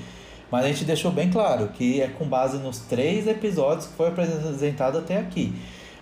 Mas 0.49 0.66
a 0.66 0.68
gente 0.70 0.86
deixou 0.86 1.12
bem 1.12 1.30
claro 1.30 1.68
que 1.70 2.01
é 2.01 2.08
com 2.08 2.26
base 2.26 2.58
nos 2.58 2.80
três 2.80 3.28
episódios 3.28 3.88
que 3.88 3.93
foi 3.93 4.08
apresentado 4.08 4.97
até 4.99 5.18
aqui. 5.18 5.53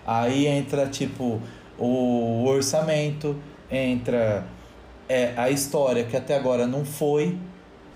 Aí 0.06 0.46
entra, 0.46 0.86
tipo, 0.86 1.40
o 1.78 2.44
orçamento, 2.46 3.36
entra 3.70 4.44
é, 5.08 5.32
a 5.36 5.50
história 5.50 6.04
que 6.04 6.16
até 6.16 6.36
agora 6.36 6.66
não 6.66 6.84
foi. 6.84 7.36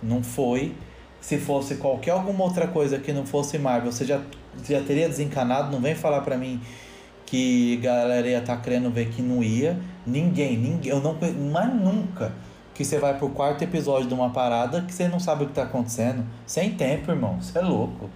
Não 0.03 0.23
foi. 0.23 0.75
Se 1.21 1.39
fosse 1.39 1.77
qualquer 1.77 2.13
alguma 2.13 2.45
outra 2.45 2.67
coisa 2.67 2.99
que 2.99 3.13
não 3.13 3.27
fosse 3.27 3.59
Marvel, 3.59 3.93
você 3.93 4.05
já, 4.05 4.21
já 4.67 4.83
teria 4.83 5.09
desencanado. 5.09 5.71
Não 5.71 5.81
vem 5.81 5.95
falar 5.95 6.21
pra 6.23 6.37
mim 6.37 6.61
que 7.27 7.77
galera 7.79 8.27
ia 8.27 8.39
estar 8.39 8.57
querendo 8.59 8.91
ver 8.91 9.11
que 9.11 9.21
não 9.21 9.43
ia. 9.43 9.79
Ninguém, 10.07 10.57
ninguém, 10.57 10.91
eu 10.91 11.01
não 11.01 11.17
mas 11.53 11.75
nunca 11.75 12.33
que 12.75 12.85
você 12.85 12.99
vai 12.99 13.19
pro 13.19 13.29
quarto 13.31 13.63
episódio 13.63 14.07
de 14.09 14.15
uma 14.15 14.31
parada 14.31 14.83
que 14.83 14.95
você 14.95 15.09
não 15.09 15.19
sabe 15.19 15.45
o 15.45 15.47
que 15.49 15.53
tá 15.53 15.65
acontecendo. 15.65 16.25
Sem 16.47 16.75
tempo, 16.75 17.11
irmão. 17.11 17.41
Você 17.41 17.59
é 17.59 17.61
louco. 17.61 18.09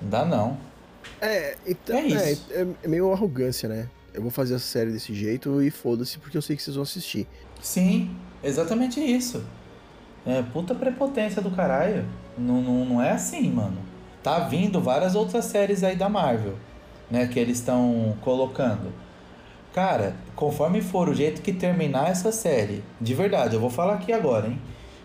Não 0.00 0.08
dá 0.08 0.24
não. 0.24 0.56
É, 1.20 1.56
então, 1.66 1.96
É 1.96 2.00
é, 2.00 2.32
isso. 2.32 2.46
é, 2.52 2.66
é 2.84 2.88
meio 2.88 3.12
arrogância, 3.12 3.68
né? 3.68 3.88
Eu 4.14 4.22
vou 4.22 4.30
fazer 4.30 4.54
a 4.54 4.58
série 4.58 4.92
desse 4.92 5.12
jeito 5.12 5.60
e 5.60 5.70
foda-se 5.70 6.18
porque 6.18 6.36
eu 6.36 6.42
sei 6.42 6.56
que 6.56 6.62
vocês 6.62 6.76
vão 6.76 6.84
assistir. 6.84 7.26
Sim, 7.60 8.16
exatamente 8.42 9.00
isso. 9.00 9.44
É 10.24 10.40
puta 10.40 10.74
prepotência 10.74 11.42
do 11.42 11.50
caralho. 11.50 12.04
Não, 12.38 12.62
não, 12.62 12.84
não 12.84 13.02
é 13.02 13.10
assim, 13.10 13.50
mano. 13.50 13.78
Tá 14.26 14.40
vindo 14.40 14.80
várias 14.80 15.14
outras 15.14 15.44
séries 15.44 15.84
aí 15.84 15.94
da 15.94 16.08
Marvel, 16.08 16.54
né? 17.08 17.28
Que 17.28 17.38
eles 17.38 17.58
estão 17.58 18.16
colocando. 18.22 18.92
Cara, 19.72 20.16
conforme 20.34 20.80
for 20.80 21.08
o 21.08 21.14
jeito 21.14 21.40
que 21.40 21.52
terminar 21.52 22.10
essa 22.10 22.32
série, 22.32 22.82
de 23.00 23.14
verdade, 23.14 23.54
eu 23.54 23.60
vou 23.60 23.70
falar 23.70 23.94
aqui 23.94 24.12
agora, 24.12 24.48
hein? 24.48 24.58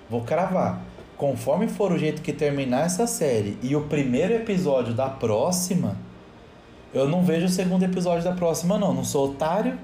Vou 0.09 0.21
cravar. 0.21 0.81
Conforme 1.17 1.67
for 1.67 1.91
o 1.91 1.99
jeito 1.99 2.23
que 2.23 2.33
terminar 2.33 2.87
essa 2.87 3.05
série 3.05 3.59
e 3.61 3.75
o 3.75 3.81
primeiro 3.81 4.33
episódio 4.33 4.95
da 4.95 5.07
próxima, 5.07 5.97
eu 6.91 7.07
não 7.07 7.23
vejo 7.23 7.45
o 7.45 7.49
segundo 7.49 7.83
episódio 7.83 8.23
da 8.23 8.31
próxima, 8.31 8.79
não. 8.79 8.91
Não 8.91 9.03
sou 9.03 9.29
otário. 9.29 9.77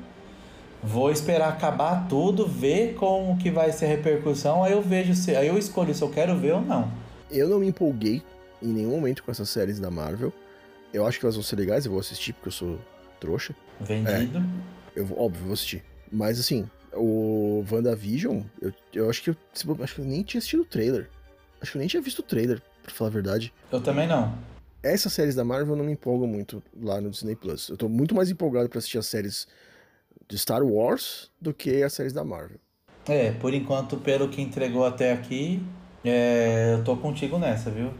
Vou 0.81 1.11
esperar 1.11 1.49
acabar 1.49 2.07
tudo, 2.09 2.47
ver 2.47 2.95
como 2.95 3.37
que 3.37 3.51
vai 3.51 3.71
ser 3.71 3.85
a 3.85 3.89
repercussão, 3.89 4.63
aí 4.63 4.71
eu 4.71 4.81
vejo 4.81 5.13
se. 5.13 5.35
Aí 5.35 5.47
eu 5.47 5.59
escolho 5.59 5.93
se 5.93 6.01
eu 6.01 6.09
quero 6.09 6.35
ver 6.35 6.55
ou 6.55 6.61
não. 6.61 6.91
Eu 7.29 7.47
não 7.47 7.59
me 7.59 7.67
empolguei 7.67 8.23
em 8.61 8.67
nenhum 8.67 8.91
momento 8.91 9.23
com 9.23 9.31
essas 9.31 9.49
séries 9.49 9.79
da 9.79 9.91
Marvel. 9.91 10.33
Eu 10.93 11.05
acho 11.05 11.19
que 11.19 11.25
elas 11.25 11.35
vão 11.35 11.43
ser 11.43 11.55
legais, 11.55 11.85
eu 11.85 11.91
vou 11.91 11.99
assistir 11.99 12.33
porque 12.33 12.49
eu 12.49 12.53
sou 12.53 12.79
trouxa. 13.19 13.55
Vendido. 13.81 14.43
Eu 14.95 15.05
vou, 15.05 15.19
óbvio, 15.19 15.43
vou 15.43 15.53
assistir. 15.53 15.83
Mas 16.11 16.39
assim, 16.39 16.69
o 16.93 17.63
WandaVision, 17.69 18.41
eu, 18.61 18.73
eu 18.93 19.09
acho 19.09 19.21
que 19.21 19.29
eu, 19.29 19.37
eu 19.67 19.83
acho 19.83 19.95
que 19.95 20.01
eu 20.01 20.05
nem 20.05 20.23
tinha 20.23 20.39
assistido 20.39 20.61
o 20.61 20.65
trailer. 20.65 21.09
Acho 21.61 21.71
que 21.71 21.77
eu 21.77 21.79
nem 21.79 21.87
tinha 21.87 22.01
visto 22.01 22.19
o 22.19 22.23
trailer, 22.23 22.61
pra 22.83 22.93
falar 22.93 23.09
a 23.09 23.13
verdade. 23.13 23.53
Eu 23.71 23.81
também 23.81 24.07
não. 24.07 24.37
Essas 24.83 25.11
séries 25.11 25.35
da 25.35 25.43
Marvel 25.43 25.75
não 25.75 25.83
me 25.83 25.91
empolgam 25.91 26.27
muito 26.27 26.63
lá 26.79 27.01
no 27.01 27.09
Disney 27.09 27.35
Plus. 27.35 27.69
Eu 27.69 27.77
tô 27.77 27.89
muito 27.89 28.15
mais 28.15 28.29
empolgado 28.29 28.69
pra 28.69 28.77
assistir 28.77 28.97
as 28.97 29.07
séries 29.07 29.47
de 30.27 30.37
Star 30.37 30.63
Wars 30.63 31.31
do 31.41 31.53
que 31.53 31.83
as 31.83 31.93
séries 31.93 32.13
da 32.13 32.23
Marvel. 32.23 32.59
É, 33.07 33.31
por 33.31 33.53
enquanto, 33.53 33.97
pelo 33.97 34.29
que 34.29 34.41
entregou 34.41 34.85
até 34.85 35.13
aqui, 35.13 35.61
é, 36.03 36.73
eu 36.73 36.83
tô 36.83 36.95
contigo 36.97 37.37
nessa, 37.39 37.71
viu? 37.71 37.91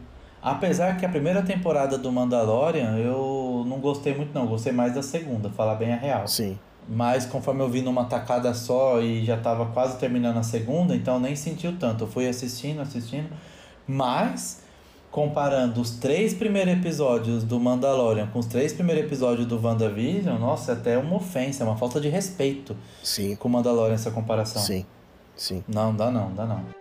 Apesar 0.50 0.96
que 0.96 1.04
a 1.04 1.08
primeira 1.08 1.42
temporada 1.42 1.98
do 1.98 2.10
Mandalorian 2.10 2.96
eu 2.96 3.64
não 3.66 3.78
gostei 3.80 4.14
muito, 4.14 4.32
não. 4.32 4.46
Gostei 4.46 4.72
mais 4.72 4.94
da 4.94 5.02
segunda, 5.02 5.50
falar 5.50 5.74
bem 5.74 5.92
a 5.92 5.96
real. 5.96 6.26
Sim. 6.26 6.58
Mas 6.88 7.26
conforme 7.26 7.62
eu 7.62 7.68
vi 7.68 7.82
numa 7.82 8.06
tacada 8.06 8.54
só 8.54 9.00
e 9.00 9.24
já 9.24 9.36
tava 9.36 9.66
quase 9.66 9.98
terminando 9.98 10.38
a 10.38 10.42
segunda, 10.42 10.96
então 10.96 11.20
nem 11.20 11.36
sentiu 11.36 11.76
tanto. 11.78 12.04
Eu 12.04 12.08
fui 12.08 12.26
assistindo, 12.26 12.80
assistindo. 12.80 13.28
Mas, 13.86 14.62
comparando 15.10 15.82
os 15.82 15.90
três 15.90 16.32
primeiros 16.32 16.72
episódios 16.72 17.44
do 17.44 17.60
Mandalorian 17.60 18.26
com 18.28 18.38
os 18.38 18.46
três 18.46 18.72
primeiros 18.72 19.04
episódios 19.04 19.46
do 19.46 19.60
WandaVision, 19.62 20.38
nossa, 20.38 20.72
é 20.72 20.74
até 20.74 20.96
uma 20.96 21.16
ofensa, 21.16 21.62
é 21.62 21.66
uma 21.66 21.76
falta 21.76 22.00
de 22.00 22.08
respeito 22.08 22.74
Sim. 23.02 23.36
com 23.36 23.48
o 23.48 23.50
Mandalorian 23.50 23.94
essa 23.94 24.10
comparação. 24.10 24.62
Sim. 24.62 24.86
Sim. 25.36 25.62
Não, 25.68 25.94
dá 25.94 26.10
não, 26.10 26.32
dá 26.34 26.46
não. 26.46 26.77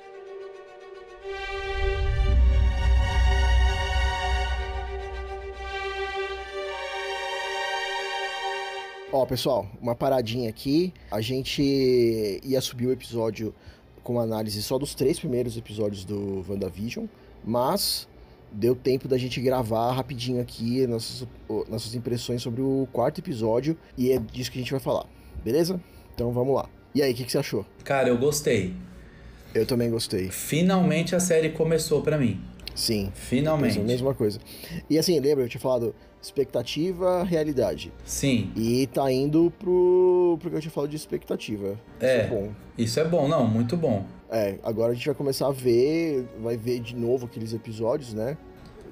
Ó, 9.11 9.25
pessoal, 9.25 9.65
uma 9.81 9.95
paradinha 9.95 10.49
aqui. 10.49 10.93
A 11.09 11.21
gente 11.21 11.61
ia 12.43 12.59
subir 12.59 12.87
o 12.87 12.91
episódio 12.91 13.55
com 14.03 14.19
análise 14.19 14.61
só 14.61 14.77
dos 14.77 14.93
três 14.93 15.17
primeiros 15.17 15.55
episódios 15.55 16.03
do 16.03 16.45
WandaVision, 16.47 17.05
mas 17.43 18.07
deu 18.51 18.75
tempo 18.75 19.07
da 19.07 19.17
gente 19.17 19.39
gravar 19.39 19.93
rapidinho 19.93 20.41
aqui 20.41 20.85
nossas, 20.87 21.27
nossas 21.69 21.95
impressões 21.95 22.41
sobre 22.41 22.61
o 22.61 22.87
quarto 22.91 23.19
episódio 23.19 23.77
e 23.97 24.11
é 24.11 24.19
disso 24.19 24.51
que 24.51 24.59
a 24.59 24.61
gente 24.61 24.71
vai 24.71 24.79
falar, 24.79 25.05
beleza? 25.43 25.79
Então 26.13 26.31
vamos 26.31 26.55
lá. 26.55 26.69
E 26.93 27.01
aí, 27.01 27.13
o 27.13 27.15
que, 27.15 27.23
que 27.23 27.31
você 27.31 27.37
achou? 27.37 27.65
Cara, 27.83 28.09
eu 28.09 28.17
gostei. 28.17 28.73
Eu 29.53 29.65
também 29.65 29.89
gostei. 29.89 30.29
Finalmente 30.29 31.15
a 31.15 31.19
série 31.19 31.49
começou 31.49 32.01
pra 32.01 32.17
mim. 32.17 32.41
Sim. 32.75 33.11
Finalmente. 33.15 33.79
Mesma 33.79 34.13
coisa. 34.13 34.39
E 34.89 34.99
assim, 34.99 35.19
lembra, 35.19 35.45
eu 35.45 35.49
tinha 35.49 35.61
falado 35.61 35.95
expectativa, 36.21 37.23
realidade. 37.23 37.91
Sim, 38.05 38.51
E 38.55 38.87
tá 38.87 39.11
indo 39.11 39.51
pro, 39.59 40.37
pro 40.39 40.49
que 40.49 40.55
eu 40.57 40.61
tinha 40.61 40.71
falado 40.71 40.89
de 40.89 40.95
expectativa. 40.95 41.79
É. 41.99 42.17
Isso 42.17 42.21
é 42.25 42.27
bom. 42.27 42.51
isso 42.77 42.99
é 42.99 43.05
bom, 43.05 43.27
não, 43.27 43.47
muito 43.47 43.77
bom. 43.77 44.05
É, 44.29 44.57
agora 44.63 44.91
a 44.91 44.95
gente 44.95 45.05
vai 45.05 45.15
começar 45.15 45.47
a 45.47 45.51
ver, 45.51 46.27
vai 46.41 46.57
ver 46.57 46.79
de 46.79 46.95
novo 46.95 47.25
aqueles 47.27 47.53
episódios, 47.53 48.13
né? 48.13 48.37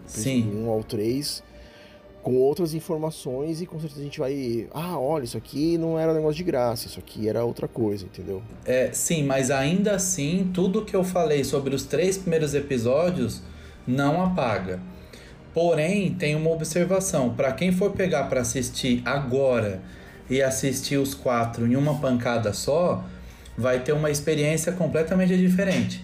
Sim. 0.05 0.49
1 0.65 0.69
ao 0.69 0.83
3, 0.83 1.43
com 2.23 2.37
outras 2.37 2.73
informações 2.73 3.61
e 3.61 3.65
com 3.65 3.79
certeza 3.79 4.01
a 4.01 4.03
gente 4.03 4.19
vai. 4.19 4.67
Ah, 4.71 4.97
olha, 4.97 5.25
isso 5.25 5.37
aqui 5.37 5.77
não 5.77 5.99
era 5.99 6.11
um 6.11 6.15
negócio 6.15 6.37
de 6.37 6.43
graça, 6.43 6.87
isso 6.87 6.99
aqui 6.99 7.27
era 7.27 7.43
outra 7.43 7.67
coisa, 7.67 8.05
entendeu? 8.05 8.41
É, 8.65 8.91
sim, 8.93 9.23
mas 9.23 9.51
ainda 9.51 9.95
assim, 9.95 10.49
tudo 10.53 10.85
que 10.85 10.95
eu 10.95 11.03
falei 11.03 11.43
sobre 11.43 11.75
os 11.75 11.83
três 11.83 12.17
primeiros 12.17 12.53
episódios 12.53 13.41
não 13.85 14.23
apaga. 14.23 14.79
Porém, 15.55 16.13
tem 16.13 16.35
uma 16.35 16.49
observação. 16.49 17.33
Para 17.33 17.53
quem 17.53 17.71
for 17.71 17.91
pegar 17.93 18.25
para 18.25 18.41
assistir 18.41 19.01
agora 19.05 19.81
e 20.29 20.41
assistir 20.41 20.97
os 20.97 21.13
quatro 21.13 21.65
em 21.65 21.77
uma 21.77 21.97
pancada 21.97 22.51
só, 22.51 23.05
vai 23.57 23.79
ter 23.79 23.93
uma 23.93 24.11
experiência 24.11 24.73
completamente 24.73 25.37
diferente. 25.37 26.03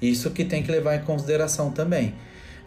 Isso 0.00 0.30
que 0.30 0.42
tem 0.42 0.62
que 0.62 0.72
levar 0.72 0.96
em 0.96 1.00
consideração 1.00 1.70
também. 1.70 2.14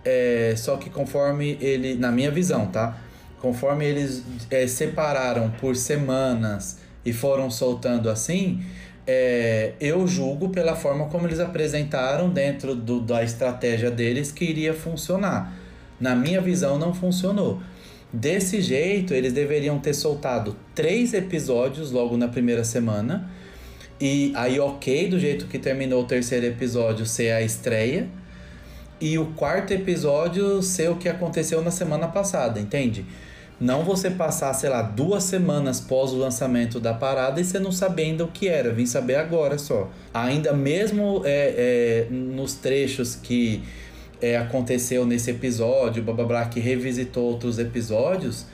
É, 0.05 0.53
só 0.55 0.77
que 0.77 0.91
conforme 0.91 1.57
ele, 1.59 1.95
na 1.95 2.11
minha 2.11 2.29
visão, 2.29 2.67
tá? 2.67 2.99
Conforme 3.39 3.83
eles 3.83 4.23
é, 4.51 4.67
separaram 4.67 5.49
por 5.59 5.75
semanas 5.75 6.77
e 7.03 7.11
foram 7.11 7.49
soltando 7.49 8.11
assim, 8.11 8.63
é, 9.07 9.73
eu 9.81 10.07
julgo 10.07 10.49
pela 10.49 10.75
forma 10.75 11.07
como 11.07 11.25
eles 11.25 11.39
apresentaram 11.39 12.29
dentro 12.29 12.75
do, 12.75 12.99
da 12.99 13.23
estratégia 13.23 13.89
deles 13.89 14.31
que 14.31 14.45
iria 14.45 14.75
funcionar. 14.75 15.60
Na 16.01 16.15
minha 16.15 16.41
visão, 16.41 16.79
não 16.79 16.93
funcionou. 16.93 17.61
Desse 18.11 18.59
jeito, 18.59 19.13
eles 19.13 19.31
deveriam 19.31 19.79
ter 19.79 19.93
soltado 19.93 20.57
três 20.75 21.13
episódios 21.13 21.91
logo 21.91 22.17
na 22.17 22.27
primeira 22.27 22.63
semana. 22.63 23.29
E 23.99 24.33
aí, 24.35 24.59
ok, 24.59 25.07
do 25.07 25.19
jeito 25.19 25.45
que 25.45 25.59
terminou 25.59 26.01
o 26.01 26.05
terceiro 26.05 26.47
episódio, 26.47 27.05
ser 27.05 27.31
a 27.31 27.41
estreia. 27.41 28.09
E 28.99 29.17
o 29.17 29.27
quarto 29.27 29.71
episódio 29.71 30.61
ser 30.61 30.89
o 30.89 30.95
que 30.95 31.07
aconteceu 31.07 31.61
na 31.61 31.71
semana 31.71 32.07
passada, 32.07 32.59
entende? 32.59 33.05
Não 33.59 33.83
você 33.83 34.09
passar, 34.09 34.53
sei 34.53 34.71
lá, 34.71 34.81
duas 34.81 35.23
semanas 35.23 35.79
pós 35.79 36.11
o 36.11 36.17
lançamento 36.17 36.79
da 36.79 36.95
parada 36.95 37.39
e 37.39 37.45
você 37.45 37.59
não 37.59 37.71
saber 37.71 38.03
ainda 38.05 38.23
o 38.23 38.27
que 38.27 38.47
era. 38.47 38.73
Vim 38.73 38.87
saber 38.87 39.15
agora 39.15 39.59
só. 39.59 39.89
Ainda 40.11 40.51
mesmo 40.51 41.21
é, 41.23 42.07
é, 42.09 42.11
nos 42.11 42.55
trechos 42.55 43.15
que 43.15 43.61
é, 44.21 44.37
aconteceu 44.37 45.05
nesse 45.05 45.31
episódio, 45.31 46.03
blá 46.03 46.13
blá 46.13 46.25
blá, 46.25 46.45
que 46.45 46.59
revisitou 46.59 47.23
outros 47.23 47.57
episódios, 47.57 48.45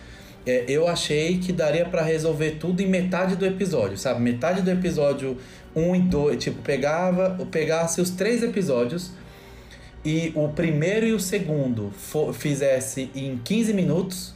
é, 0.46 0.64
eu 0.68 0.88
achei 0.88 1.38
que 1.40 1.52
daria 1.52 1.86
pra 1.86 2.02
resolver 2.02 2.52
tudo 2.52 2.82
em 2.82 2.88
metade 2.88 3.36
do 3.36 3.46
episódio, 3.46 3.98
sabe? 3.98 4.22
Metade 4.22 4.62
do 4.62 4.72
episódio 4.72 5.38
1 5.76 5.96
e 5.96 6.00
2, 6.00 6.44
tipo, 6.44 6.62
pegava, 6.62 7.38
pegasse 7.52 8.00
os 8.00 8.10
três 8.12 8.42
episódios 8.42 9.12
e 10.06 10.32
o 10.36 10.48
primeiro 10.48 11.06
e 11.06 11.12
o 11.12 11.20
segundo 11.20 11.92
fizesse 12.34 13.12
em 13.14 13.38
15 13.44 13.74
minutos 13.74 14.34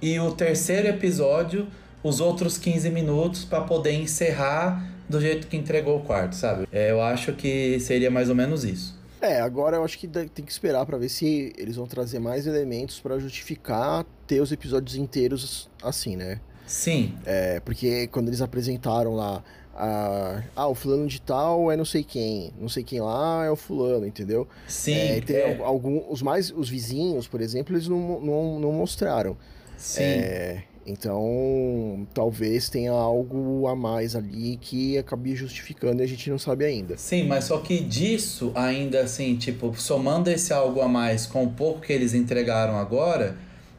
e 0.00 0.20
o 0.20 0.30
terceiro 0.32 0.86
episódio 0.86 1.66
os 2.02 2.20
outros 2.20 2.58
15 2.58 2.90
minutos 2.90 3.44
pra 3.44 3.62
poder 3.62 3.92
encerrar 3.92 4.88
do 5.08 5.20
jeito 5.20 5.46
que 5.46 5.56
entregou 5.56 5.98
o 5.98 6.00
quarto, 6.02 6.36
sabe? 6.36 6.68
É, 6.70 6.90
eu 6.90 7.02
acho 7.02 7.32
que 7.32 7.80
seria 7.80 8.10
mais 8.10 8.28
ou 8.28 8.34
menos 8.34 8.62
isso. 8.62 8.94
É, 9.24 9.40
agora 9.40 9.78
eu 9.78 9.84
acho 9.84 9.98
que 9.98 10.06
tem 10.06 10.44
que 10.44 10.52
esperar 10.52 10.84
para 10.84 10.98
ver 10.98 11.08
se 11.08 11.52
eles 11.56 11.76
vão 11.76 11.86
trazer 11.86 12.18
mais 12.18 12.46
elementos 12.46 13.00
para 13.00 13.18
justificar 13.18 14.04
ter 14.26 14.40
os 14.40 14.52
episódios 14.52 14.96
inteiros 14.96 15.70
assim, 15.82 16.14
né? 16.14 16.40
Sim. 16.66 17.14
É, 17.24 17.58
porque 17.60 18.06
quando 18.08 18.28
eles 18.28 18.42
apresentaram 18.42 19.14
lá 19.14 19.42
ah, 19.74 20.42
ah, 20.54 20.68
o 20.68 20.74
fulano 20.74 21.06
de 21.06 21.20
tal 21.20 21.72
é 21.72 21.76
não 21.76 21.86
sei 21.86 22.04
quem, 22.04 22.52
não 22.60 22.68
sei 22.68 22.84
quem 22.84 23.00
lá 23.00 23.44
é 23.44 23.50
o 23.50 23.56
fulano, 23.56 24.06
entendeu? 24.06 24.46
Sim. 24.68 24.94
É, 24.94 25.20
tem 25.20 25.36
é. 25.36 25.58
algum, 25.62 26.04
os 26.10 26.20
mais, 26.20 26.50
os 26.50 26.68
vizinhos, 26.68 27.26
por 27.26 27.40
exemplo, 27.40 27.74
eles 27.74 27.88
não, 27.88 28.20
não, 28.20 28.60
não 28.60 28.72
mostraram. 28.72 29.36
Sim. 29.76 30.02
É, 30.02 30.64
então, 30.86 32.06
talvez 32.12 32.68
tenha 32.68 32.92
algo 32.92 33.66
a 33.66 33.74
mais 33.74 34.14
ali 34.14 34.58
que 34.60 34.98
acabe 34.98 35.34
justificando 35.34 36.02
e 36.02 36.04
a 36.04 36.08
gente 36.08 36.28
não 36.28 36.38
sabe 36.38 36.64
ainda. 36.64 36.96
Sim, 36.98 37.26
mas 37.26 37.44
só 37.44 37.58
que 37.58 37.80
disso, 37.80 38.52
ainda 38.54 39.00
assim, 39.00 39.36
tipo, 39.36 39.74
somando 39.76 40.30
esse 40.30 40.52
algo 40.52 40.80
a 40.80 40.88
mais 40.88 41.26
com 41.26 41.44
o 41.44 41.50
pouco 41.50 41.80
que 41.80 41.92
eles 41.92 42.12
entregaram 42.12 42.76
agora, 42.76 43.36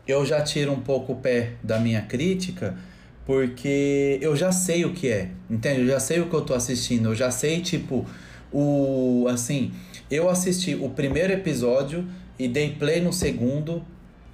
eu 0.08 0.26
já 0.26 0.42
tiro 0.42 0.72
um 0.72 0.82
pouco 0.82 1.14
o 1.14 1.16
pé 1.16 1.54
da 1.62 1.80
minha 1.80 2.02
crítica, 2.02 2.78
porque 3.26 4.20
eu 4.22 4.36
já 4.36 4.52
sei 4.52 4.86
o 4.86 4.94
que 4.94 5.08
é, 5.10 5.30
entende? 5.50 5.82
Eu 5.82 5.88
já 5.88 6.00
sei 6.00 6.20
o 6.20 6.30
que 6.30 6.36
eu 6.36 6.42
tô 6.42 6.54
assistindo, 6.54 7.10
eu 7.10 7.16
já 7.16 7.30
sei, 7.30 7.62
tipo, 7.62 8.06
o. 8.52 9.28
Assim, 9.30 9.72
eu 10.10 10.30
assisti 10.30 10.76
o 10.76 10.90
primeiro 10.90 11.34
episódio 11.34 12.08
e 12.38 12.48
dei 12.48 12.72
play 12.72 13.02
no 13.02 13.12
segundo, 13.12 13.84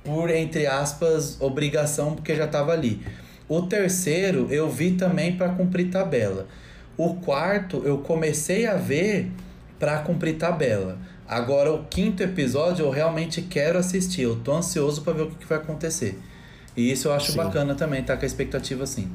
por, 0.04 0.30
entre 0.30 0.66
aspas, 0.66 1.40
obrigação, 1.40 2.16
porque 2.16 2.36
já 2.36 2.48
tava 2.48 2.72
ali. 2.72 3.02
O 3.48 3.62
terceiro 3.64 4.48
eu 4.50 4.70
vi 4.70 4.92
também 4.92 5.36
para 5.36 5.50
cumprir 5.50 5.90
tabela. 5.90 6.48
O 6.98 7.16
quarto 7.16 7.82
eu 7.86 7.98
comecei 8.00 8.66
a 8.66 8.76
ver 8.76 9.30
para 9.80 10.00
cumprir 10.00 10.38
tabela. 10.38 10.98
Agora 11.28 11.72
o 11.72 11.86
quinto 11.86 12.22
episódio 12.24 12.86
eu 12.86 12.90
realmente 12.90 13.42
quero 13.42 13.78
assistir. 13.78 14.22
Eu 14.24 14.38
tô 14.38 14.54
ansioso 14.54 15.02
para 15.02 15.14
ver 15.14 15.22
o 15.24 15.30
que, 15.30 15.36
que 15.36 15.46
vai 15.46 15.58
acontecer. 15.58 16.20
E 16.76 16.92
isso 16.92 17.08
eu 17.08 17.14
acho 17.14 17.32
Sim. 17.32 17.38
bacana 17.38 17.76
também, 17.76 18.04
tá 18.04 18.16
com 18.16 18.24
a 18.24 18.26
expectativa 18.26 18.84
assim. 18.84 19.10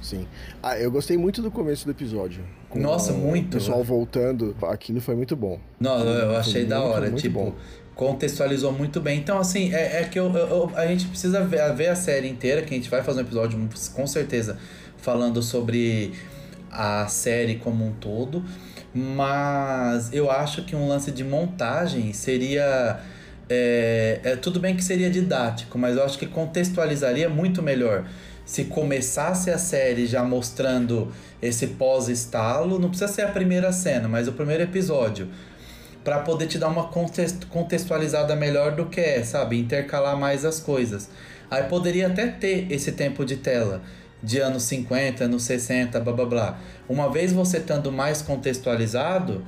Sim. 0.00 0.26
Ah, 0.62 0.78
eu 0.78 0.90
gostei 0.90 1.16
muito 1.16 1.42
do 1.42 1.50
começo 1.50 1.84
do 1.84 1.90
episódio. 1.90 2.44
Nossa, 2.74 3.12
muito. 3.12 3.46
O 3.46 3.50
pessoal 3.58 3.82
voltando, 3.82 4.54
aquilo 4.62 5.00
foi 5.00 5.16
muito 5.16 5.34
bom. 5.34 5.58
Não, 5.80 5.98
eu, 6.00 6.06
eu 6.06 6.26
Foi 6.28 6.36
achei 6.36 6.64
da 6.64 6.78
muito, 6.78 6.92
hora, 6.92 7.10
muito 7.10 7.22
tipo, 7.22 7.38
bom. 7.40 7.54
Contextualizou 7.98 8.70
muito 8.72 9.00
bem. 9.00 9.18
Então, 9.18 9.40
assim, 9.40 9.74
é, 9.74 10.02
é 10.02 10.04
que 10.04 10.16
eu, 10.16 10.32
eu- 10.32 10.70
a 10.76 10.86
gente 10.86 11.06
precisa 11.08 11.42
ver, 11.44 11.74
ver 11.74 11.88
a 11.88 11.96
série 11.96 12.28
inteira, 12.28 12.62
que 12.62 12.72
a 12.72 12.76
gente 12.76 12.88
vai 12.88 13.02
fazer 13.02 13.18
um 13.18 13.22
episódio 13.24 13.68
com 13.92 14.06
certeza 14.06 14.56
falando 14.98 15.42
sobre 15.42 16.12
a 16.70 17.08
série 17.08 17.56
como 17.56 17.84
um 17.84 17.92
todo. 17.94 18.44
Mas 18.94 20.12
eu 20.12 20.30
acho 20.30 20.62
que 20.64 20.76
um 20.76 20.86
lance 20.86 21.10
de 21.10 21.24
montagem 21.24 22.12
seria. 22.12 23.00
É, 23.50 24.20
é, 24.22 24.36
tudo 24.36 24.60
bem 24.60 24.76
que 24.76 24.84
seria 24.84 25.10
didático, 25.10 25.76
mas 25.76 25.96
eu 25.96 26.04
acho 26.04 26.18
que 26.18 26.26
contextualizaria 26.26 27.28
muito 27.28 27.62
melhor 27.62 28.04
se 28.44 28.64
começasse 28.66 29.50
a 29.50 29.58
série 29.58 30.06
já 30.06 30.22
mostrando 30.22 31.10
esse 31.42 31.66
pós-estalo. 31.68 32.78
Não 32.78 32.90
precisa 32.90 33.10
ser 33.10 33.22
a 33.22 33.28
primeira 33.28 33.72
cena, 33.72 34.06
mas 34.06 34.28
o 34.28 34.32
primeiro 34.32 34.62
episódio 34.62 35.28
para 36.08 36.20
poder 36.20 36.46
te 36.46 36.56
dar 36.56 36.68
uma 36.68 36.88
context- 36.88 37.44
contextualizada 37.50 38.34
melhor 38.34 38.74
do 38.74 38.86
que 38.86 38.98
é, 38.98 39.22
sabe? 39.22 39.60
Intercalar 39.60 40.16
mais 40.18 40.42
as 40.42 40.58
coisas. 40.58 41.10
Aí 41.50 41.64
poderia 41.64 42.06
até 42.06 42.26
ter 42.28 42.66
esse 42.72 42.92
tempo 42.92 43.26
de 43.26 43.36
tela 43.36 43.82
de 44.22 44.38
anos 44.40 44.62
50, 44.62 45.24
anos 45.24 45.42
60, 45.42 46.00
blá 46.00 46.14
blá 46.14 46.24
blá. 46.24 46.60
Uma 46.88 47.12
vez 47.12 47.30
você 47.30 47.58
estando 47.58 47.92
mais 47.92 48.22
contextualizado, 48.22 49.44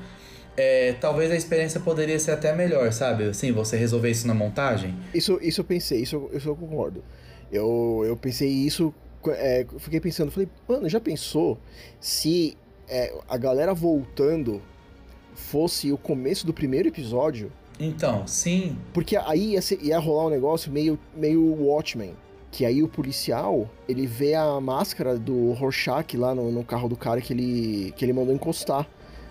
é, 0.54 0.92
talvez 1.00 1.30
a 1.30 1.34
experiência 1.34 1.80
poderia 1.80 2.18
ser 2.20 2.32
até 2.32 2.54
melhor, 2.54 2.92
sabe? 2.92 3.24
Assim, 3.24 3.52
você 3.52 3.78
resolver 3.78 4.10
isso 4.10 4.26
na 4.26 4.34
montagem. 4.34 4.94
Isso, 5.14 5.38
isso 5.40 5.62
eu 5.62 5.64
pensei, 5.64 6.02
isso, 6.02 6.28
isso 6.34 6.46
eu 6.50 6.54
concordo. 6.56 7.02
Eu, 7.50 8.02
eu 8.06 8.18
pensei 8.18 8.50
isso, 8.50 8.92
é, 9.28 9.64
fiquei 9.78 9.98
pensando, 9.98 10.30
falei, 10.30 10.46
mano, 10.68 10.90
já 10.90 11.00
pensou 11.00 11.58
se 11.98 12.54
é, 12.86 13.14
a 13.26 13.38
galera 13.38 13.72
voltando 13.72 14.60
fosse 15.40 15.90
o 15.90 15.98
começo 15.98 16.46
do 16.46 16.52
primeiro 16.52 16.88
episódio? 16.88 17.50
Então, 17.78 18.26
sim, 18.26 18.76
Porque 18.92 19.16
aí 19.16 19.52
ia, 19.52 19.62
ser- 19.62 19.80
ia 19.82 19.98
rolar 19.98 20.26
um 20.26 20.30
negócio 20.30 20.70
meio, 20.70 20.98
meio 21.16 21.42
Watchmen. 21.64 22.14
Que 22.52 22.66
aí 22.66 22.82
o 22.82 22.88
policial, 22.88 23.70
ele 23.88 24.06
vê 24.06 24.34
a 24.34 24.60
máscara 24.60 25.16
do 25.16 25.52
Rorschach 25.52 26.16
lá 26.16 26.34
no, 26.34 26.50
no 26.50 26.64
carro 26.64 26.88
do 26.88 26.96
cara 26.96 27.20
que 27.20 27.32
ele, 27.32 27.92
que 27.96 28.04
ele 28.04 28.12
mandou 28.12 28.34
encostar. 28.34 28.86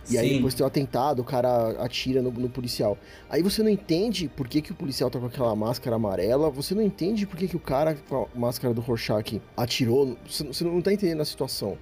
E 0.09 0.17
aí 0.17 0.29
Sim. 0.29 0.35
depois 0.37 0.53
tem 0.55 0.63
o 0.63 0.67
atentado, 0.67 1.19
o 1.21 1.23
cara 1.25 1.71
atira 1.83 2.21
no, 2.21 2.31
no 2.31 2.49
policial. 2.49 2.97
Aí 3.29 3.43
você 3.43 3.61
não 3.61 3.69
entende 3.69 4.27
por 4.27 4.47
que, 4.47 4.61
que 4.61 4.71
o 4.71 4.75
policial 4.75 5.09
tá 5.11 5.19
com 5.19 5.27
aquela 5.27 5.55
máscara 5.55 5.97
amarela, 5.97 6.49
você 6.49 6.73
não 6.73 6.81
entende 6.81 7.27
por 7.27 7.37
que, 7.37 7.47
que 7.47 7.55
o 7.55 7.59
cara 7.59 7.95
com 8.07 8.27
a 8.33 8.39
máscara 8.39 8.73
do 8.73 8.81
Rorschach 8.81 9.39
atirou, 9.55 10.17
você, 10.27 10.43
você 10.45 10.63
não 10.63 10.81
tá 10.81 10.91
entendendo 10.91 11.21
a 11.21 11.25
situação. 11.25 11.77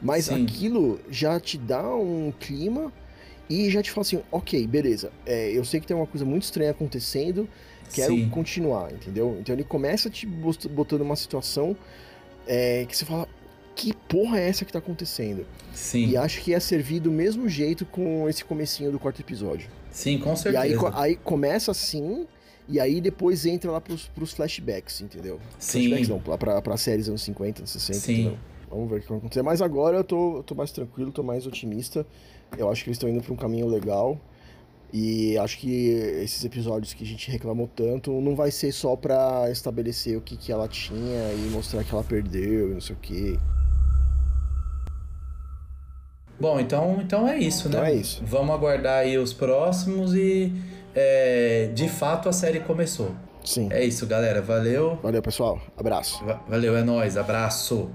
Mas 0.00 0.26
Sim. 0.26 0.44
aquilo 0.44 1.00
já 1.10 1.40
te 1.40 1.56
dá 1.58 1.82
um 1.94 2.32
clima 2.38 2.92
e 3.52 3.70
já 3.70 3.82
te 3.82 3.90
fala 3.90 4.02
assim, 4.02 4.20
ok, 4.30 4.66
beleza, 4.66 5.10
é, 5.26 5.50
eu 5.50 5.64
sei 5.64 5.80
que 5.80 5.86
tem 5.86 5.96
uma 5.96 6.06
coisa 6.06 6.24
muito 6.24 6.44
estranha 6.44 6.70
acontecendo, 6.70 7.48
quero 7.92 8.14
Sim. 8.14 8.28
continuar, 8.30 8.92
entendeu? 8.92 9.36
Então 9.40 9.54
ele 9.54 9.64
começa 9.64 10.08
te 10.08 10.26
bot- 10.26 10.68
botando 10.68 11.02
uma 11.02 11.16
situação 11.16 11.76
é, 12.46 12.84
que 12.86 12.96
você 12.96 13.04
fala, 13.04 13.28
que 13.74 13.94
porra 14.08 14.38
é 14.40 14.48
essa 14.48 14.64
que 14.64 14.72
tá 14.72 14.78
acontecendo? 14.78 15.46
sim, 15.72 16.08
E 16.08 16.16
acho 16.16 16.40
que 16.40 16.50
ia 16.52 16.60
servir 16.60 17.00
do 17.00 17.10
mesmo 17.10 17.48
jeito 17.48 17.84
com 17.86 18.28
esse 18.28 18.44
comecinho 18.44 18.90
do 18.92 18.98
quarto 18.98 19.20
episódio. 19.20 19.68
sim, 19.90 20.18
com 20.18 20.32
E 20.32 20.36
certeza. 20.36 20.60
aí, 20.62 20.74
co- 20.74 20.90
aí 20.94 21.16
começa 21.16 21.70
assim, 21.70 22.26
e 22.68 22.78
aí 22.80 23.00
depois 23.00 23.44
entra 23.46 23.70
lá 23.70 23.80
pros, 23.80 24.08
pros 24.08 24.32
flashbacks, 24.32 25.00
entendeu? 25.00 25.38
Sim. 25.58 25.80
Flashbacks 25.88 26.08
não, 26.08 26.22
lá 26.26 26.38
pra, 26.38 26.60
pra 26.62 26.76
séries 26.76 27.08
anos 27.08 27.22
50, 27.22 27.60
anos 27.60 27.70
60, 27.70 27.98
Sim. 27.98 28.12
entendeu? 28.12 28.38
Vamos 28.70 28.88
ver 28.90 28.96
o 28.96 29.00
que 29.02 29.08
vai 29.08 29.18
acontecer. 29.18 29.42
Mas 29.42 29.60
agora 29.60 29.98
eu 29.98 30.04
tô, 30.04 30.38
eu 30.38 30.42
tô 30.42 30.54
mais 30.54 30.72
tranquilo, 30.72 31.12
tô 31.12 31.22
mais 31.22 31.46
otimista. 31.46 32.06
Eu 32.56 32.70
acho 32.70 32.82
que 32.84 32.90
eles 32.90 32.96
estão 32.96 33.08
indo 33.08 33.22
pra 33.22 33.32
um 33.32 33.36
caminho 33.36 33.66
legal. 33.66 34.18
E 34.92 35.38
acho 35.38 35.58
que 35.58 35.88
esses 36.22 36.44
episódios 36.44 36.92
que 36.92 37.02
a 37.02 37.06
gente 37.06 37.30
reclamou 37.30 37.66
tanto 37.74 38.12
não 38.20 38.36
vai 38.36 38.50
ser 38.50 38.72
só 38.72 38.94
pra 38.94 39.50
estabelecer 39.50 40.18
o 40.18 40.20
que, 40.20 40.36
que 40.36 40.52
ela 40.52 40.68
tinha 40.68 41.32
e 41.32 41.48
mostrar 41.50 41.82
que 41.82 41.92
ela 41.94 42.04
perdeu 42.04 42.70
e 42.70 42.74
não 42.74 42.80
sei 42.80 42.94
o 42.94 42.98
que. 42.98 43.38
Bom, 46.38 46.60
então, 46.60 46.98
então 47.00 47.26
é 47.26 47.38
isso, 47.38 47.68
né? 47.70 47.76
Então 47.76 47.84
é 47.86 47.94
isso. 47.94 48.22
Vamos 48.26 48.54
aguardar 48.54 48.98
aí 48.98 49.16
os 49.16 49.32
próximos 49.32 50.12
e 50.14 50.52
é, 50.94 51.70
de 51.74 51.88
fato 51.88 52.28
a 52.28 52.32
série 52.32 52.60
começou. 52.60 53.12
Sim. 53.44 53.68
É 53.72 53.82
isso, 53.84 54.06
galera. 54.06 54.42
Valeu. 54.42 54.98
Valeu, 55.02 55.22
pessoal. 55.22 55.58
Abraço. 55.76 56.22
Va- 56.24 56.42
Valeu, 56.48 56.76
é 56.76 56.82
nóis. 56.82 57.16
Abraço. 57.16 57.90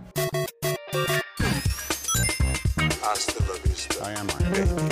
I 4.07 4.13
am 4.13 4.29
Iron. 4.55 4.86